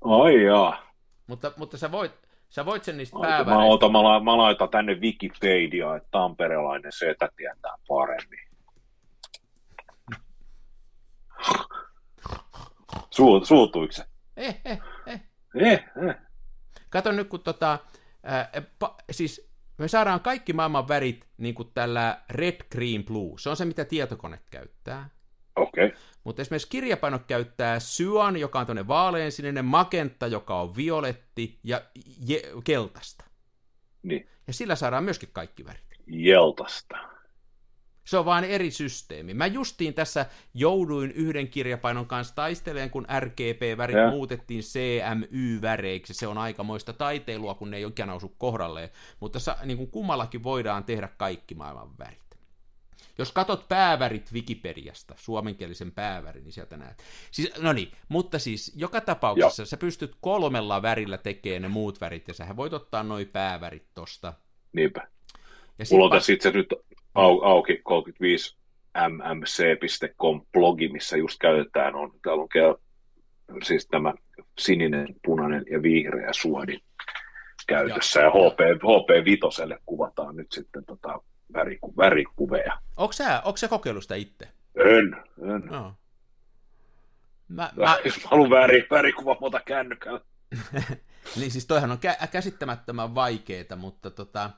Ai 0.05 0.45
jaa. 0.45 0.93
Mutta, 1.27 1.53
mutta 1.57 1.79
sä, 1.79 1.93
voit, 1.93 2.13
sä 2.49 2.67
voit 2.67 2.85
sen 2.85 2.97
niistä 2.97 3.19
Mä, 3.19 3.27
pääväreistä. 3.27 3.65
otan, 3.73 3.93
mä, 3.93 4.03
la- 4.03 4.21
mä 4.25 4.37
laitan 4.37 4.69
tänne 4.69 4.95
Wikipedia, 4.95 5.97
että 5.97 6.09
tamperelainen 6.11 6.93
setä 6.93 7.29
tietää 7.37 7.75
paremmin. 7.89 8.48
Su, 13.11 13.45
suutuiko 13.45 13.93
se? 13.93 14.05
Eh, 14.37 14.61
eh, 14.65 14.81
eh. 15.07 15.21
Eh, 15.55 15.73
eh. 16.09 16.15
Kato 16.91 17.13
nyt, 17.13 17.29
kun 17.29 17.41
tota, 17.41 17.79
ää, 18.23 18.51
pa, 18.79 18.97
siis 19.11 19.51
me 19.79 19.89
saadaan 19.89 20.21
kaikki 20.21 20.53
maailman 20.53 20.89
värit 20.89 21.29
niin 21.37 21.55
kuin 21.55 21.71
tällä 21.75 22.23
red, 22.31 22.57
green, 22.73 23.05
blue. 23.05 23.35
Se 23.39 23.51
on 23.51 23.57
se, 23.57 23.65
mitä 23.65 23.85
tietokone 23.85 24.39
käyttää. 24.51 25.11
Okei. 25.57 25.87
Okay. 25.87 25.99
Mutta 26.25 26.43
esimerkiksi 26.43 26.69
kirjapaino 26.69 27.19
käyttää 27.19 27.79
cyan, 27.79 28.37
joka 28.37 28.59
on 28.61 28.67
tuonne 28.67 28.89
vaaleansininen, 28.89 29.65
magenta, 29.65 30.27
joka 30.27 30.61
on 30.61 30.77
violetti 30.77 31.61
ja 31.65 31.83
je- 32.29 32.63
keltaista. 32.65 33.25
Niin. 34.03 34.29
Ja 34.47 34.53
sillä 34.53 34.77
saadaan 34.77 35.05
myöskin 35.05 35.29
kaikki 35.33 35.65
värit. 35.65 35.85
Jeltasta. 36.07 36.97
Se 38.09 38.19
on 38.19 38.25
vain 38.25 38.45
eri 38.45 38.71
systeemi. 38.71 39.35
Mä 39.35 39.47
justiin 39.47 39.95
tässä 39.95 40.27
jouduin 40.55 41.11
yhden 41.11 41.49
kirjapainon 41.49 42.07
kanssa 42.07 42.35
taisteleen, 42.35 42.91
kun 42.91 43.07
RGB-värit 43.21 43.97
Ja. 43.97 44.11
muutettiin 44.11 44.63
CMY-väreiksi. 44.63 46.15
Se 46.15 46.27
on 46.27 46.39
aikamoista 46.39 46.93
taiteilua, 46.93 47.55
kun 47.55 47.71
ne 47.71 47.77
ei 47.77 47.85
oikein 47.85 48.11
osu 48.11 48.29
kohdalleen. 48.39 48.89
Mutta 49.21 49.39
sa, 49.39 49.57
niin 49.65 49.77
kuin 49.77 49.91
kummallakin 49.91 50.43
voidaan 50.43 50.85
tehdä 50.85 51.09
kaikki 51.17 51.55
maailman 51.55 51.99
värit. 51.99 52.19
Jos 53.19 53.33
katot 53.33 53.69
päävärit 53.69 54.33
Wikipediasta, 54.33 55.15
suomenkielisen 55.17 55.93
päävärin, 55.93 56.45
niin 56.45 56.53
sieltä 56.53 56.77
näet. 56.77 57.03
Siis, 57.31 57.53
no 57.59 57.73
niin, 57.73 57.93
mutta 58.09 58.39
siis 58.39 58.73
joka 58.77 59.01
tapauksessa 59.01 59.63
Joo. 59.63 59.67
sä 59.67 59.77
pystyt 59.77 60.17
kolmella 60.21 60.83
värillä 60.83 61.19
tekemään 61.19 61.63
ne 61.63 61.69
muut 61.69 62.01
värit, 62.01 62.29
ja 62.29 62.35
sähän 62.35 62.57
voit 62.57 62.73
ottaa 62.73 63.03
noi 63.03 63.25
päävärit 63.25 63.87
tosta. 63.95 64.33
Niinpä. 64.73 65.09
Ja 65.79 65.85
Mulla 65.91 66.05
on 66.05 66.11
tässä 66.11 66.33
itse 66.33 66.51
nyt 66.51 66.75
au, 67.19 67.41
auki 67.43 67.81
35 67.85 68.57
mmc.com 69.09 70.47
blogi, 70.53 70.89
missä 70.89 71.17
just 71.17 71.39
käytetään, 71.41 71.95
on, 71.95 72.13
täällä 72.23 72.43
on 72.43 72.49
siis 73.63 73.87
tämä 73.87 74.15
sininen, 74.59 75.09
punainen 75.25 75.65
ja 75.71 75.83
vihreä 75.83 76.33
suodi 76.33 76.79
käytössä, 77.67 78.21
ja, 78.21 78.27
ja 78.27 78.31
HP, 78.31 78.61
HP 78.83 79.25
Vitoselle 79.25 79.79
kuvataan 79.87 80.37
nyt 80.37 80.53
sitten 80.53 80.85
tota 80.85 81.21
väriku, 81.53 81.97
värikuveja. 81.97 82.79
Onko 82.97 83.13
sä, 83.13 83.43
onko 83.45 83.57
sä 83.57 83.69
kokeillut 83.69 84.03
sitä 84.03 84.15
itse? 84.15 84.49
En, 84.75 85.17
en. 85.55 85.63
No. 85.71 85.95
Mä, 87.49 87.71
mä... 87.77 87.99
Jos 88.05 88.17
mä 88.17 88.31
haluan 88.31 88.51
väri, 88.51 88.87
värikuva, 88.91 89.37
muuta 89.41 89.61
kännykällä. 89.61 90.21
niin 91.39 91.51
siis 91.51 91.67
toihan 91.67 91.91
on 91.91 91.99
kä- 91.99 92.29
käsittämättömän 92.29 93.15
vaikeeta, 93.15 93.77
mutta 93.77 94.11
tota, 94.11 94.51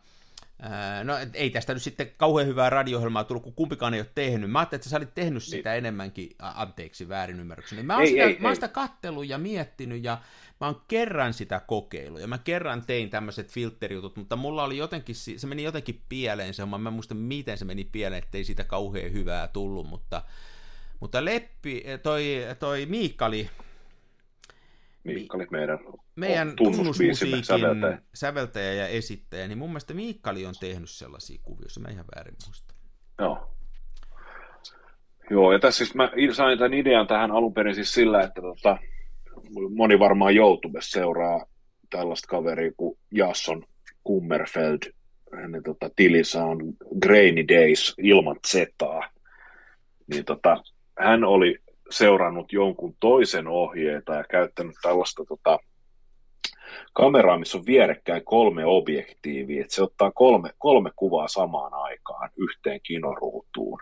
No 1.04 1.14
ei 1.34 1.50
tästä 1.50 1.74
nyt 1.74 1.82
sitten 1.82 2.10
kauhean 2.16 2.48
hyvää 2.48 2.70
radio 2.70 3.00
tullut, 3.28 3.42
kun 3.42 3.54
kumpikaan 3.54 3.94
ei 3.94 4.00
ole 4.00 4.10
tehnyt. 4.14 4.50
Mä 4.50 4.58
ajattelin, 4.58 4.78
että 4.78 4.88
sä 4.88 4.96
olit 4.96 5.14
tehnyt 5.14 5.42
niin. 5.42 5.50
sitä 5.50 5.70
niin. 5.70 5.78
enemmänkin, 5.78 6.30
anteeksi 6.38 7.08
väärinymmärryksen. 7.08 7.86
Mä 7.86 7.94
oon, 7.94 8.02
ei, 8.02 8.08
sitä, 8.08 8.24
ei, 8.24 8.36
mä 8.40 8.48
oon 8.48 8.54
sitä 8.54 8.68
kattellut 8.68 9.28
ja 9.28 9.38
miettinyt 9.38 10.04
ja 10.04 10.18
mä 10.60 10.66
oon 10.66 10.82
kerran 10.88 11.34
sitä 11.34 11.60
kokeillut 11.60 12.20
ja 12.20 12.26
mä 12.26 12.38
kerran 12.38 12.82
tein 12.86 13.10
tämmöiset 13.10 13.50
filterijutut, 13.50 14.16
mutta 14.16 14.36
mulla 14.36 14.64
oli 14.64 14.76
jotenkin, 14.76 15.14
se 15.14 15.46
meni 15.46 15.62
jotenkin 15.62 16.02
pieleen 16.08 16.54
se 16.54 16.62
homma. 16.62 16.78
Mä 16.78 16.88
en 16.88 16.92
muista 16.92 17.14
miten 17.14 17.58
se 17.58 17.64
meni 17.64 17.84
pieleen, 17.84 18.22
ettei 18.22 18.44
siitä 18.44 18.64
kauhean 18.64 19.12
hyvää 19.12 19.48
tullut, 19.48 19.86
mutta, 19.86 20.22
mutta 21.00 21.24
Leppi, 21.24 21.84
toi, 22.02 22.46
toi 22.58 22.86
Miikkali, 22.86 23.50
Miikkali 25.04 25.46
meidän, 25.50 25.78
meidän 26.16 26.56
tunnusmusiikin 26.56 27.44
säveltäjä. 27.44 27.98
säveltäjä 28.14 28.72
ja 28.72 28.86
esittäjä, 28.86 29.48
niin 29.48 29.58
mun 29.58 29.68
mielestä 29.68 29.94
Miikkali 29.94 30.46
on 30.46 30.54
tehnyt 30.60 30.90
sellaisia 30.90 31.40
kuvioita, 31.42 31.80
mä 31.80 31.88
ihan 31.88 32.04
väärin 32.16 32.34
muista. 32.46 32.74
Joo. 33.18 33.56
Joo, 35.30 35.52
ja 35.52 35.58
tässä 35.58 35.78
siis 35.78 35.94
mä 35.94 36.10
sain 36.32 36.58
tämän 36.58 36.74
idean 36.74 37.06
tähän 37.06 37.30
alun 37.30 37.54
perin 37.54 37.74
siis 37.74 37.94
sillä, 37.94 38.22
että 38.22 38.40
tota, 38.40 38.78
moni 39.74 39.98
varmaan 39.98 40.36
YouTubessa 40.36 40.90
seuraa 40.90 41.46
tällaista 41.90 42.28
kaveria 42.28 42.72
kuin 42.76 42.98
Jasson 43.12 43.64
Kummerfeld. 44.04 44.78
Hänen 45.42 45.62
tota, 45.62 45.90
tilissä 45.96 46.44
on 46.44 46.58
Grainy 47.02 47.48
Days 47.48 47.94
ilman 47.98 48.36
zetaa. 48.48 49.10
Niin 50.06 50.24
tota, 50.24 50.62
hän 50.98 51.24
oli 51.24 51.58
seurannut 51.90 52.52
jonkun 52.52 52.96
toisen 53.00 53.48
ohjeita 53.48 54.14
ja 54.14 54.24
käyttänyt 54.24 54.76
tällaista 54.82 55.24
tota, 55.24 55.58
kameraa, 56.92 57.38
missä 57.38 57.58
on 57.58 57.66
vierekkäin 57.66 58.24
kolme 58.24 58.64
objektiivia, 58.64 59.62
että 59.62 59.74
se 59.74 59.82
ottaa 59.82 60.10
kolme, 60.10 60.50
kolme 60.58 60.90
kuvaa 60.96 61.28
samaan 61.28 61.74
aikaan 61.74 62.30
yhteen 62.36 62.80
kinoruutuun. 62.82 63.78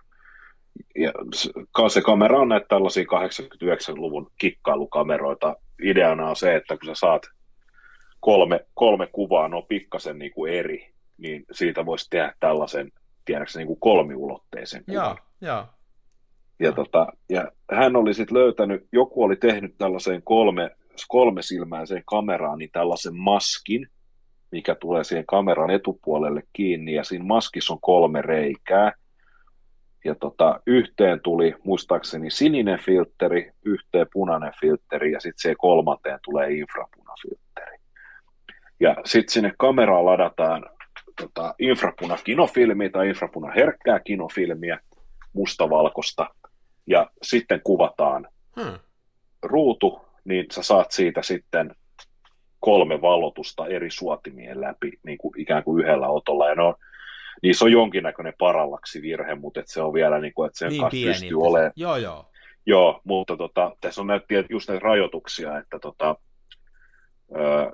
Ja 0.99 1.13
se 1.89 2.01
kamera 2.01 2.39
on 2.41 2.49
näitä 2.49 2.67
tällaisia 2.69 3.05
89-luvun 3.05 4.31
kikkailukameroita. 4.39 5.57
Ideana 5.83 6.29
on 6.29 6.37
se, 6.37 6.55
että 6.55 6.77
kun 6.77 6.87
sä 6.87 6.95
saat 6.95 7.23
kolme, 8.21 8.67
kolme 8.75 9.07
kuvaa, 9.13 9.49
no 9.49 9.63
pikkasen 9.63 10.19
niin 10.19 10.33
kuin 10.33 10.53
eri, 10.53 10.93
niin 11.19 11.45
siitä 11.53 11.87
voisi 11.87 12.07
tehdä 12.11 12.33
tällaisen, 12.41 12.93
tiedätkö 13.25 13.59
niin 13.59 13.67
kuin 13.67 13.81
kolmiulotteisen 13.81 14.85
kuvan. 14.85 15.05
Joo, 15.05 15.17
joo. 15.41 15.67
Ja, 16.61 16.73
tota, 16.73 17.07
ja 17.29 17.51
hän 17.73 17.97
oli 17.97 18.15
sitten 18.15 18.39
löytänyt, 18.39 18.89
joku 18.93 19.23
oli 19.23 19.37
tehnyt 19.37 19.75
tällaiseen 19.79 20.23
kolme, 20.25 20.71
kolme 21.09 21.43
silmäiseen 21.43 22.03
kameraan 22.07 22.59
niin 22.59 22.71
tällaisen 22.73 23.17
maskin, 23.17 23.87
mikä 24.51 24.75
tulee 24.75 25.05
siihen 25.05 25.27
kameran 25.27 25.71
etupuolelle 25.71 26.43
kiinni, 26.53 26.95
ja 26.95 27.05
siinä 27.05 27.25
maskissa 27.25 27.75
on 27.75 27.81
kolme 27.81 28.23
reikää. 28.23 28.93
Ja 30.05 30.15
tota, 30.15 30.61
yhteen 30.67 31.21
tuli 31.21 31.55
muistaakseni 31.65 32.31
sininen 32.31 32.79
filtteri, 32.79 33.53
yhteen 33.65 34.07
punainen 34.13 34.53
filtteri, 34.61 35.13
ja 35.13 35.21
sitten 35.21 35.43
se 35.43 35.55
kolmanteen 35.59 36.19
tulee 36.25 36.53
infrapunafiltteri. 36.53 37.79
Ja 38.81 38.97
sitten 39.05 39.33
sinne 39.33 39.53
kameraan 39.59 40.07
ladataan 40.07 40.67
tota, 41.21 41.55
infrapunakinofilmiä 41.59 42.91
tai 42.91 43.09
infrapunaherkkää 43.09 44.01
kinofilmiä, 44.01 44.81
mustavalkosta, 45.33 46.27
ja 46.89 47.11
sitten 47.23 47.61
kuvataan 47.65 48.29
hmm. 48.61 48.79
ruutu, 49.43 50.01
niin 50.25 50.47
sä 50.53 50.63
saat 50.63 50.91
siitä 50.91 51.23
sitten 51.23 51.75
kolme 52.61 53.01
valotusta 53.01 53.67
eri 53.67 53.91
suotimien 53.91 54.61
läpi 54.61 54.93
niin 55.03 55.19
kuin 55.19 55.41
ikään 55.41 55.65
kuin 55.65 55.85
yhdellä 55.85 56.09
otolla. 56.09 56.49
Ja 56.49 56.55
ne 56.55 56.63
on, 56.63 56.75
niissä 57.43 57.65
on 57.65 57.73
jonkinnäköinen 57.73 58.35
parallaksi 58.39 59.03
virhe, 59.03 59.35
mutta 59.35 59.61
et 59.61 59.69
se 59.69 59.83
on 59.83 59.93
vielä 59.93 60.21
niin 60.21 60.35
kuin, 60.35 60.47
että 60.47 60.59
sen 60.59 60.69
niin 60.69 60.81
kanssa 60.81 60.97
pieni, 60.97 61.13
pystyy 61.13 61.39
olemaan. 61.41 61.73
Joo, 61.77 61.97
joo. 61.97 62.25
Joo, 62.67 63.01
mutta 63.05 63.37
tota, 63.37 63.77
tässä 63.81 64.01
on 64.01 64.07
näitä, 64.07 64.27
just 64.51 64.69
näitä 64.69 64.85
rajoituksia, 64.85 65.59
että 65.59 65.79
tota, 65.79 66.17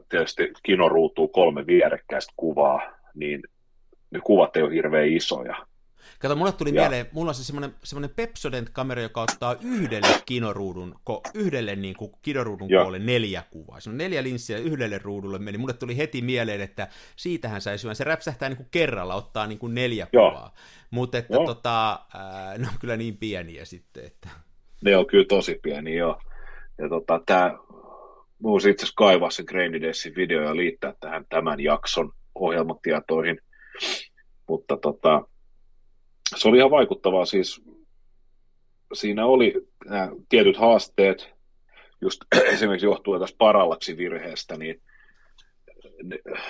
tietysti 0.08 0.52
kino 0.62 0.88
ruutuu 0.88 1.28
kolme 1.28 1.66
vierekkäistä 1.66 2.32
kuvaa, 2.36 2.82
niin 3.14 3.42
ne 4.10 4.20
kuvat 4.24 4.56
ei 4.56 4.62
ole 4.62 4.74
hirveän 4.74 5.08
isoja. 5.08 5.66
Kato, 6.18 6.36
mulle 6.36 6.52
tuli 6.52 6.74
ja. 6.74 6.82
mieleen, 6.82 7.06
mulla 7.12 7.30
on 7.30 7.34
se 7.34 7.44
semmoinen, 7.44 7.74
semmoinen 7.84 8.16
Pepsodent-kamera, 8.16 9.02
joka 9.02 9.22
ottaa 9.22 9.56
yhdelle 9.62 10.08
kinoruudun, 10.26 10.94
ko, 11.04 11.22
yhdelle 11.34 11.76
niin 11.76 11.94
kuin 11.96 12.12
kinoruudun 12.22 12.70
ja. 12.70 12.80
koolle 12.80 12.98
neljä 12.98 13.42
kuvaa. 13.50 13.80
Se 13.80 13.90
on 13.90 13.98
neljä 13.98 14.22
linssiä 14.22 14.58
yhdelle 14.58 14.98
ruudulle 14.98 15.38
meni. 15.38 15.58
Mulle 15.58 15.72
tuli 15.72 15.96
heti 15.96 16.22
mieleen, 16.22 16.60
että 16.60 16.88
siitähän 17.16 17.60
saisi 17.60 17.84
hyvän. 17.84 17.96
Se 17.96 18.04
räpsähtää 18.04 18.48
niin 18.48 18.56
kuin 18.56 18.68
kerralla, 18.70 19.14
ottaa 19.14 19.46
niin 19.46 19.58
kuin 19.58 19.74
neljä 19.74 20.06
ja. 20.12 20.20
kuvaa. 20.20 20.54
Mutta 20.90 21.18
että 21.18 21.38
tota, 21.46 22.00
ää, 22.14 22.58
ne 22.58 22.68
on 22.68 22.74
kyllä 22.80 22.96
niin 22.96 23.16
pieniä 23.16 23.64
sitten. 23.64 24.04
Että... 24.04 24.28
Ne 24.84 24.96
on 24.96 25.06
kyllä 25.06 25.24
tosi 25.28 25.58
pieniä, 25.62 25.94
joo. 25.94 26.20
Ja 26.78 26.88
tota, 26.88 27.20
tämä, 27.26 27.58
voisi 28.42 28.70
itse 28.70 28.84
asiassa 28.84 28.96
kaivaa 28.96 29.30
sen 29.30 29.44
Grainy 29.48 29.80
Daysin 29.80 30.14
video 30.14 30.42
ja 30.42 30.56
liittää 30.56 30.94
tähän 31.00 31.24
tämän 31.28 31.60
jakson 31.60 32.12
ohjelmatietoihin. 32.34 33.38
Mutta 34.48 34.76
tota, 34.76 35.22
se 36.36 36.48
oli 36.48 36.58
ihan 36.58 36.70
vaikuttavaa 36.70 37.24
siis. 37.24 37.62
Siinä 38.92 39.26
oli 39.26 39.54
nämä 39.84 40.08
tietyt 40.28 40.56
haasteet, 40.56 41.34
just 42.00 42.20
esimerkiksi 42.52 42.86
johtuen 42.86 43.20
tästä 43.20 43.38
parallaksi 43.38 43.96
virheestä, 43.96 44.56
niin 44.56 44.82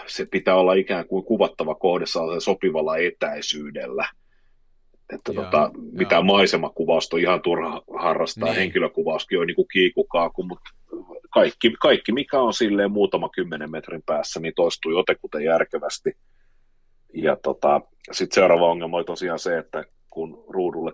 se 0.07 0.27
pitää 0.31 0.55
olla 0.55 0.75
ikään 0.75 1.07
kuin 1.07 1.25
kuvattava 1.25 1.75
kohdassa 1.75 2.21
sopivalla 2.41 2.97
etäisyydellä. 2.97 4.09
Että 5.13 5.33
ja, 5.33 5.43
tota, 5.43 5.71
mitä 5.93 6.23
maisemakuvausta 6.23 7.17
on 7.17 7.23
ihan 7.23 7.43
turha 7.43 7.83
harrastaa, 7.99 8.49
niin. 8.49 8.57
henkilökuvauskin 8.57 9.41
on 9.41 9.47
niin 9.47 9.55
kuin 9.55 9.69
kiikukaaku, 9.73 10.43
mutta 10.43 10.71
kaikki, 11.31 11.75
kaikki, 11.81 12.13
mikä 12.13 12.41
on 12.41 12.55
silleen 12.55 12.93
muutama 12.93 13.29
kymmenen 13.29 13.71
metrin 13.71 14.03
päässä, 14.07 14.41
niin 14.41 14.53
toistuu 14.57 14.93
jotenkin 14.93 15.45
järkevästi. 15.45 16.17
Ja 17.15 17.37
tota, 17.37 17.81
sitten 18.13 18.35
seuraava 18.35 18.71
ongelma 18.71 18.97
oli 18.97 19.05
tosiaan 19.05 19.39
se, 19.39 19.59
että 19.59 19.85
kun 20.11 20.45
ruudulle 20.49 20.93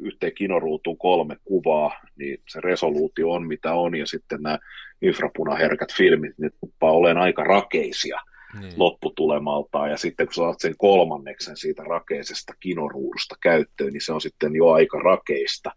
yhteen 0.00 0.34
kinoruutuun 0.34 0.98
kolme 0.98 1.36
kuvaa, 1.44 2.00
niin 2.16 2.42
se 2.48 2.60
resoluutio 2.60 3.30
on 3.30 3.46
mitä 3.46 3.74
on, 3.74 3.94
ja 3.94 4.06
sitten 4.06 4.42
nämä 4.42 4.58
infrapunaherkät 5.02 5.92
filmit, 5.96 6.38
ne 6.38 6.50
tuppaa 6.60 6.92
olemaan 6.92 7.24
aika 7.24 7.44
rakeisia 7.44 8.20
niin. 8.60 8.72
lopputulemaltaan, 8.76 9.90
ja 9.90 9.96
sitten 9.96 10.26
kun 10.26 10.34
saat 10.34 10.60
sen 10.60 10.74
kolmanneksen 10.78 11.56
siitä 11.56 11.82
rakeisesta 11.82 12.52
kinoruudusta 12.60 13.34
käyttöön, 13.42 13.92
niin 13.92 14.04
se 14.04 14.12
on 14.12 14.20
sitten 14.20 14.56
jo 14.56 14.70
aika 14.70 14.98
rakeista. 14.98 15.70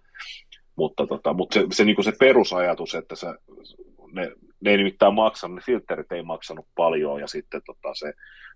Mutta, 0.76 1.08
tota, 1.08 1.34
mutta 1.34 1.54
se, 1.54 1.66
se, 1.72 1.86
niin 1.86 2.04
se 2.04 2.14
perusajatus, 2.20 2.96
että 2.96 3.16
se, 3.16 3.28
ne, 4.12 4.32
ne 4.60 4.72
ei 4.72 4.78
nimittäin 4.78 5.14
maksanut, 5.14 5.56
ne 5.56 5.62
filterit 5.66 6.12
ei 6.12 6.24
maksanut 6.24 6.68
paljon, 6.76 7.22
ja 7.22 7.28
sitten 7.28 7.62
tota, 7.66 7.94
se 7.94 8.14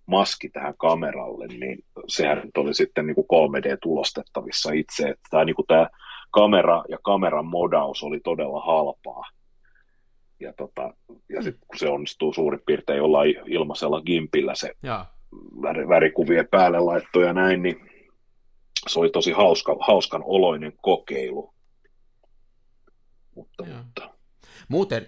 maski 0.09 0.49
tähän 0.49 0.73
kameralle, 0.77 1.47
niin 1.47 1.77
sehän 2.07 2.41
nyt 2.45 2.57
oli 2.57 2.73
sitten 2.73 3.07
niin 3.07 3.15
kuin 3.15 3.27
3D-tulostettavissa 3.27 4.71
itse. 4.73 5.09
Että 5.09 5.27
tämä, 5.29 5.45
niin 5.45 5.55
kuin 5.55 5.67
tämä 5.67 5.89
kamera 6.31 6.83
ja 6.89 6.97
kameran 7.03 7.45
modaus 7.45 8.03
oli 8.03 8.19
todella 8.19 8.61
halpaa. 8.61 9.23
Ja, 10.39 10.53
tota, 10.53 10.93
ja 11.29 11.41
sitten 11.43 11.67
kun 11.67 11.79
se 11.79 11.89
onnistuu 11.89 12.33
suurin 12.33 12.61
piirtein 12.65 12.97
jollain 12.97 13.35
ilmaisella 13.45 14.01
gimpillä 14.01 14.55
se 14.55 14.71
ja. 14.83 15.05
värikuvien 15.89 16.47
päälle 16.51 16.79
laitto 16.79 17.21
ja 17.21 17.33
näin, 17.33 17.61
niin 17.61 17.89
se 18.87 18.99
oli 18.99 19.09
tosi 19.09 19.31
hauska, 19.31 19.75
hauskan 19.79 20.23
oloinen 20.25 20.73
kokeilu. 20.81 21.53
Mutta, 23.35 23.65
mutta 23.65 24.18
Muuten, 24.69 25.07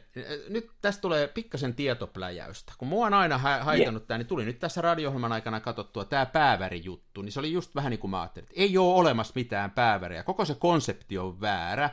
nyt 0.49 0.71
tästä 0.81 1.01
tulee 1.01 1.27
pikkasen 1.27 1.73
tietopläjäystä. 1.73 2.73
Kun 2.77 2.87
mua 2.87 3.05
on 3.05 3.13
aina 3.13 3.37
ha- 3.37 3.63
haitannut 3.63 4.01
yeah. 4.01 4.07
tämä, 4.07 4.17
niin 4.17 4.27
tuli 4.27 4.45
nyt 4.45 4.59
tässä 4.59 4.81
radio 4.81 5.13
aikana 5.31 5.59
katsottua 5.59 6.05
tämä 6.05 6.25
päävärijuttu, 6.25 7.21
niin 7.21 7.31
se 7.31 7.39
oli 7.39 7.51
just 7.51 7.75
vähän 7.75 7.89
niin 7.89 7.99
kuin 7.99 8.11
mä 8.11 8.21
ajattelin, 8.21 8.47
että 8.49 8.61
ei 8.61 8.77
ole 8.77 8.93
olemassa 8.93 9.31
mitään 9.35 9.71
pääväriä. 9.71 10.23
Koko 10.23 10.45
se 10.45 10.55
konsepti 10.55 11.17
on 11.17 11.41
väärä. 11.41 11.89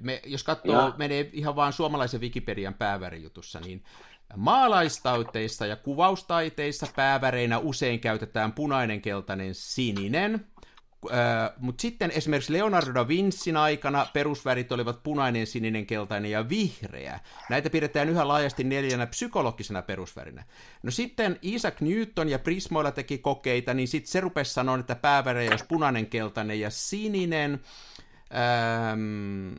Me, 0.00 0.22
jos 0.26 0.44
katsoo, 0.44 0.86
ja. 0.86 0.94
menee 0.98 1.30
ihan 1.32 1.56
vaan 1.56 1.72
suomalaisen 1.72 2.20
Wikipedian 2.20 2.74
päävärijutussa, 2.74 3.60
niin 3.60 3.84
Maalaistaiteissa 4.36 5.66
ja 5.66 5.76
kuvaustaiteissa 5.76 6.86
pääväreinä 6.96 7.58
usein 7.58 8.00
käytetään 8.00 8.52
punainen, 8.52 9.00
keltainen, 9.00 9.54
sininen, 9.54 10.46
mutta 11.56 11.82
sitten 11.82 12.10
esimerkiksi 12.10 12.52
Leonardo 12.52 12.94
da 12.94 13.08
Vincin 13.08 13.56
aikana 13.56 14.06
perusvärit 14.12 14.72
olivat 14.72 15.02
punainen, 15.02 15.46
sininen, 15.46 15.86
keltainen 15.86 16.30
ja 16.30 16.48
vihreä. 16.48 17.20
Näitä 17.50 17.70
pidetään 17.70 18.08
yhä 18.08 18.28
laajasti 18.28 18.64
neljänä 18.64 19.06
psykologisena 19.06 19.82
perusvärinä. 19.82 20.44
No 20.82 20.90
sitten 20.90 21.38
Isaac 21.42 21.80
Newton 21.80 22.28
ja 22.28 22.38
Prismoilla 22.38 22.90
teki 22.90 23.18
kokeita, 23.18 23.74
niin 23.74 23.88
sitten 23.88 24.12
se 24.12 24.20
rupesi 24.20 24.52
sanoa, 24.52 24.78
että 24.78 24.94
päävärejä 24.94 25.50
olisi 25.50 25.64
punainen, 25.68 26.06
keltainen 26.06 26.60
ja 26.60 26.70
sininen. 26.70 27.60
Ähm, 28.34 29.52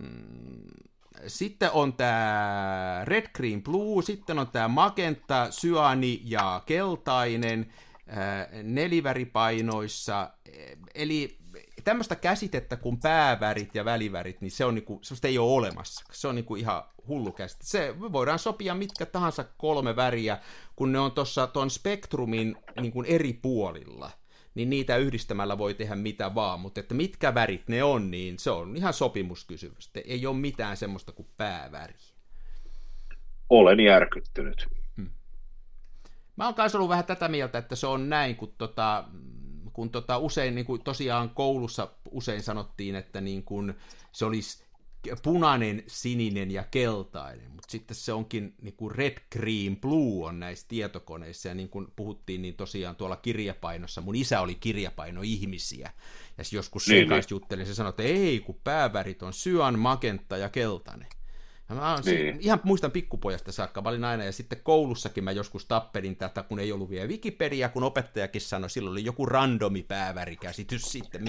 sitten 1.28 1.72
on 1.72 1.94
tämä 1.94 3.02
red, 3.04 3.28
green, 3.34 3.64
blue, 3.64 4.04
sitten 4.04 4.40
on 4.40 4.48
tämä 4.48 4.68
magenta, 4.68 5.48
syani 5.50 6.22
ja 6.24 6.62
keltainen 6.66 7.74
neliväripainoissa. 8.64 10.30
Eli 10.96 11.38
tämmöistä 11.84 12.16
käsitettä 12.16 12.76
kuin 12.76 13.00
päävärit 13.00 13.76
ja 13.76 13.86
välivärit, 13.86 14.42
niin 14.42 14.52
se 14.52 14.66
on 14.66 14.76
niinku, 14.76 15.00
semmoista 15.02 15.28
ei 15.28 15.38
ole 15.38 15.52
olemassa. 15.52 16.06
Se 16.12 16.28
on 16.28 16.36
niinku 16.36 16.56
ihan 16.56 16.84
hullu 17.08 17.32
käsite. 17.32 17.64
Se 17.64 17.96
voidaan 18.00 18.40
sopia 18.40 18.76
mitkä 18.76 19.06
tahansa 19.06 19.46
kolme 19.58 19.96
väriä, 19.96 20.40
kun 20.76 20.92
ne 20.92 21.00
on 21.00 21.12
tuossa 21.12 21.48
tuon 21.48 21.70
spektrumin 21.70 22.56
niinku 22.82 23.04
eri 23.08 23.34
puolilla 23.34 24.12
niin 24.56 24.70
niitä 24.70 24.98
yhdistämällä 24.98 25.58
voi 25.58 25.74
tehdä 25.74 25.96
mitä 25.96 26.36
vaan, 26.36 26.60
mutta 26.60 26.80
että 26.80 26.94
mitkä 26.94 27.34
värit 27.34 27.68
ne 27.68 27.84
on, 27.84 28.12
niin 28.12 28.40
se 28.40 28.52
on 28.52 28.76
ihan 28.76 28.94
sopimuskysymys. 28.94 29.92
Ei 30.06 30.26
ole 30.26 30.36
mitään 30.36 30.78
semmoista 30.78 31.12
kuin 31.12 31.28
pääväri. 31.38 31.94
Olen 33.50 33.80
järkyttynyt. 33.80 34.79
Mä 36.40 36.46
oon 36.46 36.56
kanssa 36.56 36.78
ollut 36.78 36.90
vähän 36.90 37.06
tätä 37.06 37.28
mieltä, 37.28 37.58
että 37.58 37.76
se 37.76 37.88
on 37.88 38.10
näin, 38.10 38.36
kun, 38.36 38.54
tota, 38.58 39.04
kun 39.74 39.90
tota 39.90 40.18
usein 40.18 40.56
niin 40.56 40.66
kuin 40.66 40.84
tosiaan 40.84 41.30
koulussa 41.30 41.88
usein 42.12 42.44
sanottiin, 42.44 42.96
että 42.96 43.22
niin 43.22 43.44
kuin 43.44 43.74
se 44.12 44.26
olisi 44.26 44.64
punainen, 45.24 45.84
sininen 45.88 46.52
ja 46.52 46.64
keltainen, 46.72 47.52
mutta 47.52 47.72
sitten 47.72 47.96
se 47.96 48.14
onkin 48.14 48.56
niin 48.62 48.74
kuin 48.74 48.96
red, 48.96 49.18
green, 49.32 49.78
blue 49.78 50.28
on 50.28 50.40
näissä 50.40 50.66
tietokoneissa, 50.68 51.48
ja 51.48 51.56
niin 51.56 51.70
kuin 51.70 51.88
puhuttiin, 51.96 52.42
niin 52.42 52.56
tosiaan 52.56 52.96
tuolla 52.96 53.16
kirjapainossa, 53.16 54.02
mun 54.02 54.16
isä 54.16 54.42
oli 54.42 54.56
kirjapaino 54.56 55.22
ihmisiä, 55.24 55.92
ja 56.38 56.44
joskus 56.52 56.86
sen 56.86 56.94
niin, 56.94 57.02
niin. 57.02 57.10
kanssa 57.10 57.34
juttelin, 57.34 57.66
se 57.66 57.74
sanoi, 57.74 57.90
että 57.90 58.04
ei, 58.04 58.40
kun 58.40 58.60
päävärit 58.64 59.24
on 59.24 59.34
syan, 59.34 59.80
magenta 59.80 60.38
ja 60.38 60.50
keltainen. 60.50 61.08
Ja 61.70 61.76
mä 61.76 62.00
niin. 62.06 62.38
ihan 62.40 62.60
muistan 62.64 62.92
pikkupojasta 62.92 63.52
saakka, 63.52 63.82
mä 63.82 63.90
olin 63.90 64.04
aina, 64.04 64.24
ja 64.24 64.32
sitten 64.32 64.60
koulussakin 64.64 65.24
mä 65.24 65.32
joskus 65.32 65.66
tappelin 65.66 66.16
tätä, 66.16 66.44
kun 66.44 66.60
ei 66.60 66.72
ollut 66.72 66.90
vielä 66.90 67.08
Wikipedia, 67.08 67.70
kun 67.70 67.84
opettajakin 67.84 68.42
sanoi, 68.42 68.70
silloin 68.70 68.92
oli 68.92 69.06
joku 69.06 69.26
randomi 69.26 69.84
päävärikäsitys 69.84 70.82
sitten. 70.82 71.26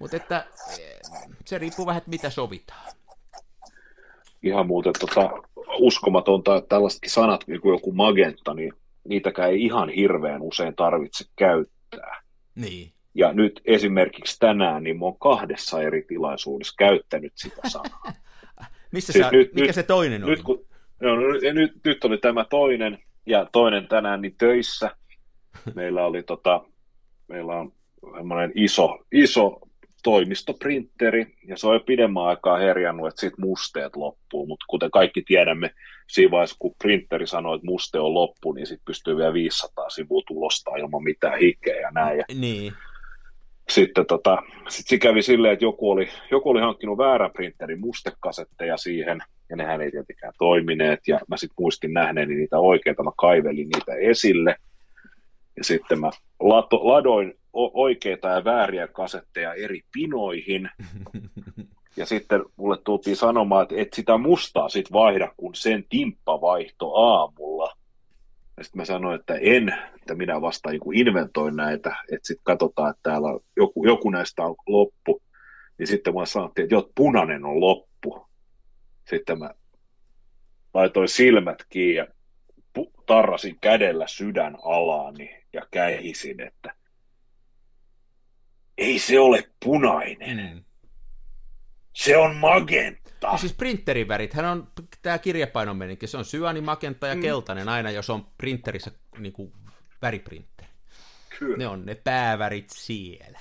Mutta 0.00 0.16
että 0.16 0.46
eh, 0.80 1.00
se 1.44 1.58
riippuu 1.58 1.86
vähän, 1.86 1.98
että 1.98 2.10
mitä 2.10 2.30
sovitaan. 2.30 2.92
Ihan 4.42 4.66
muuten 4.66 4.92
tota, 5.00 5.30
uskomatonta, 5.78 6.56
että 6.56 6.68
tällaisetkin 6.68 7.10
sanat, 7.10 7.44
niin 7.46 7.60
kuin 7.60 7.72
joku 7.72 7.92
magenta, 7.92 8.54
niin 8.54 8.72
niitäkään 9.08 9.50
ei 9.50 9.64
ihan 9.64 9.88
hirveän 9.88 10.42
usein 10.42 10.76
tarvitse 10.76 11.24
käyttää. 11.36 12.22
Niin. 12.54 12.92
Ja 13.14 13.32
nyt 13.32 13.60
esimerkiksi 13.64 14.38
tänään, 14.38 14.82
niin 14.82 14.98
mä 14.98 15.04
oon 15.04 15.18
kahdessa 15.18 15.82
eri 15.82 16.02
tilaisuudessa 16.02 16.74
käyttänyt 16.78 17.32
sitä 17.36 17.68
sanaa. 17.68 18.12
Missä 18.92 19.12
siis 19.12 19.24
sä, 19.24 19.30
nyt, 19.32 19.54
mikä 19.54 19.66
nyt, 19.66 19.74
se 19.74 19.82
toinen 19.82 20.24
oli? 20.24 20.30
Nyt, 20.30 20.42
kun, 20.42 20.66
no, 21.00 21.16
nyt, 21.16 21.54
nyt, 21.54 21.72
nyt 21.84 22.04
oli 22.04 22.18
tämä 22.18 22.44
toinen, 22.44 22.98
ja 23.26 23.46
toinen 23.52 23.88
tänään 23.88 24.20
niin 24.20 24.34
töissä. 24.38 24.96
Meillä 25.74 26.06
oli 26.06 26.22
tota, 26.22 26.64
meillä 27.28 27.56
on 27.56 27.72
iso, 28.54 28.98
iso 29.12 29.60
toimistoprinteri, 30.02 31.26
ja 31.48 31.56
se 31.56 31.66
on 31.66 31.74
jo 31.74 31.80
pidemmän 31.80 32.24
aikaa 32.24 32.58
herjannut, 32.58 33.08
että 33.08 33.20
siitä 33.20 33.36
musteet 33.38 33.96
loppuu, 33.96 34.46
mutta 34.46 34.64
kuten 34.68 34.90
kaikki 34.90 35.22
tiedämme, 35.22 35.70
siinä 36.08 36.30
vaiheessa 36.30 36.56
kun 36.58 36.74
printeri 36.78 37.26
sanoo, 37.26 37.54
että 37.54 37.66
muste 37.66 37.98
on 37.98 38.14
loppu, 38.14 38.52
niin 38.52 38.66
sitten 38.66 38.84
pystyy 38.84 39.16
vielä 39.16 39.32
500 39.32 39.90
sivua 39.90 40.22
tulostaa 40.28 40.76
ilman 40.76 41.02
mitään 41.02 41.38
hikeä 41.38 41.80
ja 41.80 41.90
näin. 41.90 42.24
Niin. 42.34 42.72
Sitten 43.68 44.06
tota, 44.06 44.42
sit 44.68 44.86
se 44.86 44.98
kävi 44.98 45.22
silleen, 45.22 45.52
että 45.52 45.64
joku 45.64 45.90
oli, 45.90 46.08
joku 46.30 46.50
oli 46.50 46.60
hankkinut 46.60 46.98
väärän 46.98 47.30
printerin 47.30 47.80
mustekasetteja 47.80 48.76
siihen, 48.76 49.18
ja 49.50 49.56
nehän 49.56 49.80
ei 49.80 49.90
tietenkään 49.90 50.32
toimineet, 50.38 51.00
ja 51.08 51.20
mä 51.28 51.36
sitten 51.36 51.54
muistin 51.60 51.92
nähneeni 51.92 52.34
niitä 52.34 52.58
oikeita, 52.58 53.02
mä 53.02 53.10
kaivelin 53.16 53.68
niitä 53.68 53.94
esille, 53.94 54.56
ja 55.56 55.64
sitten 55.64 56.00
mä 56.00 56.10
lato, 56.40 56.88
ladoin 56.88 57.34
oikeita 57.52 58.28
ja 58.28 58.44
vääriä 58.44 58.86
kasetteja 58.86 59.54
eri 59.54 59.80
pinoihin. 59.92 60.70
Ja 61.96 62.06
sitten 62.06 62.44
mulle 62.56 62.78
tultiin 62.84 63.16
sanomaan, 63.16 63.62
että 63.62 63.74
et 63.78 63.92
sitä 63.92 64.18
mustaa 64.18 64.68
sit 64.68 64.92
vaihda, 64.92 65.32
kun 65.36 65.54
sen 65.54 65.84
timppa 65.88 66.40
vaihto 66.40 66.94
aamulla. 66.94 67.76
Sitten 68.62 68.80
mä 68.80 68.84
sanoin, 68.84 69.20
että 69.20 69.34
en, 69.34 69.74
että 69.96 70.14
minä 70.14 70.40
vasta 70.40 70.70
niin 70.70 70.80
inventoin 70.94 71.56
näitä, 71.56 71.96
että 72.12 72.26
sitten 72.26 72.44
katsotaan, 72.44 72.90
että 72.90 73.10
täällä 73.10 73.28
joku, 73.56 73.86
joku 73.86 74.10
näistä 74.10 74.42
on 74.42 74.56
loppu. 74.66 75.22
Niin 75.78 75.86
sitten 75.86 76.12
mulle 76.12 76.26
sanottiin, 76.26 76.64
että 76.64 76.74
joo, 76.74 76.90
punainen 76.94 77.44
on 77.44 77.60
loppu. 77.60 78.26
Sitten 79.10 79.38
mä 79.38 79.50
laitoin 80.74 81.08
silmät 81.08 81.58
kiinni 81.68 81.94
ja 81.94 82.06
tarrasin 83.06 83.56
kädellä 83.60 84.06
sydän 84.06 84.56
alaani 84.62 85.44
ja 85.52 85.62
kähisin, 85.70 86.40
että 86.40 86.74
ei 88.78 88.98
se 88.98 89.20
ole 89.20 89.50
punainen. 89.64 90.36
Mm. 90.36 90.64
Se 91.96 92.16
on 92.16 92.36
magenta. 92.36 93.26
Ja 93.32 93.36
siis 93.38 93.52
printerin 93.52 94.08
värit, 94.08 94.32
hän 94.32 94.44
on, 94.44 94.68
tämä 95.02 95.18
kirjapainon 95.18 95.76
meninkin, 95.76 96.08
se 96.08 96.16
on 96.16 96.24
syöni, 96.24 96.60
magenta 96.60 97.06
ja 97.06 97.14
mm. 97.14 97.20
keltainen 97.20 97.68
aina, 97.68 97.90
jos 97.90 98.10
on 98.10 98.26
printerissä 98.38 98.90
niin 99.18 99.32
kuin 99.32 99.52
väriprinteri. 100.02 100.68
Kyllä. 101.38 101.56
Ne 101.56 101.66
on 101.66 101.86
ne 101.86 101.94
päävärit 101.94 102.70
siellä. 102.70 103.40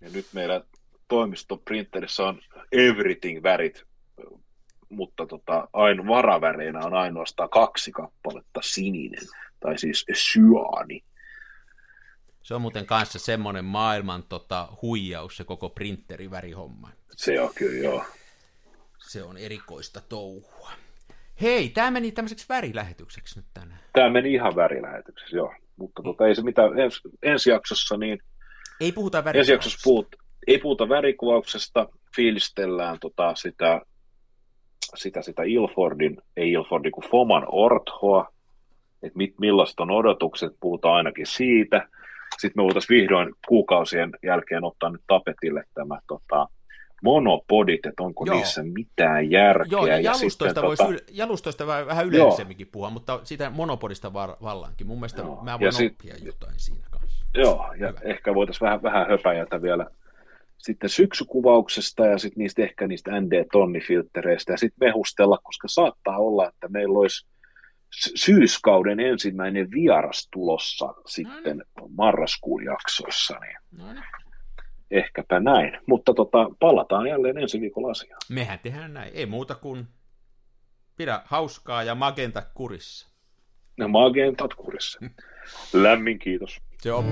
ja 0.00 0.10
nyt 0.12 0.26
meidän 0.32 0.62
toimistoprinterissä 1.08 2.24
on 2.24 2.40
everything-värit, 2.72 3.84
mutta 4.88 5.26
tota, 5.26 5.68
aino, 5.72 6.06
varaväreinä 6.06 6.80
on 6.84 6.94
ainoastaan 6.94 7.50
kaksi 7.50 7.92
kappaletta 7.92 8.60
sininen, 8.62 9.26
tai 9.60 9.78
siis 9.78 10.06
syaani. 10.12 11.04
Se 12.42 12.54
on 12.54 12.60
muuten 12.60 12.86
kanssa 12.86 13.18
semmoinen 13.18 13.64
maailman 13.64 14.22
tota, 14.22 14.68
huijaus, 14.82 15.36
se 15.36 15.44
koko 15.44 15.68
printerivärihomma. 15.68 16.90
Se 17.16 17.40
on 17.40 17.50
kyllä, 17.54 17.84
joo. 17.84 18.04
Se 18.98 19.22
on 19.22 19.36
erikoista 19.36 20.00
touhua. 20.08 20.70
Hei, 21.40 21.68
tämä 21.68 21.90
meni 21.90 22.12
tämmöiseksi 22.12 22.46
värilähetykseksi 22.48 23.38
nyt 23.38 23.46
tänään. 23.54 23.80
Tämä 23.92 24.10
meni 24.10 24.32
ihan 24.32 24.56
värilähetykseksi, 24.56 25.36
joo. 25.36 25.54
Mutta 25.76 26.02
tota, 26.02 26.26
ei 26.26 26.34
se 26.34 26.42
mitään, 26.42 26.78
ens, 26.78 27.00
ensi 27.22 27.50
jaksossa 27.50 27.96
niin... 27.96 28.18
Ei 28.80 28.92
puhuta 28.92 29.22
Ensi 29.34 29.52
jaksossa 29.52 29.78
puhut, 29.84 30.16
ei 30.46 30.58
puhuta 30.58 30.88
värikuvauksesta, 30.88 31.86
fiilistellään 32.16 32.98
tota, 33.00 33.34
sitä, 33.34 33.80
sitä, 34.94 35.22
sitä 35.22 35.42
Ilfordin, 35.42 36.22
ei 36.36 36.52
Ilfordin 36.52 36.92
kuin 36.92 37.10
Foman 37.10 37.44
orthoa, 37.48 38.32
että 39.02 39.18
millaista 39.40 39.82
on 39.82 39.90
odotukset, 39.90 40.52
puhutaan 40.60 40.94
ainakin 40.94 41.26
siitä– 41.26 41.88
sitten 42.38 42.62
me 42.62 42.64
voitaisiin 42.64 43.00
vihdoin 43.00 43.34
kuukausien 43.48 44.10
jälkeen 44.22 44.64
ottaa 44.64 44.90
nyt 44.90 45.02
tapetille 45.06 45.64
tämä 45.74 45.98
tota, 46.06 46.46
monopodit, 47.02 47.86
että 47.86 48.02
onko 48.02 48.26
Joo. 48.26 48.36
niissä 48.36 48.62
mitään 48.62 49.30
järkeä. 49.30 49.66
Joo, 49.70 49.86
ja, 49.86 49.94
ja 49.94 50.00
jalustoista, 50.00 50.62
voisi 50.62 50.84
tota... 50.84 50.98
jalustoista 51.10 51.66
vähän 51.66 52.06
yleisemminkin 52.06 52.66
Joo. 52.66 52.72
puhua, 52.72 52.90
mutta 52.90 53.20
siitä 53.24 53.50
monopodista 53.50 54.12
vallankin. 54.12 54.86
Mun 54.86 54.98
mielestä 54.98 55.22
Joo. 55.22 55.44
mä 55.44 55.58
voin 55.60 55.72
ja 55.80 55.86
oppia 55.86 56.14
sit... 56.14 56.26
jotain 56.26 56.54
siinä 56.56 56.86
kanssa. 56.90 57.24
Joo, 57.34 57.72
ja 57.72 57.88
Hyvä. 57.88 58.00
ehkä 58.04 58.34
voitaisiin 58.34 58.66
vähän, 58.66 58.82
vähän 58.82 59.08
höpäjätä 59.08 59.62
vielä 59.62 59.86
sitten 60.58 60.90
syksykuvauksesta 60.90 62.06
ja 62.06 62.18
sitten 62.18 62.40
niistä 62.40 62.62
ehkä 62.62 62.86
niistä 62.86 63.10
ND-tonnifilttereistä 63.10 64.52
ja 64.52 64.56
sitten 64.58 64.88
mehustella, 64.88 65.38
koska 65.42 65.68
saattaa 65.68 66.18
olla, 66.18 66.48
että 66.48 66.68
meillä 66.68 66.98
olisi 66.98 67.26
syyskauden 68.14 69.00
ensimmäinen 69.00 69.70
vieras 69.70 70.28
tulossa 70.32 70.94
sitten 71.06 71.58
no 71.58 71.84
niin. 71.86 71.96
marraskuun 71.96 72.64
jaksoissa. 72.64 73.38
Niin. 73.38 73.56
No 73.78 73.92
niin. 73.92 74.04
ehkäpä 74.90 75.40
näin. 75.40 75.78
Mutta 75.86 76.14
tota, 76.14 76.50
palataan 76.60 77.06
jälleen 77.06 77.38
ensi 77.38 77.60
viikolla 77.60 77.90
asiaan. 77.90 78.20
Mehän 78.28 78.58
tehdään 78.58 78.94
näin. 78.94 79.12
Ei 79.14 79.26
muuta 79.26 79.54
kuin 79.54 79.86
pidä 80.96 81.22
hauskaa 81.24 81.82
ja 81.82 81.94
magenta 81.94 82.42
kurissa. 82.54 83.10
Ne 83.78 83.86
magentat 83.86 84.54
kurissa. 84.54 85.00
Lämmin 85.72 86.18
kiitos. 86.18 86.60
On. 86.92 87.04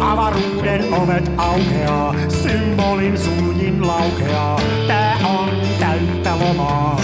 Avaruuden 0.00 0.94
ovet 0.94 1.30
aukeaa, 1.36 2.14
symbolin 2.28 3.18
suljin 3.18 3.86
laukeaa. 3.86 4.60
Tää 4.86 5.16
on 5.24 5.50
täyttä 5.80 6.38
lomaa. 6.38 7.00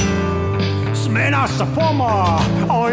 Smenassa 0.95 1.67
fomaa, 1.67 2.45
oi 2.69 2.93